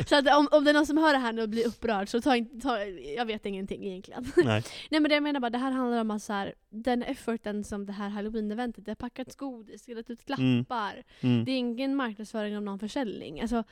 så 0.09 0.15
att 0.15 0.27
om, 0.37 0.47
om 0.51 0.63
det 0.63 0.69
är 0.69 0.73
någon 0.73 0.85
som 0.85 0.97
hör 0.97 1.13
det 1.13 1.19
här 1.19 1.33
nu 1.33 1.41
och 1.41 1.49
blir 1.49 1.67
upprörd 1.67 2.09
så 2.09 2.21
ta 2.21 2.35
inte, 2.35 2.59
ta, 2.61 2.79
jag 2.85 3.25
vet 3.25 3.45
ingenting 3.45 3.85
egentligen. 3.85 4.25
Nej. 4.37 4.63
Nej 4.89 4.99
men 5.01 5.09
det 5.09 5.13
jag 5.15 5.23
menar 5.23 5.39
bara, 5.39 5.49
det 5.49 5.57
här 5.57 5.71
handlar 5.71 6.01
om 6.01 6.11
att 6.11 6.23
så 6.23 6.33
här, 6.33 6.53
den 6.69 7.03
efforten 7.03 7.63
som 7.63 7.85
det 7.85 7.93
här 7.93 8.09
halloween-eventet, 8.09 8.85
det 8.85 8.91
har 8.91 8.95
packats 8.95 9.35
godis, 9.35 9.85
delat 9.85 10.09
ut 10.09 10.29
Mm. 10.29 10.57
lappar. 10.57 11.03
Mm. 11.21 11.45
Det 11.45 11.51
är 11.51 11.57
ingen 11.57 11.95
marknadsföring 11.95 12.57
av 12.57 12.63
någon 12.63 12.79
försäljning. 12.79 13.41
Alltså, 13.41 13.63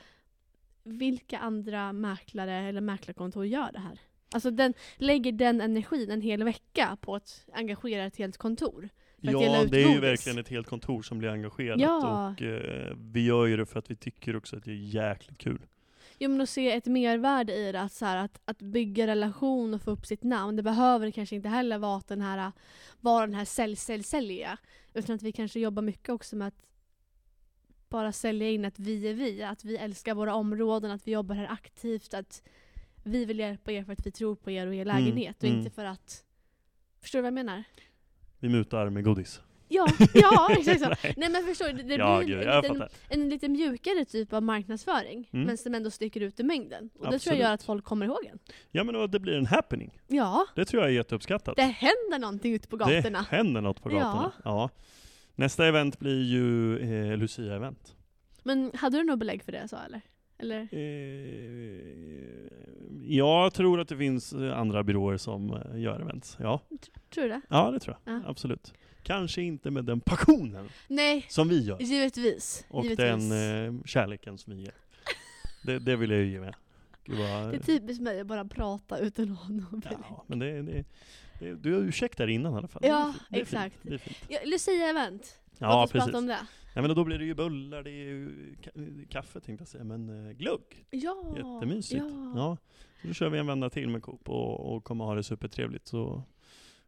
vilka 0.82 1.38
andra 1.38 1.92
mäklare 1.92 2.54
eller 2.54 2.80
mäklarkontor 2.80 3.46
gör 3.46 3.72
det 3.72 3.78
här? 3.78 3.98
Alltså 4.32 4.50
den, 4.50 4.74
lägger 4.96 5.32
den 5.32 5.60
energin 5.60 6.10
en 6.10 6.20
hel 6.20 6.44
vecka 6.44 6.96
på 7.00 7.14
att 7.14 7.44
engagera 7.52 8.04
ett 8.04 8.16
helt 8.16 8.36
kontor. 8.36 8.88
För 9.24 9.34
att 9.34 9.40
dela 9.40 9.56
Ja, 9.56 9.64
ut 9.64 9.70
det 9.70 9.76
är 9.76 9.80
ju 9.80 9.86
godis. 9.86 10.02
verkligen 10.02 10.38
ett 10.38 10.48
helt 10.48 10.66
kontor 10.66 11.02
som 11.02 11.18
blir 11.18 11.28
engagerat. 11.28 11.80
Ja. 11.80 12.28
Och 12.30 12.42
eh, 12.42 12.96
vi 12.96 13.24
gör 13.24 13.46
ju 13.46 13.56
det 13.56 13.66
för 13.66 13.78
att 13.78 13.90
vi 13.90 13.96
tycker 13.96 14.36
också 14.36 14.56
att 14.56 14.64
det 14.64 14.70
är 14.70 14.74
jäkligt 14.74 15.38
kul. 15.38 15.60
Jo 16.18 16.30
men 16.30 16.40
att 16.40 16.48
se 16.48 16.72
ett 16.72 16.86
mervärde 16.86 17.54
i 17.54 17.72
det, 17.72 17.80
att, 17.80 17.92
så 17.92 18.04
här, 18.04 18.16
att, 18.16 18.40
att 18.44 18.58
bygga 18.58 19.06
relation 19.06 19.74
och 19.74 19.82
få 19.82 19.90
upp 19.90 20.06
sitt 20.06 20.22
namn. 20.22 20.56
Det 20.56 20.62
behöver 20.62 21.10
kanske 21.10 21.36
inte 21.36 21.48
heller 21.48 21.78
vara, 21.78 21.96
att 21.96 22.08
den 22.08 22.20
här, 22.20 22.52
vara 23.00 23.26
den 23.26 23.34
här 23.34 23.44
sälj, 23.44 23.76
sälj, 23.76 24.02
sälja. 24.02 24.58
Utan 24.94 25.16
att 25.16 25.22
vi 25.22 25.32
kanske 25.32 25.60
jobbar 25.60 25.82
mycket 25.82 26.08
också 26.08 26.36
med 26.36 26.48
att 26.48 26.66
bara 27.88 28.12
sälja 28.12 28.50
in 28.50 28.64
att 28.64 28.78
vi 28.78 29.08
är 29.08 29.14
vi. 29.14 29.42
Att 29.42 29.64
vi 29.64 29.76
älskar 29.76 30.14
våra 30.14 30.34
områden, 30.34 30.90
att 30.90 31.06
vi 31.06 31.12
jobbar 31.12 31.34
här 31.34 31.52
aktivt. 31.52 32.14
Att 32.14 32.42
vi 33.04 33.24
vill 33.24 33.38
hjälpa 33.38 33.72
er 33.72 33.84
för 33.84 33.92
att 33.92 34.06
vi 34.06 34.10
tror 34.10 34.34
på 34.36 34.50
er 34.50 34.66
och 34.66 34.74
er 34.74 34.86
Mm, 34.86 34.96
lägenhet. 35.04 35.36
Och 35.36 35.44
mm. 35.48 35.58
inte 35.58 35.70
för 35.70 35.84
att... 35.84 36.24
Förstår 37.00 37.18
du 37.18 37.22
vad 37.22 37.26
jag 37.26 37.34
menar? 37.34 37.64
Vi 38.44 38.50
mutar 38.50 38.90
med 38.90 39.04
godis. 39.04 39.40
Ja, 39.68 39.86
ja 40.14 40.48
exakt 40.58 40.80
så. 40.80 40.88
Nej. 40.88 41.14
Nej 41.16 41.30
men 41.30 41.44
förstår 41.44 41.72
du, 41.72 41.82
det, 41.82 41.94
ja, 41.94 42.18
blir 42.18 42.36
gud, 42.36 42.48
en, 42.48 42.62
liten, 42.62 42.88
en 43.08 43.28
lite 43.28 43.48
mjukare 43.48 44.04
typ 44.04 44.32
av 44.32 44.42
marknadsföring. 44.42 45.30
Mm. 45.32 45.46
Men 45.46 45.58
som 45.58 45.74
ändå 45.74 45.90
sticker 45.90 46.20
ut 46.20 46.40
i 46.40 46.42
mängden. 46.42 46.90
Och 46.98 46.98
det 46.98 47.00
tror 47.00 47.06
jag 47.10 47.14
Absolut. 47.14 47.40
gör 47.40 47.52
att 47.52 47.62
folk 47.62 47.84
kommer 47.84 48.06
ihåg 48.06 48.26
en. 48.32 48.38
Ja 48.70 48.84
men 48.84 49.10
det 49.10 49.20
blir 49.20 49.36
en 49.36 49.46
happening. 49.46 49.98
Ja, 50.06 50.46
Det 50.54 50.64
tror 50.64 50.82
jag 50.82 50.90
är 50.90 50.94
jätteuppskattat. 50.94 51.56
det 51.56 51.62
händer 51.62 52.18
någonting 52.18 52.54
ute 52.54 52.68
på 52.68 52.76
gatorna. 52.76 53.26
Det 53.30 53.36
händer 53.36 53.60
något 53.60 53.82
på 53.82 53.88
gatorna. 53.88 54.32
Ja. 54.44 54.70
Nästa 55.34 55.66
event 55.66 55.98
blir 55.98 56.22
ju 56.22 56.78
eh, 56.78 57.16
Lucia-event. 57.16 57.94
Men 58.42 58.70
hade 58.74 58.96
du 58.98 59.04
något 59.04 59.18
belägg 59.18 59.44
för 59.44 59.52
det 59.52 59.58
jag 59.58 59.70
sa 59.70 59.78
eller? 59.86 60.00
Eller? 60.38 60.68
Eh, 60.72 61.78
jag 63.06 63.54
tror 63.54 63.80
att 63.80 63.88
det 63.88 63.96
finns 63.96 64.32
eh, 64.32 64.58
andra 64.58 64.82
byråer 64.82 65.16
som 65.16 65.50
eh, 65.54 65.80
gör 65.80 66.00
events. 66.00 66.36
Ja, 66.40 66.60
Tror 67.10 67.22
du 67.24 67.28
det? 67.28 67.40
ja 67.48 67.70
det 67.70 67.80
tror 67.80 67.96
jag. 68.04 68.14
Ja. 68.14 68.22
Absolut. 68.26 68.72
Kanske 69.02 69.42
inte 69.42 69.70
med 69.70 69.84
den 69.84 70.00
passionen 70.00 70.68
Nej, 70.88 71.26
som 71.28 71.48
vi 71.48 71.64
gör. 71.64 71.80
givetvis. 71.82 72.66
Och 72.68 72.84
givetvis. 72.84 73.30
den 73.30 73.82
kärleken 73.86 74.38
som 74.38 74.56
vi 74.56 74.60
ger. 74.62 74.74
Det, 75.66 75.78
det 75.78 75.96
vill 75.96 76.10
jag 76.10 76.20
ju 76.20 76.30
ge 76.30 76.40
med. 76.40 76.54
Gud 77.04 77.18
vad, 77.18 77.50
Det 77.50 77.56
är 77.56 77.60
typiskt 77.60 78.02
mig 78.02 78.20
att 78.20 78.26
bara 78.26 78.44
prata 78.44 78.98
utan 78.98 79.32
att 79.32 79.38
ha 79.38 79.48
belägg. 79.78 79.98
ja, 80.08 80.24
men 80.26 80.38
det, 80.38 80.62
det, 80.62 80.84
det, 81.40 81.54
du 81.54 81.74
har 81.74 81.80
ursäktat 81.80 82.28
innan 82.28 82.52
i 82.54 82.56
alla 82.56 82.68
fall. 82.68 82.82
Ja, 82.86 83.14
exakt. 83.30 83.76
Fint. 83.82 84.00
Fint. 84.02 84.16
Ja, 84.28 84.38
Lucia-event. 84.44 85.34
Ja, 85.58 85.66
Låt 85.80 85.84
oss 85.84 85.92
precis. 85.92 86.06
prata 86.06 86.18
om 86.18 86.26
det. 86.26 86.38
Ja, 86.74 86.82
men 86.82 86.94
då 86.94 87.04
blir 87.04 87.18
det 87.18 87.24
ju 87.24 87.34
bullar, 87.34 87.82
det 87.82 87.90
är 87.90 88.04
ju 88.04 88.28
ka- 88.62 89.08
kaffe 89.08 89.40
tänkte 89.40 89.62
jag 89.62 89.68
säga, 89.68 89.84
men 89.84 90.26
eh, 90.28 90.32
glögg. 90.32 90.86
Ja. 90.90 91.34
Jättemysigt. 91.36 92.02
Ja. 92.04 92.32
Ja. 92.36 92.56
Så 93.02 93.08
då 93.08 93.14
kör 93.14 93.28
vi 93.28 93.38
en 93.38 93.46
vända 93.46 93.70
till 93.70 93.88
med 93.88 94.02
Coop 94.02 94.28
och, 94.28 94.74
och 94.74 94.84
kommer 94.84 95.04
ha 95.04 95.14
det 95.14 95.22
supertrevligt. 95.22 95.86
Så 95.86 96.22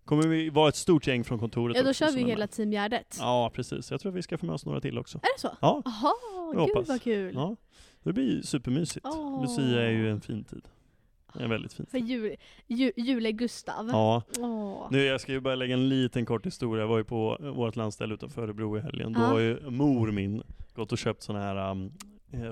kommer 0.04 0.26
vi 0.28 0.50
vara 0.50 0.68
ett 0.68 0.76
stort 0.76 1.06
gäng 1.06 1.24
från 1.24 1.38
kontoret 1.38 1.76
ja, 1.76 1.82
då 1.82 1.90
också 1.90 2.04
kör 2.04 2.12
vi 2.12 2.20
hela 2.24 2.38
med. 2.38 2.50
Team 2.50 2.70
Gärdet. 2.72 3.16
Ja, 3.20 3.50
precis. 3.54 3.90
Jag 3.90 4.00
tror 4.00 4.12
att 4.12 4.16
vi 4.18 4.22
ska 4.22 4.38
få 4.38 4.46
med 4.46 4.54
oss 4.54 4.66
några 4.66 4.80
till 4.80 4.98
också. 4.98 5.18
Är 5.18 5.36
det 5.36 5.40
så? 5.40 5.56
Ja, 5.60 5.82
Jaha, 5.84 6.12
gud 6.52 6.60
hoppas. 6.60 6.88
vad 6.88 7.02
kul. 7.02 7.34
ja. 7.34 7.56
Det 8.02 8.12
blir 8.12 8.42
supermysigt. 8.42 9.06
Åh. 9.08 9.42
Lucia 9.42 9.82
är 9.82 9.90
ju 9.90 10.10
en 10.10 10.20
fin 10.20 10.44
tid. 10.44 10.62
Det 11.38 11.44
är 11.44 11.48
väldigt 11.48 11.72
fin 11.72 11.86
För 11.90 11.98
jul, 11.98 12.36
ju, 12.66 12.92
Jule-Gustav. 12.96 13.88
Ja, 13.92 14.22
Åh. 14.40 14.86
nu 14.90 15.02
jag 15.04 15.20
ska 15.20 15.32
ju 15.32 15.40
bara 15.40 15.54
lägga 15.54 15.74
en 15.74 15.88
liten 15.88 16.26
kort 16.26 16.46
historia. 16.46 16.82
Jag 16.82 16.88
var 16.88 16.98
ju 16.98 17.04
på 17.04 17.36
vårt 17.40 17.76
landställe 17.76 18.14
utanför 18.14 18.42
Örebro 18.42 18.78
i 18.78 18.80
helgen. 18.80 19.12
Då 19.12 19.20
Ja. 19.20 19.24
har 19.26 19.38
ju 19.38 19.70
mor 19.70 20.10
min 20.12 20.42
gått 20.74 20.92
och 20.92 20.98
köpt 20.98 21.22
såna 21.22 21.38
här 21.42 21.70
um, 21.70 21.92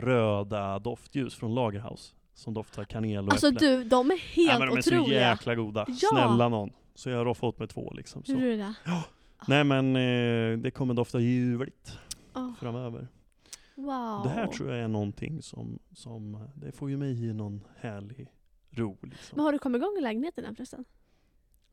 röda 0.01 0.79
doftljus 0.79 1.35
från 1.35 1.55
Lagerhaus. 1.55 2.15
Som 2.35 2.55
doftar 2.55 2.85
kanel 2.85 3.27
och 3.27 3.33
Alltså 3.33 3.49
äpple. 3.49 3.67
du, 3.69 3.85
de 3.85 4.11
är 4.11 4.17
helt 4.17 4.51
ja, 4.53 4.59
men 4.59 4.69
de 4.69 4.77
är 4.79 4.83
så 4.83 4.95
otroliga. 4.97 5.21
jäkla 5.31 5.55
goda. 5.55 5.85
Ja. 5.89 6.09
Snälla 6.13 6.49
någon. 6.49 6.71
Så 6.95 7.11
jag 7.11 7.19
har 7.19 7.25
roffat 7.25 7.45
åt 7.45 7.59
mig 7.59 7.69
två 7.69 7.93
liksom. 7.97 8.23
Så. 8.25 8.33
du 8.33 8.57
det? 8.57 8.75
Nej 9.49 9.65
men 9.65 9.97
eh, 9.97 10.59
det 10.59 10.71
kommer 10.71 10.95
dofta 10.95 11.21
ljuvligt 11.21 11.99
Åh, 12.35 12.51
framöver. 12.61 13.09
wow. 13.75 14.21
Det 14.25 14.29
här 14.29 14.47
tror 14.47 14.71
jag 14.71 14.79
är 14.81 14.89
någonting 14.89 15.43
som, 15.43 15.79
som, 15.95 16.49
det 16.55 16.73
får 16.73 16.91
ju 16.91 16.97
mig 16.97 17.25
i 17.25 17.33
någon 17.33 17.61
härlig 17.81 18.27
ro 18.75 18.99
liksom. 19.03 19.37
Men 19.37 19.45
har 19.45 19.53
du 19.53 19.59
kommit 19.59 19.79
igång 19.83 19.97
i 19.99 20.01
lägenheten 20.01 20.45
än 20.45 20.57
förresten? 20.57 20.85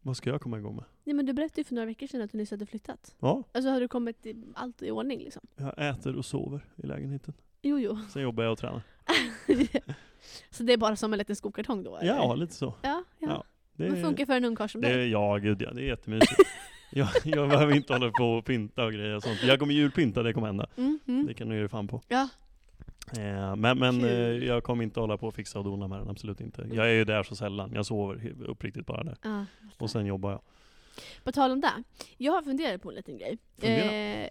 Vad 0.01 0.17
ska 0.17 0.29
jag 0.29 0.41
komma 0.41 0.57
igång 0.57 0.75
med? 0.75 0.85
Nej 1.03 1.13
men 1.15 1.25
du 1.25 1.33
berättade 1.33 1.61
ju 1.61 1.65
för 1.65 1.75
några 1.75 1.85
veckor 1.85 2.07
sedan 2.07 2.21
att 2.21 2.31
du 2.31 2.37
nyss 2.37 2.51
hade 2.51 2.65
flyttat. 2.65 3.15
Ja, 3.19 3.43
Alltså 3.51 3.69
har 3.69 3.79
du 3.79 3.87
kommit 3.87 4.25
i, 4.25 4.35
allt 4.55 4.81
i 4.81 4.91
ordning 4.91 5.19
liksom? 5.19 5.41
jag 5.55 5.89
äter 5.89 6.15
och 6.15 6.25
sover 6.25 6.65
i 6.75 6.87
lägenheten. 6.87 7.33
Jo 7.61 7.79
jo. 7.79 7.97
Sen 8.09 8.21
jobbar 8.21 8.43
jag 8.43 8.51
och 8.51 8.57
tränar. 8.59 8.81
så 10.49 10.63
det 10.63 10.73
är 10.73 10.77
bara 10.77 10.95
som 10.95 11.13
en 11.13 11.19
liten 11.19 11.35
skokartong 11.35 11.83
då? 11.83 11.97
eller? 11.97 12.13
Ja, 12.15 12.35
lite 12.35 12.53
så. 12.53 12.65
Ja, 12.81 13.03
ja. 13.19 13.27
Ja, 13.29 13.43
Det, 13.73 13.89
Det 13.89 14.01
funkar 14.01 14.25
för 14.25 14.33
en 14.33 14.45
ungkarl 14.45 14.67
som 14.67 14.81
dig. 14.81 15.09
ja, 15.09 15.37
gud 15.37 15.61
ja, 15.61 15.71
det 15.73 15.81
är 15.81 15.85
jättemysigt. 15.85 16.41
jag, 16.91 17.07
jag 17.23 17.49
behöver 17.49 17.75
inte 17.75 17.93
hålla 17.93 18.11
på 18.11 18.25
och 18.25 18.45
pynta 18.45 18.85
och 18.85 18.93
grejer 18.93 19.15
och 19.15 19.23
sånt. 19.23 19.43
Jag 19.43 19.59
kommer 19.59 19.73
julpynta, 19.73 20.23
det 20.23 20.33
kommer 20.33 20.47
hända. 20.47 20.67
Mm, 20.77 20.99
mm. 21.07 21.25
Det 21.25 21.33
kan 21.33 21.49
du 21.49 21.59
ge 21.61 21.67
fan 21.69 21.87
på. 21.87 22.01
Ja. 22.07 22.29
Eh, 23.17 23.55
men 23.55 23.79
men 23.79 24.03
eh, 24.03 24.09
jag 24.19 24.63
kommer 24.63 24.83
inte 24.83 24.99
hålla 24.99 25.17
på 25.17 25.27
och 25.27 25.35
fixa 25.35 25.59
och 25.59 25.65
dona 25.65 25.87
med 25.87 25.99
den, 25.99 26.09
absolut 26.09 26.41
inte. 26.41 26.67
Jag 26.73 26.85
är 26.89 26.93
ju 26.93 27.05
där 27.05 27.23
så 27.23 27.35
sällan. 27.35 27.71
Jag 27.73 27.85
sover 27.85 28.33
uppriktigt 28.47 28.85
bara 28.85 29.03
där. 29.03 29.17
ja. 29.23 29.45
Och 29.77 29.89
sen 29.89 30.05
jobbar 30.05 30.31
jag. 30.31 30.41
På 31.23 31.31
tal 31.31 31.51
om 31.51 31.61
det. 31.61 31.83
Jag 32.17 32.33
har 32.33 32.41
funderat 32.41 32.81
på 32.81 32.89
en 32.89 32.95
liten 32.95 33.17
grej. 33.17 33.37
Fundera. 33.57 33.91
Eh, 33.91 34.29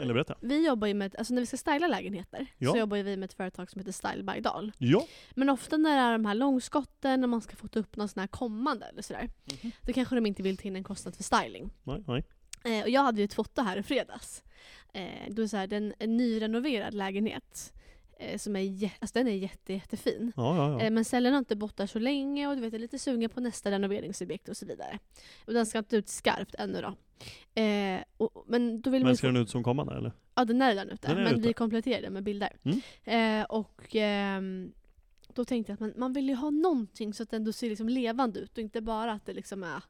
Eller 0.00 0.14
berätta. 0.14 0.34
vi 0.40 0.66
jobbar 0.66 0.86
ju 0.88 0.94
med, 0.94 1.06
ett- 1.06 1.16
alltså 1.16 1.34
när 1.34 1.40
vi 1.42 1.46
ska 1.46 1.56
styla 1.56 1.86
lägenheter 1.86 2.46
Ja. 2.58 2.70
så 2.72 2.78
jobbar 2.78 2.96
ju 2.96 3.02
vi 3.02 3.16
med 3.16 3.24
ett 3.24 3.32
företag 3.34 3.70
som 3.70 3.78
heter 3.78 3.92
Style 3.92 4.22
by 4.22 4.40
Dahl. 4.40 4.72
Ja. 4.78 5.06
Men 5.34 5.50
ofta 5.50 5.76
när 5.76 5.96
det 5.96 6.02
är 6.02 6.12
de 6.12 6.24
här 6.26 6.34
långskotten, 6.34 7.20
när 7.20 7.28
man 7.28 7.40
ska 7.40 7.56
fota 7.56 7.78
upp 7.80 7.96
någon 7.96 8.08
sån 8.08 8.20
här 8.20 8.26
kommande 8.26 8.86
eller 8.86 9.02
sådär. 9.02 9.30
Mhm. 9.62 9.70
Då 9.82 9.92
kanske 9.92 10.14
de 10.14 10.26
inte 10.26 10.42
vill 10.42 10.56
ta 10.56 10.62
in 10.68 10.76
en 10.76 10.84
kostnad 10.84 11.16
för 11.16 11.22
styling. 11.22 11.70
Nej, 11.82 12.04
nej. 12.06 12.24
Eh, 12.64 12.82
och 12.82 12.88
jag 12.90 13.02
hade 13.02 13.18
ju 13.20 13.24
ett 13.24 13.34
foto 13.34 13.62
här 13.62 13.76
i 13.76 13.82
fredags. 13.82 14.42
Eh, 14.94 15.30
då 15.30 15.42
är 15.42 15.46
så 15.46 15.56
här, 15.56 15.72
är 15.72 15.76
en, 15.76 15.94
en 15.98 16.16
nyrenoverad 16.16 16.94
lägenhet. 16.94 17.72
Eh, 18.18 18.38
som 18.38 18.56
är, 18.56 18.90
alltså 18.98 19.18
den 19.18 19.28
är 19.28 19.32
jätte, 19.32 19.72
jättefin. 19.72 20.32
Ja, 20.36 20.56
ja, 20.56 20.70
ja. 20.70 20.80
Eh, 20.80 20.90
men 20.90 21.04
säljaren 21.04 21.34
har 21.34 21.38
inte 21.38 21.56
bott 21.56 21.76
där 21.76 21.86
så 21.86 21.98
länge 21.98 22.48
och 22.48 22.54
du 22.54 22.60
vet, 22.60 22.74
är 22.74 22.78
lite 22.78 22.98
sugen 22.98 23.30
på 23.30 23.40
nästa 23.40 23.70
renoveringsobjekt 23.70 24.48
och 24.48 24.56
så 24.56 24.66
vidare. 24.66 24.98
Och 25.46 25.52
den 25.52 25.66
ska 25.66 25.78
inte 25.78 25.96
ut 25.96 26.08
skarpt 26.08 26.54
ännu 26.54 26.80
då. 26.82 26.94
Eh, 27.62 28.00
och, 28.16 28.44
men 28.46 28.80
då 28.80 28.90
vill 28.90 29.00
man 29.00 29.06
Men 29.06 29.12
ju 29.12 29.16
ska 29.16 29.26
den 29.26 29.36
ut 29.36 29.50
som 29.50 29.64
kommande 29.64 29.94
eller? 29.96 30.12
Ja 30.34 30.44
den 30.44 30.62
är 30.62 30.68
redan 30.68 30.90
ute, 30.90 31.08
Den 31.08 31.18
är 31.18 31.24
men 31.24 31.32
ute. 31.32 31.48
vi 31.48 31.52
kompletterar 31.52 32.02
den 32.02 32.12
med 32.12 32.22
bilder. 32.22 32.56
Mm. 32.62 32.80
Eh, 33.40 33.44
och 33.44 33.96
ehm, 33.96 34.72
då 35.34 35.44
tänkte 35.44 35.72
jag 35.72 35.74
att 35.74 35.80
man, 35.80 35.92
man 35.96 36.12
vill 36.12 36.28
ju 36.28 36.34
ha 36.34 36.50
någonting 36.50 37.14
så 37.14 37.22
att 37.22 37.30
det 37.30 37.36
ändå 37.36 37.52
ser 37.52 37.68
liksom 37.68 37.88
levande 37.88 38.40
ut 38.40 38.52
och 38.52 38.58
inte 38.58 38.80
bara 38.80 39.12
att 39.12 39.26
det 39.26 39.32
liksom 39.32 39.62
är 39.62 39.82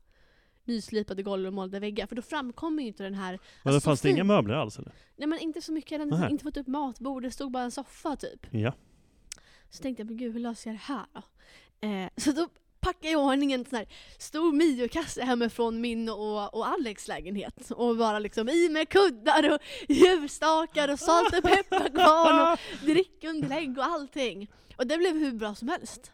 nyslipade 0.66 1.22
golv 1.22 1.46
och 1.46 1.52
målade 1.52 1.80
väggar. 1.80 2.06
För 2.06 2.16
då 2.16 2.22
framkommer 2.22 2.82
ju 2.82 2.88
inte 2.88 3.02
den 3.02 3.14
här... 3.14 3.38
Men 3.62 3.74
Alltså, 3.74 3.88
fanns 3.88 4.00
det 4.00 4.10
inga 4.10 4.24
möbler 4.24 4.54
alls 4.54 4.78
eller? 4.78 4.92
Nej 5.16 5.28
men 5.28 5.38
inte 5.38 5.62
så 5.62 5.72
mycket, 5.72 5.90
jag 5.90 5.98
hade 5.98 6.10
Nähä. 6.10 6.30
inte 6.30 6.44
fått 6.44 6.56
upp 6.56 6.66
matbord, 6.66 7.22
det 7.22 7.30
stod 7.30 7.50
bara 7.50 7.62
en 7.62 7.70
soffa 7.70 8.16
typ. 8.16 8.46
Ja. 8.50 8.72
Så 9.70 9.82
tänkte 9.82 10.00
jag, 10.00 10.06
men 10.06 10.16
gud 10.16 10.32
hur 10.32 10.40
löser 10.40 10.70
jag 10.70 10.74
det 10.76 10.82
här 10.84 11.04
då? 11.12 11.22
Eh, 11.88 12.08
så 12.16 12.32
då 12.32 12.48
packade 12.80 13.08
jag 13.08 13.12
i 13.12 13.16
ordning 13.16 13.52
en 13.52 13.64
sån 13.64 13.76
här 13.76 13.86
stor 14.18 14.52
Mio-kasse 14.52 15.24
hemifrån 15.24 15.80
min 15.80 16.08
och, 16.08 16.54
och 16.54 16.68
Alex 16.68 17.08
lägenhet. 17.08 17.70
Och 17.70 17.96
bara 17.96 18.18
liksom 18.18 18.48
i 18.48 18.68
med 18.68 18.88
kuddar 18.88 19.54
och 19.54 19.58
ljusstakar 19.88 20.92
och 20.92 20.98
salt 20.98 21.34
och 21.38 21.42
pepparkvarn 21.42 22.52
och 22.52 22.58
drickunderlägg 22.86 23.78
och 23.78 23.84
allting. 23.84 24.50
Och 24.76 24.86
det 24.86 24.98
blev 24.98 25.16
hur 25.16 25.32
bra 25.32 25.54
som 25.54 25.68
helst. 25.68 26.12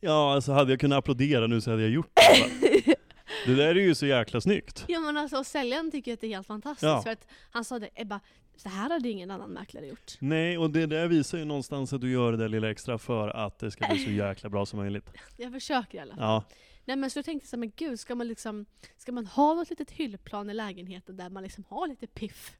Ja, 0.00 0.34
alltså 0.34 0.52
hade 0.52 0.72
jag 0.72 0.80
kunnat 0.80 0.98
applådera 0.98 1.46
nu 1.46 1.60
så 1.60 1.70
hade 1.70 1.82
jag 1.82 1.90
gjort 1.90 2.10
det. 2.14 2.94
Det 3.46 3.54
där 3.54 3.68
är 3.68 3.74
ju 3.80 3.94
så 3.94 4.06
jäkla 4.06 4.40
snyggt. 4.40 4.84
Ja 4.88 5.00
men 5.00 5.16
alltså 5.16 5.36
och 5.38 5.46
säljaren 5.46 5.90
tycker 5.90 6.12
att 6.12 6.20
det 6.20 6.26
är 6.26 6.34
helt 6.34 6.46
fantastiskt 6.46 6.82
Ja. 6.82 7.02
för 7.02 7.10
att 7.10 7.26
han 7.50 7.64
sa 7.64 7.78
det, 7.78 7.88
Ebba, 7.94 8.20
så 8.56 8.68
här 8.68 8.90
hade 8.90 9.08
ingen 9.08 9.30
annan 9.30 9.50
mäklare 9.50 9.86
gjort. 9.86 10.16
Nej, 10.18 10.58
och 10.58 10.70
det 10.70 10.86
där 10.86 11.08
visar 11.08 11.38
ju 11.38 11.44
någonstans 11.44 11.92
att 11.92 12.00
du 12.00 12.10
gör 12.12 12.32
det 12.32 12.38
där 12.38 12.48
lilla 12.48 12.70
extra 12.70 12.98
för 12.98 13.28
att 13.28 13.58
det 13.58 13.70
ska 13.70 13.88
bli 13.88 14.04
så 14.04 14.10
jäkla 14.10 14.48
bra 14.50 14.66
som 14.66 14.78
möjligt. 14.78 15.10
Jag 15.36 15.52
försöker 15.52 15.98
i 15.98 16.00
alla 16.00 16.14
fall. 16.14 16.22
Ja, 16.24 16.44
Nej 16.84 16.96
men 16.96 17.10
så 17.10 17.18
jag 17.18 17.24
tänkte 17.24 17.48
så 17.48 17.56
här, 17.56 17.58
men 17.60 17.72
gud, 17.76 18.00
ska 18.00 18.14
man 18.14 18.28
liksom, 18.28 18.66
ska 18.96 19.12
man 19.12 19.26
ha 19.26 19.54
något 19.54 19.70
litet 19.70 19.90
hyllplan 19.90 20.50
i 20.50 20.54
lägenheten 20.54 21.16
där 21.16 21.30
man 21.30 21.42
liksom 21.42 21.64
har 21.68 21.88
lite 21.88 22.06
piff? 22.06 22.52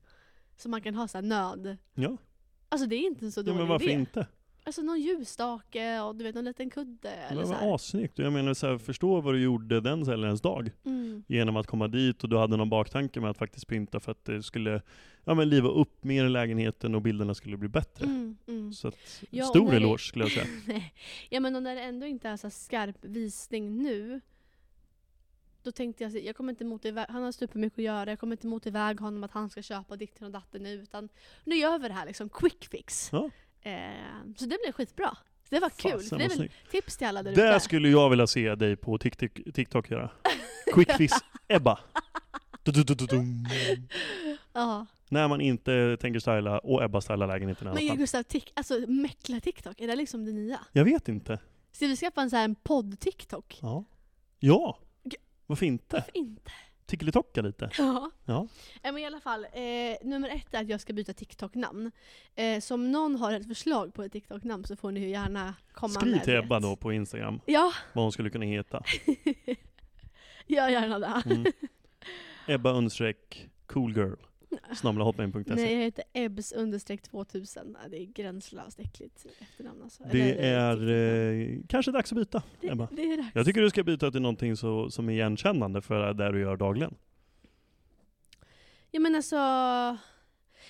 Så 0.57 0.69
man 0.69 0.83
kan 0.83 0.95
ha 0.95 1.09
så 1.09 1.21
nöd. 1.21 1.77
ja. 1.95 2.16
Alltså 2.69 2.87
det 2.87 2.97
är 2.97 3.07
inte 3.07 3.25
en 3.25 3.33
så 3.33 3.40
ja 3.40 3.43
dålig 3.43 3.59
men 3.59 3.69
varför 3.69 3.85
idé. 3.87 3.93
inte? 3.95 4.27
Alltså 4.70 4.83
någon 4.83 5.00
ljusstake 5.00 6.00
och 6.00 6.16
du 6.16 6.24
vet 6.24 6.35
någon 6.35 6.44
liten 6.44 6.70
kudde 6.70 7.09
Det 7.09 7.09
eller 7.09 7.44
så 7.44 7.52
var 7.52 7.74
assnyggt. 7.74 8.18
Och 8.18 8.24
Jag 8.24 8.33
menar, 8.33 8.54
så 8.54 8.66
här, 8.66 8.78
förstå 8.78 9.20
vad 9.20 9.35
du 9.35 9.42
gjorde 9.42 9.80
den 9.80 10.04
säljarens 10.04 10.40
dag. 10.40 10.70
Mm. 10.85 11.24
Genom 11.28 11.56
att 11.56 11.66
komma 11.66 11.88
dit 11.88 12.22
och 12.22 12.28
du 12.28 12.38
hade 12.38 12.56
någon 12.56 12.68
baktanke 12.70 13.20
med 13.20 13.30
att 13.30 13.38
faktiskt 13.38 13.66
pynta 13.66 14.00
för 14.00 14.12
att 14.12 14.24
det 14.24 14.42
skulle 14.42 14.83
ja, 15.24 15.35
men 15.35 15.48
liva 15.48 15.68
upp 15.68 16.04
mer 16.04 16.24
i 16.24 16.28
lägenheten 16.28 16.94
och 16.94 17.02
bilderna 17.02 17.35
skulle 17.35 17.56
bli 17.56 17.68
bättre. 17.68 18.04
Mm, 18.06 18.37
mm. 18.46 18.72
Så 18.72 18.88
att, 18.88 19.22
Ja, 19.30 19.44
och 19.44 19.48
stor 19.48 19.64
när 19.64 19.70
det- 19.70 19.76
eloge 19.76 19.98
skulle 20.02 20.24
jag 20.24 20.33
säga. 20.33 20.46
Ja 21.30 21.40
men 21.40 21.56
om 21.56 21.62
när 21.62 21.74
det 21.74 21.83
ändå 21.83 22.06
inte 22.06 22.28
är 22.28 22.37
så 22.37 22.50
skarp 22.50 22.96
visning 23.04 23.83
nu. 23.83 24.20
Då 25.62 25.72
tänkte 25.72 26.04
jag, 26.04 26.24
jag 26.24 26.37
kommer 26.37 26.52
inte 26.52 26.64
motivera, 26.64 27.06
han 27.09 27.22
har 27.22 27.33
supermycket 27.33 27.78
att 27.78 27.85
göra, 27.85 28.11
jag 28.11 28.18
kommer 28.18 28.33
inte 28.37 28.46
motivera 28.46 29.00
honom 29.00 29.24
att 29.24 29.33
han 29.33 29.50
ska 29.50 29.62
köpa 29.62 29.96
ditten 29.96 30.24
och 30.26 30.33
datten 30.33 30.62
nu. 30.62 30.72
Utan 30.74 31.09
nu 31.44 31.56
gör 31.56 31.78
vi 31.78 31.88
det 31.88 31.94
här 31.94 32.06
liksom 32.06 32.28
quick 32.28 32.64
fix. 32.70 33.09
Ja. 33.12 33.30
Eh, 33.62 33.73
så 34.37 34.44
det 34.46 34.59
blev 34.64 34.73
skitbra. 34.73 35.16
Det 35.49 35.61
var 35.61 35.70
kul. 35.70 35.90
Fasen, 35.92 36.09
Så 36.09 36.16
det 36.16 36.25
är 36.25 36.29
väl 36.29 36.51
tips 36.70 36.96
till 36.96 37.07
alla 37.07 37.23
där 37.23 37.33
ute. 37.33 37.61
skulle 37.61 37.88
jag 37.88 38.11
vilja 38.11 38.27
se 38.27 38.55
dig 38.55 38.77
på 38.77 38.99
TikTok, 38.99 39.40
TikTok 39.55 39.90
göra. 39.90 40.11
Quick 40.75 40.88
quiz 40.96 41.12
Ebba. 41.49 41.79
Du, 42.62 42.73
du, 42.73 42.85
du, 42.85 42.94
du, 42.94 43.07
dum. 43.07 43.46
Ja. 44.53 44.87
När 45.09 45.29
man 45.29 45.40
inte 45.40 45.96
tänker 46.01 46.20
styla 46.20 46.59
och 46.59 46.83
Ebba 46.83 47.01
stylar 47.01 47.27
lägenheten 47.27 47.66
i 47.66 47.70
alla 47.70 47.81
Men 47.81 47.88
fall. 47.88 47.96
Gustav, 47.96 48.23
tik- 48.23 48.53
alltså 48.55 48.75
mäckla-TikTok, 48.75 49.81
är 49.81 49.87
det 49.87 49.96
liksom 49.96 50.25
det 50.25 50.33
nya? 50.33 50.61
Jag 50.73 50.85
vet 50.85 51.09
inte. 51.09 51.38
Ska 51.73 51.87
vi 51.87 51.96
skaffa 51.96 52.23
en 52.23 52.31
sån 52.31 52.37
här 52.37 52.44
en 52.44 52.55
podd-TikTok? 52.57 53.59
Ja. 53.62 53.85
Ja! 54.38 54.79
G- 55.05 55.16
Varför 55.46 55.66
inte? 55.66 55.96
Varför 55.96 56.16
inte? 56.16 56.51
Tickelitocka 56.90 57.42
lite. 57.42 57.70
Ja. 57.79 58.11
Ja. 58.24 58.46
Eh, 58.83 58.92
Men 58.92 58.98
i 58.98 59.07
alla 59.07 59.20
fall, 59.20 59.44
eh, 59.44 60.09
nummer 60.09 60.29
ett 60.29 60.55
är 60.55 60.61
att 60.61 60.68
jag 60.68 60.81
ska 60.81 60.92
byta 60.92 61.12
TikTok-namn. 61.12 61.90
Eh, 62.35 62.61
så 62.61 62.74
om 62.74 62.92
någon 62.92 63.16
har 63.16 63.33
ett 63.33 63.46
förslag 63.48 63.94
på 63.94 64.03
ett 64.03 64.12
TikTok-namn 64.12 64.64
så 64.64 64.76
får 64.76 64.92
ni 64.92 65.00
ju 65.00 65.09
gärna 65.09 65.55
komma 65.72 65.94
Skriv 65.94 66.12
med 66.12 66.24
till 66.24 66.33
det. 66.33 66.38
Ebba 66.38 66.61
då 66.61 66.76
på 66.76 66.92
Instagram 66.92 67.40
Ja, 67.46 67.72
vad 67.92 68.05
hon 68.05 68.12
skulle 68.12 68.31
kunna 68.31 68.44
heta. 68.44 68.83
gör 70.46 70.68
gärna 70.68 70.98
det. 70.98 71.22
Mm. 71.26 71.53
Ebba 72.46 72.72
understreck 72.72 73.48
coolgirl 73.66 74.14
snabla 74.14 74.30
hotmail.se. 74.82 75.54
Nej, 75.54 75.72
jag 75.74 75.80
heter 75.80 76.04
Ebbs 76.12 76.52
understreck 76.52 77.02
2000. 77.02 77.76
Ja, 77.82 77.88
Det 77.88 78.02
är 78.02 78.06
gränslöst 78.06 78.80
äckligt 78.80 79.26
efternamn 79.40 79.82
alltså. 79.82 80.04
Det 80.12 80.20
Eller, 80.38 80.86
är 80.88 81.50
eh, 81.52 81.58
kanske 81.68 81.92
dags 81.92 82.12
att 82.12 82.18
byta, 82.18 82.42
det, 82.60 82.68
Ebba. 82.68 82.88
det 82.92 83.02
är 83.02 83.16
dags. 83.16 83.28
Jag 83.34 83.46
tycker 83.46 83.60
du 83.60 83.70
ska 83.70 83.82
byta 83.82 84.10
till 84.10 84.22
någonting 84.22 84.56
så, 84.56 84.90
som 84.90 85.08
är 85.08 85.12
igenkännande 85.12 85.82
för 85.82 86.14
det 86.14 86.32
du 86.32 86.40
gör 86.40 86.56
dagligen. 86.56 86.94
Ja 88.90 89.00
men 89.00 89.14
alltså... 89.14 89.36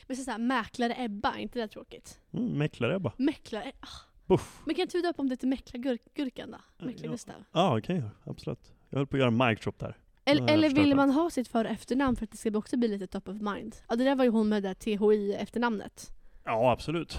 Men 0.07 0.17
så 0.17 0.25
så 0.25 0.31
här, 0.31 0.39
mäklare 0.39 0.95
Ebba, 0.99 1.35
är 1.35 1.39
inte 1.39 1.59
det 1.59 1.69
tråkigt? 1.69 2.21
Mm, 2.33 2.63
Mäklar-Ebba. 2.63 3.13
Mäklare... 3.17 3.73
Ah. 3.81 3.87
Buff. 4.27 4.61
Men 4.65 4.75
kan 4.75 4.83
inte 4.83 4.99
du 4.99 5.03
döpa 5.03 5.23
om 5.23 5.29
det 5.29 5.37
till 5.37 5.49
Mäklargurkan 5.49 6.51
då? 6.51 6.87
Mäklar-Gustav? 6.87 7.45
Ja, 7.53 7.79
okej. 7.79 8.03
absolut. 8.25 8.73
Jag 8.89 8.99
höll 8.99 9.07
på 9.07 9.17
att 9.17 9.21
göra 9.21 9.29
en 9.29 9.37
mic 9.37 9.61
drop 9.61 9.79
där. 9.79 9.97
Eller, 10.25 10.55
eller 10.55 10.71
vill 10.71 10.95
man 10.95 11.11
ha 11.11 11.31
sitt 11.31 11.49
för 11.49 11.65
och 11.65 11.71
efternamn 11.71 12.17
för 12.17 12.25
att 12.25 12.31
det 12.31 12.37
ska 12.37 12.59
också 12.59 12.77
bli 12.77 12.89
lite 12.89 13.07
top 13.07 13.29
of 13.29 13.37
mind? 13.41 13.77
Ja 13.89 13.97
det 13.97 14.05
där 14.05 14.15
var 14.15 14.25
ju 14.25 14.31
hon 14.31 14.49
med 14.49 14.63
det 14.63 14.69
där 14.69 14.75
THI 14.75 15.35
efternamnet. 15.35 16.11
Ja, 16.45 16.73
absolut. 16.73 17.13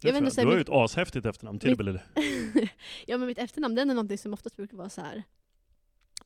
Det 0.00 0.08
Jag 0.08 0.12
vet 0.12 0.22
inte, 0.22 0.40
Du 0.40 0.46
har 0.46 0.54
ju 0.54 0.60
ett 0.60 0.68
ashäftigt 0.70 1.26
efternamn, 1.26 1.60
eller? 1.62 2.02
ja 3.06 3.18
men 3.18 3.26
mitt 3.26 3.38
efternamn 3.38 3.74
det 3.74 3.80
är 3.82 3.86
någonting 3.86 4.18
som 4.18 4.32
oftast 4.34 4.56
brukar 4.56 4.76
vara 4.76 4.88
så 4.88 5.00
här 5.00 5.22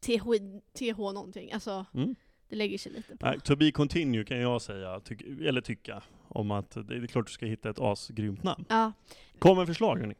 THI, 0.01 0.61
TH 0.79 0.99
någonting. 0.99 1.53
Alltså 1.53 1.87
Mm. 1.95 2.15
det 2.49 2.57
lägger 2.57 2.79
sig 2.79 2.93
lite 2.93 3.17
på. 3.17 3.27
Nej, 3.27 3.41
to 3.41 3.57
be 3.57 3.71
continue 3.73 4.25
kan 4.25 4.39
jag 4.41 4.63
säga, 4.63 5.01
tyck, 5.01 5.23
eller 5.23 5.61
tycka, 5.61 6.03
om 6.29 6.51
att 6.51 6.71
det 6.71 6.95
är 6.97 7.07
klart 7.07 7.27
du 7.27 7.33
ska 7.33 7.47
hitta 7.47 7.71
ett 7.71 7.79
asgrymt 7.79 8.43
namn. 8.43 8.65
Ja. 8.69 8.93
Kom 9.39 9.57
med 9.57 9.67
förslag 9.67 9.99
hörni. 9.99 10.15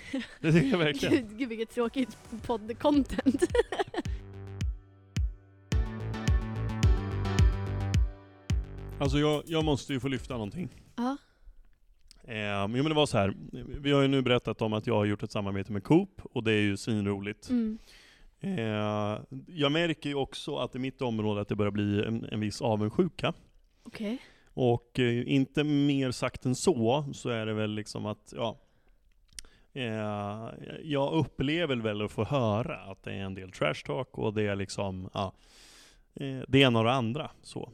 Det 0.40 0.52
tycker 0.52 0.68
jag 0.68 0.78
verkligen. 0.78 1.14
Gud, 1.14 1.38
gud 1.38 1.48
vilket 1.48 1.70
tråkigt 1.70 2.18
podd-content. 2.46 3.42
Alltså 9.00 9.18
jag, 9.18 9.42
jag 9.46 9.64
måste 9.64 9.92
ju 9.92 10.00
få 10.00 10.08
lyfta 10.08 10.34
någonting. 10.34 10.68
Ja. 10.96 11.16
Eh, 12.24 12.60
jo 12.60 12.82
men 12.82 12.84
det 12.84 12.94
var 12.94 13.06
så 13.06 13.18
här. 13.18 13.34
vi 13.80 13.92
har 13.92 14.02
ju 14.02 14.08
nu 14.08 14.22
berättat 14.22 14.62
om 14.62 14.72
att 14.72 14.86
jag 14.86 14.94
har 14.94 15.04
gjort 15.04 15.22
ett 15.22 15.32
samarbete 15.32 15.72
med 15.72 15.84
Coop, 15.84 16.20
och 16.22 16.44
det 16.44 16.52
är 16.52 16.60
ju 16.60 16.76
svinroligt. 16.76 17.50
Mm. 17.50 17.78
Eh, 18.40 19.18
jag 19.46 19.72
märker 19.72 20.08
ju 20.08 20.14
också 20.14 20.56
att 20.56 20.74
i 20.74 20.78
mitt 20.78 21.02
område 21.02 21.40
att 21.40 21.48
det 21.48 21.56
börjar 21.56 21.70
bli 21.70 22.04
en, 22.04 22.24
en 22.24 22.40
viss 22.40 22.62
avundsjuka. 22.62 23.32
Okej. 23.82 24.18
Och 24.54 24.98
eh, 24.98 25.32
inte 25.32 25.64
mer 25.64 26.10
sagt 26.10 26.46
än 26.46 26.54
så, 26.54 27.04
så 27.12 27.28
är 27.28 27.46
det 27.46 27.54
väl 27.54 27.74
liksom 27.74 28.06
att, 28.06 28.32
ja, 28.36 28.58
eh, 29.72 30.48
jag 30.82 31.12
upplever 31.12 31.76
väl 31.76 32.02
att 32.02 32.12
få 32.12 32.24
höra 32.24 32.76
att 32.76 33.02
det 33.02 33.12
är 33.12 33.22
en 33.22 33.34
del 33.34 33.52
trash 33.52 33.82
talk 33.86 34.18
och 34.18 34.34
det 34.34 34.42
är 34.42 34.56
liksom, 34.56 35.10
ja, 35.14 35.32
eh, 36.14 36.40
det 36.48 36.58
ena 36.58 36.78
och 36.78 36.84
det 36.84 36.92
andra. 36.92 37.30
Så. 37.42 37.72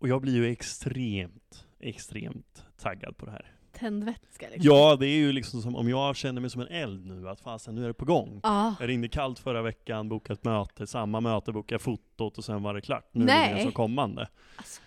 Och 0.00 0.08
jag 0.08 0.22
blir 0.22 0.34
ju 0.34 0.46
extremt, 0.46 1.64
extremt 1.80 2.64
taggad 2.78 3.16
på 3.16 3.26
det 3.26 3.32
här. 3.32 3.52
Tändvätska 3.72 4.46
liksom. 4.48 4.76
Ja, 4.76 4.96
det 4.96 5.06
är 5.06 5.16
ju 5.16 5.32
liksom 5.32 5.62
som 5.62 5.76
om 5.76 5.88
jag 5.88 6.16
känner 6.16 6.40
mig 6.40 6.50
som 6.50 6.60
en 6.60 6.68
eld 6.68 7.06
nu, 7.06 7.28
att 7.28 7.40
fasen 7.40 7.74
nu 7.74 7.82
är 7.84 7.88
det 7.88 7.94
på 7.94 8.04
gång. 8.04 8.40
Ja. 8.42 8.74
Jag 8.80 8.88
ringde 8.88 9.08
kallt 9.08 9.38
förra 9.38 9.62
veckan, 9.62 10.08
bokade 10.08 10.34
ett 10.34 10.44
möte, 10.44 10.86
samma 10.86 11.20
möte 11.20 11.52
bokade 11.52 11.78
fotot 11.78 12.38
och 12.38 12.44
sen 12.44 12.62
var 12.62 12.74
det 12.74 12.80
klart. 12.80 13.08
Nu 13.12 13.24
Nej. 13.24 13.50
är 13.50 13.56
det 13.56 13.62
som 13.62 13.72
kommande. 13.72 14.28
Alltså. 14.56 14.82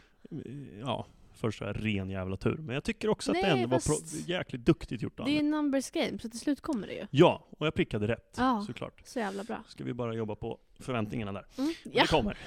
Ja, 0.82 1.06
först 1.48 1.62
var 1.62 1.68
jag 1.68 1.86
ren 1.86 2.10
jävla 2.10 2.38
tur. 2.38 2.56
Men 2.58 2.74
jag 2.74 2.84
tycker 2.84 3.10
också 3.10 3.32
att 3.32 3.34
Nej, 3.34 3.44
det 3.44 3.50
ändå 3.50 3.68
var 3.68 3.80
fast- 3.80 4.12
pro- 4.26 4.34
jäkligt 4.34 4.66
duktigt 4.66 5.02
gjort 5.02 5.20
av 5.20 5.26
Det 5.26 5.32
är 5.32 5.44
ju 5.44 5.50
numbers 5.50 5.92
game, 5.92 6.20
så 6.20 6.30
till 6.30 6.40
slut 6.40 6.62
kommer 6.62 6.88
det 6.88 6.94
ju. 6.94 7.06
Ja, 7.12 7.48
och 7.60 7.68
jag 7.68 7.74
prickade 7.74 8.08
rätt, 8.08 8.36
Ja. 8.38 8.64
såklart. 8.68 9.02
Så 9.06 9.20
jävla 9.20 9.44
bra. 9.44 9.64
Ska 9.68 9.84
vi 9.84 9.94
bara 9.94 10.14
jobba 10.14 10.36
på 10.36 10.58
förväntningarna 10.80 11.32
där. 11.32 11.46
Mm. 11.58 11.74
Ja. 11.84 12.02
Det 12.02 12.08
kommer. 12.08 12.32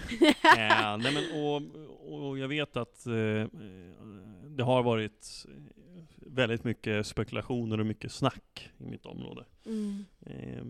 eh, 0.57 0.97
nej 0.99 1.15
men, 1.15 1.43
och, 1.43 1.63
och 2.29 2.39
jag 2.39 2.49
vet 2.49 2.77
att 2.77 3.07
eh, 3.07 3.13
det 4.47 4.63
har 4.63 4.83
varit 4.83 5.47
väldigt 6.17 6.65
mycket 6.65 7.07
spekulationer 7.07 7.81
och 7.81 7.87
mycket 7.87 8.13
snack 8.13 8.71
i 8.79 8.85
mitt 8.85 9.07
område. 9.07 9.45
Mm. 9.67 10.05
Eh, 10.27 10.63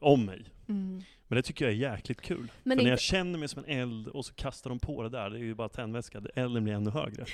om 0.00 0.24
mig. 0.24 0.44
Mm. 0.68 1.02
Men 1.28 1.36
det 1.36 1.42
tycker 1.42 1.64
jag 1.64 1.74
är 1.74 1.78
jäkligt 1.92 2.20
kul. 2.20 2.52
Men 2.62 2.78
För 2.78 2.84
när 2.84 2.90
jag 2.90 2.94
inte- 2.94 3.02
känner 3.02 3.38
mig 3.38 3.48
som 3.48 3.64
en 3.64 3.70
eld 3.80 4.08
och 4.08 4.24
så 4.24 4.34
kastar 4.34 4.70
de 4.70 4.78
på 4.78 5.02
det 5.02 5.08
där, 5.08 5.30
det 5.30 5.36
är 5.38 5.40
ju 5.42 5.54
bara 5.54 5.68
tändvätska, 5.68 6.22
elden 6.34 6.64
blir 6.64 6.74
ännu 6.74 6.90
högre. 6.90 7.24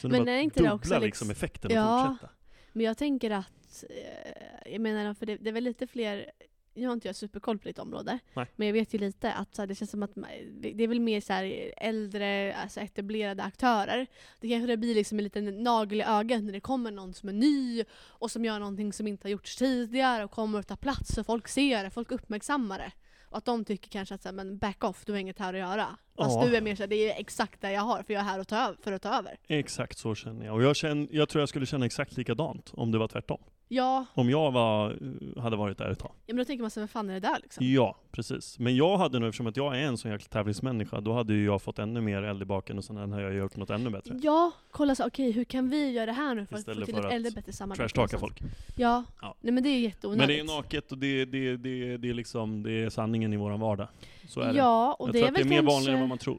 Så 0.00 0.08
Men 0.08 0.28
är 0.28 0.38
inte 0.38 0.62
det 0.62 0.72
också 0.72 0.88
liksom 0.88 1.02
liksom- 1.02 1.30
effekten 1.30 1.70
Ja. 1.74 2.02
och 2.04 2.08
fortsätta. 2.10 2.32
Men 2.72 2.86
jag 2.86 2.98
tänker 2.98 3.30
att, 3.30 3.84
eh, 3.90 4.72
jag 4.72 4.80
menar 4.80 5.14
för 5.14 5.26
det, 5.26 5.36
det 5.36 5.48
är 5.50 5.52
väl 5.52 5.64
lite 5.64 5.86
fler, 5.86 6.30
nu 6.74 6.86
har 6.86 6.92
inte 6.92 7.08
jag 7.08 7.16
superkoll 7.16 7.58
på 7.58 7.68
ditt 7.68 7.78
område, 7.78 8.18
Nej. 8.34 8.46
men 8.56 8.66
jag 8.68 8.72
vet 8.72 8.94
ju 8.94 8.98
lite 8.98 9.32
att 9.32 9.54
så 9.54 9.62
här, 9.62 9.66
det 9.66 9.74
känns 9.74 9.90
som 9.90 10.02
att 10.02 10.14
det 10.60 10.84
är 10.84 10.88
väl 10.88 11.00
mer 11.00 11.20
så 11.20 11.32
här 11.32 11.72
äldre, 11.76 12.54
alltså 12.54 12.80
etablerade 12.80 13.42
aktörer. 13.42 14.06
Det 14.40 14.48
kanske 14.48 14.66
det 14.66 14.76
blir 14.76 14.94
liksom 14.94 15.18
en 15.18 15.24
liten 15.24 15.62
nagel 15.62 16.00
i 16.00 16.04
ögat 16.04 16.42
när 16.42 16.52
det 16.52 16.60
kommer 16.60 16.90
någon 16.90 17.14
som 17.14 17.28
är 17.28 17.32
ny 17.32 17.84
och 17.92 18.30
som 18.30 18.44
gör 18.44 18.58
någonting 18.58 18.92
som 18.92 19.06
inte 19.06 19.26
har 19.26 19.30
gjorts 19.30 19.56
tidigare 19.56 20.24
och 20.24 20.30
kommer 20.30 20.58
att 20.58 20.68
ta 20.68 20.76
plats 20.76 21.18
och 21.18 21.26
folk 21.26 21.48
ser 21.48 21.84
det, 21.84 21.90
folk 21.90 22.10
uppmärksammar 22.10 22.78
det. 22.78 22.92
Och 23.30 23.38
att 23.38 23.44
de 23.44 23.64
tycker 23.64 23.88
kanske 23.90 24.14
att 24.14 24.22
så 24.22 24.28
här, 24.28 24.34
men 24.36 24.58
back 24.58 24.84
off, 24.84 25.04
du 25.04 25.12
har 25.12 25.18
inget 25.18 25.38
här 25.38 25.54
att 25.54 25.60
göra. 25.60 25.86
Fast 26.16 26.36
Ja. 26.36 26.46
du 26.46 26.56
är 26.56 26.60
mer 26.60 26.74
såhär, 26.76 26.88
det 26.88 27.12
är 27.12 27.20
exakt 27.20 27.60
det 27.60 27.72
jag 27.72 27.80
har 27.82 28.02
för 28.02 28.12
jag 28.14 28.20
är 28.20 28.24
här 28.24 28.38
att 28.38 28.48
ta 28.48 28.56
över, 28.56 28.76
för 28.82 28.92
att 28.92 29.02
ta 29.02 29.18
över. 29.18 29.36
Exakt 29.48 29.98
så 29.98 30.14
känner 30.14 30.46
jag. 30.46 30.54
Och 30.54 30.62
jag, 30.62 30.76
känner, 30.76 31.08
jag 31.10 31.28
tror 31.28 31.40
jag 31.42 31.48
skulle 31.48 31.66
känna 31.66 31.86
exakt 31.86 32.16
likadant 32.16 32.70
om 32.74 32.90
det 32.92 32.98
var 32.98 33.08
tvärtom. 33.08 33.40
Ja, 33.72 34.06
Om 34.14 34.30
jag 34.30 34.50
var, 34.50 34.98
hade 35.40 35.56
varit 35.56 35.78
där 35.78 35.90
ett 35.90 35.98
tag. 35.98 36.12
ja 36.26 36.34
men 36.34 36.36
då 36.36 36.44
tänker 36.44 36.62
man 36.62 36.70
sig, 36.70 36.80
vad 36.82 36.90
fan 36.90 37.10
är 37.10 37.14
det 37.14 37.20
där 37.20 37.38
liksom? 37.42 37.66
Ja, 37.66 37.96
precis. 38.10 38.58
Men 38.58 38.76
jag 38.76 38.96
hade 38.98 39.18
nog, 39.18 39.28
eftersom 39.28 39.46
att 39.46 39.56
jag 39.56 39.76
är 39.78 39.82
en 39.82 39.98
sån 39.98 40.10
jäkla 40.10 40.28
tävlingsmänniska, 40.28 41.00
då 41.00 41.12
hade 41.12 41.32
ju 41.32 41.44
jag 41.44 41.62
fått 41.62 41.78
ännu 41.78 42.00
mer 42.00 42.22
eld 42.22 42.42
i 42.42 42.44
baken 42.44 42.78
och 42.78 42.84
sen 42.84 42.96
hade 42.96 43.22
jag 43.22 43.34
gjort 43.34 43.56
något 43.56 43.70
ännu 43.70 43.90
bättre. 43.90 44.18
Ja, 44.22 44.52
kolla 44.70 44.94
så, 44.94 45.06
okej 45.06 45.30
hur 45.30 45.44
kan 45.44 45.68
vi 45.68 45.90
göra 45.90 46.06
det 46.06 46.12
här 46.12 46.34
nu 46.34 46.46
för 46.46 46.56
att 46.56 46.64
få 46.64 46.70
Istället 46.70 46.84
till 46.84 46.94
för 46.94 47.00
ett 47.00 47.06
att 47.06 47.12
ännu 47.12 47.30
bättre 47.30 47.52
samarbete? 47.52 47.82
Trashtalka 47.82 48.16
och 48.16 48.20
sånt. 48.20 48.38
folk. 48.38 48.52
Ja. 48.76 49.04
Ja. 49.22 49.34
nej 49.40 49.52
men 49.52 49.62
det 49.62 49.68
är 49.68 49.80
jätteonödigt. 49.80 50.28
Men 50.38 50.46
det 50.46 50.52
är 50.52 50.56
naket 50.56 50.92
och 50.92 50.98
det, 50.98 51.24
det, 51.24 51.56
det, 51.56 51.96
det, 51.96 52.10
är 52.10 52.14
liksom, 52.14 52.62
det 52.62 52.72
är 52.72 52.90
sanningen 52.90 53.32
i 53.32 53.36
våran 53.36 53.60
vardag. 53.60 53.88
Så 54.28 54.40
är 54.40 54.52
det. 54.52 54.58
Ja, 54.58 54.96
och 54.98 55.08
jag 55.08 55.14
det 55.14 55.18
tror 55.18 55.26
är 55.26 55.30
att 55.30 55.34
det 55.34 55.40
är 55.40 55.44
mer 55.44 55.56
kanske... 55.56 55.74
vanligare 55.74 55.94
än 55.96 56.00
vad 56.00 56.08
man 56.08 56.18
tror. 56.18 56.38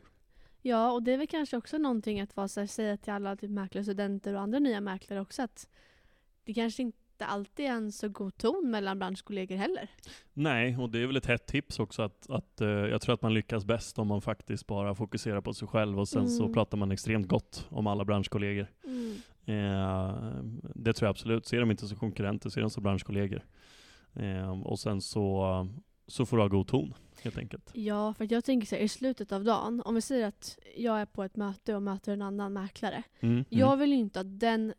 Ja, 0.62 0.91
och 0.91 1.04
det 1.04 1.12
är 1.13 1.17
väl 1.17 1.28
kanske 1.28 1.58
också 1.58 1.78
någonting 1.78 2.22
att 2.22 2.36
vara 2.36 2.48
så 2.48 2.60
här, 2.60 2.67
säga 2.67 2.98
till 2.98 3.13
alla 3.13 3.36
typ 3.36 3.50
mäklarstudenter 3.50 4.34
och 4.34 4.41
andra 4.41 4.60
nya 4.60 4.82
mäklare 4.82 5.22
också 5.22 5.41
att 5.41 5.67
det 6.44 6.54
kanske 6.54 6.82
inte 6.82 7.01
alltid 7.26 7.66
är 7.66 7.70
en 7.70 7.92
så 7.92 8.10
god 8.10 8.38
ton 8.38 8.72
mellan 8.72 9.00
branschkollegor 9.00 9.56
heller. 9.56 9.88
Nej, 10.34 10.78
och 10.78 10.90
det 10.90 11.00
är 11.00 11.08
väl 11.08 11.16
ett 11.16 11.26
hett 11.26 11.46
tips 11.48 11.80
också 11.80 12.02
att, 12.02 12.30
att 12.30 12.62
eh, 12.62 12.68
jag 12.68 13.02
tror 13.02 13.14
att 13.14 13.22
man 13.22 13.34
lyckas 13.34 13.66
bäst 13.66 14.00
om 14.00 14.08
man 14.08 14.22
faktiskt 14.22 14.68
bara 14.68 14.96
fokuserar 14.96 15.42
på 15.42 15.54
sig 15.54 15.68
själv 15.68 16.00
och 16.00 16.08
sen 16.08 16.30
så 16.30 16.42
Mm. 16.44 16.54
pratar 16.54 16.78
man 16.78 16.92
extremt 16.92 17.28
gott 17.28 17.68
om 17.70 17.88
alla 17.88 18.06
branschkollegor. 18.06 18.68
Eh, 19.46 20.16
det 20.76 20.94
tror 20.94 21.06
jag 21.08 21.10
absolut. 21.10 21.46
Se 21.46 21.60
dem 21.60 21.72
inte 21.72 21.88
som 21.88 21.98
konkurrenter, 21.98 22.50
se 22.50 22.62
dem 22.62 22.70
som 22.70 22.84
branschkollegor. 22.84 23.46
Eh, 24.14 24.62
och 24.62 24.80
sen 24.80 25.02
så, 25.02 25.68
så 26.08 26.26
får 26.26 26.38
du 26.38 26.44
ha 26.44 26.48
god 26.48 26.68
ton, 26.68 26.94
helt 27.24 27.38
enkelt. 27.38 27.70
Ja, 27.74 28.14
för 28.14 28.28
jag 28.34 28.44
tänker 28.46 28.68
så 28.68 28.76
här, 28.76 28.84
i 28.84 28.88
slutet 28.88 29.32
av 29.32 29.44
dagen, 29.44 29.82
om 29.86 29.96
vi 29.96 30.02
säger 30.02 30.28
att 30.28 30.60
jag 30.78 31.02
är 31.02 31.06
på 31.06 31.24
ett 31.24 31.36
möte 31.36 31.76
och 31.76 31.84
möter 31.84 32.14
en 32.14 32.22
annan 32.22 32.54
mäklare. 32.54 33.04
Mm, 33.20 33.46
Jag 33.50 33.68
mm. 33.68 33.80
vill 33.80 33.90
ju 33.90 33.96
inte 33.98 34.20
att 34.20 34.40
den 34.40 34.74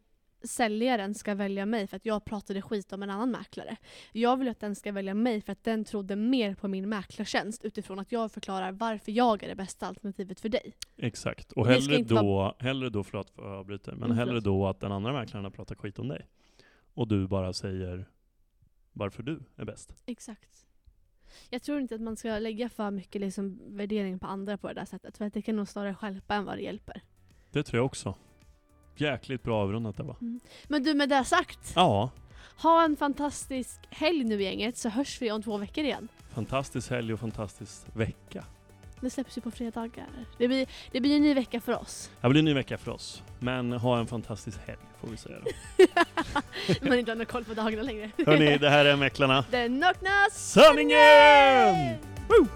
säljaren 0.44 1.14
ska 1.14 1.34
välja 1.34 1.66
mig 1.66 1.86
för 1.86 1.96
att 1.96 2.06
jag 2.06 2.24
pratade 2.24 2.62
skit 2.62 2.92
om 2.92 3.02
en 3.02 3.10
annan 3.10 3.30
mäklare. 3.30 3.76
Jag 4.12 4.36
vill 4.36 4.48
att 4.48 4.60
den 4.60 4.74
ska 4.74 4.92
välja 4.92 5.14
mig 5.14 5.40
för 5.40 5.52
att 5.52 5.64
den 5.64 5.84
trodde 5.84 6.16
mer 6.16 6.54
på 6.54 6.68
min 6.68 6.88
mäklartjänst 6.88 7.64
utifrån 7.64 7.98
att 7.98 8.12
jag 8.12 8.32
förklarar 8.32 8.72
varför 8.72 9.12
jag 9.12 9.42
är 9.42 9.48
det 9.48 9.54
bästa 9.54 9.86
alternativet 9.86 10.40
för 10.40 10.48
dig. 10.48 10.74
Exakt. 10.96 11.52
Och 11.52 11.66
hellre 11.66 12.02
då, 12.02 12.54
hellre 12.58 12.90
då, 12.90 13.04
förlåt 13.04 13.30
för 13.30 13.42
att 13.42 13.46
jag 13.48 13.56
avbryter, 13.58 13.92
men 13.92 14.02
Mm, 14.04 14.16
hellre 14.16 14.30
förlåt. 14.32 14.44
då 14.44 14.66
att 14.66 14.80
den 14.80 14.92
andra 14.92 15.12
mäklaren 15.12 15.44
har 15.44 15.50
pratat 15.50 15.78
skit 15.78 15.98
om 15.98 16.08
dig. 16.08 16.26
Och 16.94 17.08
du 17.08 17.26
bara 17.28 17.52
säger 17.52 18.08
varför 18.92 19.22
du 19.22 19.40
är 19.56 19.64
bäst. 19.64 19.94
Exakt. 20.06 20.66
Jag 21.50 21.62
tror 21.62 21.80
inte 21.80 21.94
att 21.94 22.00
man 22.00 22.16
ska 22.16 22.38
lägga 22.38 22.68
för 22.68 22.90
mycket 22.90 23.20
liksom 23.20 23.60
värdering 23.76 24.18
på 24.18 24.26
andra 24.26 24.56
på 24.58 24.68
det 24.68 24.74
där 24.74 24.84
sättet. 24.84 25.18
För 25.18 25.24
att 25.24 25.34
det 25.34 25.42
kan 25.42 25.56
nog 25.56 25.68
snarare 25.68 25.94
stjälpa 25.94 26.34
än 26.34 26.44
vad 26.44 26.56
det 26.56 26.62
hjälper. 26.62 27.02
Det 27.50 27.62
tror 27.62 27.78
jag 27.78 27.86
också. 27.86 28.14
Jäkligt 28.96 29.42
bra 29.42 29.62
avrundat 29.62 29.96
det 29.96 30.02
va? 30.02 30.16
Men 30.68 30.82
du 30.82 30.94
med 30.94 31.08
det 31.08 31.24
sagt, 31.24 31.72
Ja, 31.74 32.10
ha 32.56 32.84
en 32.84 32.96
fantastisk 32.96 33.80
helg 33.90 34.24
nu 34.24 34.42
gänget 34.42 34.76
så 34.76 34.88
hörs 34.88 35.22
vi 35.22 35.30
om 35.32 35.42
två 35.42 35.56
veckor 35.58 35.84
igen. 35.84 36.08
fantastisk 36.34 36.90
helg 36.90 37.12
och 37.12 37.20
fantastisk 37.20 37.82
vecka. 37.94 38.44
Det 39.00 39.10
släpps 39.10 39.38
ju 39.38 39.40
på 39.42 39.50
fredagar. 39.50 40.06
Det 40.38 40.48
blir, 40.48 40.66
det 40.92 41.00
blir 41.00 41.16
en 41.16 41.22
ny 41.22 41.34
vecka 41.34 41.60
för 41.60 41.78
oss. 41.80 42.10
Det 42.20 42.28
blir 42.28 42.38
en 42.38 42.44
ny 42.44 42.54
vecka 42.54 42.78
för 42.78 42.90
oss. 42.92 43.22
Men 43.38 43.72
ha 43.72 43.98
en 43.98 44.06
fantastisk 44.06 44.58
helg 44.66 44.78
får 45.00 45.08
vi 45.08 45.16
säga 45.16 45.36
då. 45.44 45.50
Man 46.88 46.98
inte 46.98 47.10
har 47.10 47.16
någon 47.16 47.26
koll 47.26 47.44
på 47.44 47.54
dagarna 47.54 47.82
längre. 47.82 48.10
Hörni, 48.26 48.58
det 48.58 48.70
här 48.70 48.84
är 48.84 48.96
Mäklarna. 48.96 49.44
Den 49.50 49.78
nakna 49.80 50.10
Sanningen! 50.32 51.96
Woo! 52.28 52.46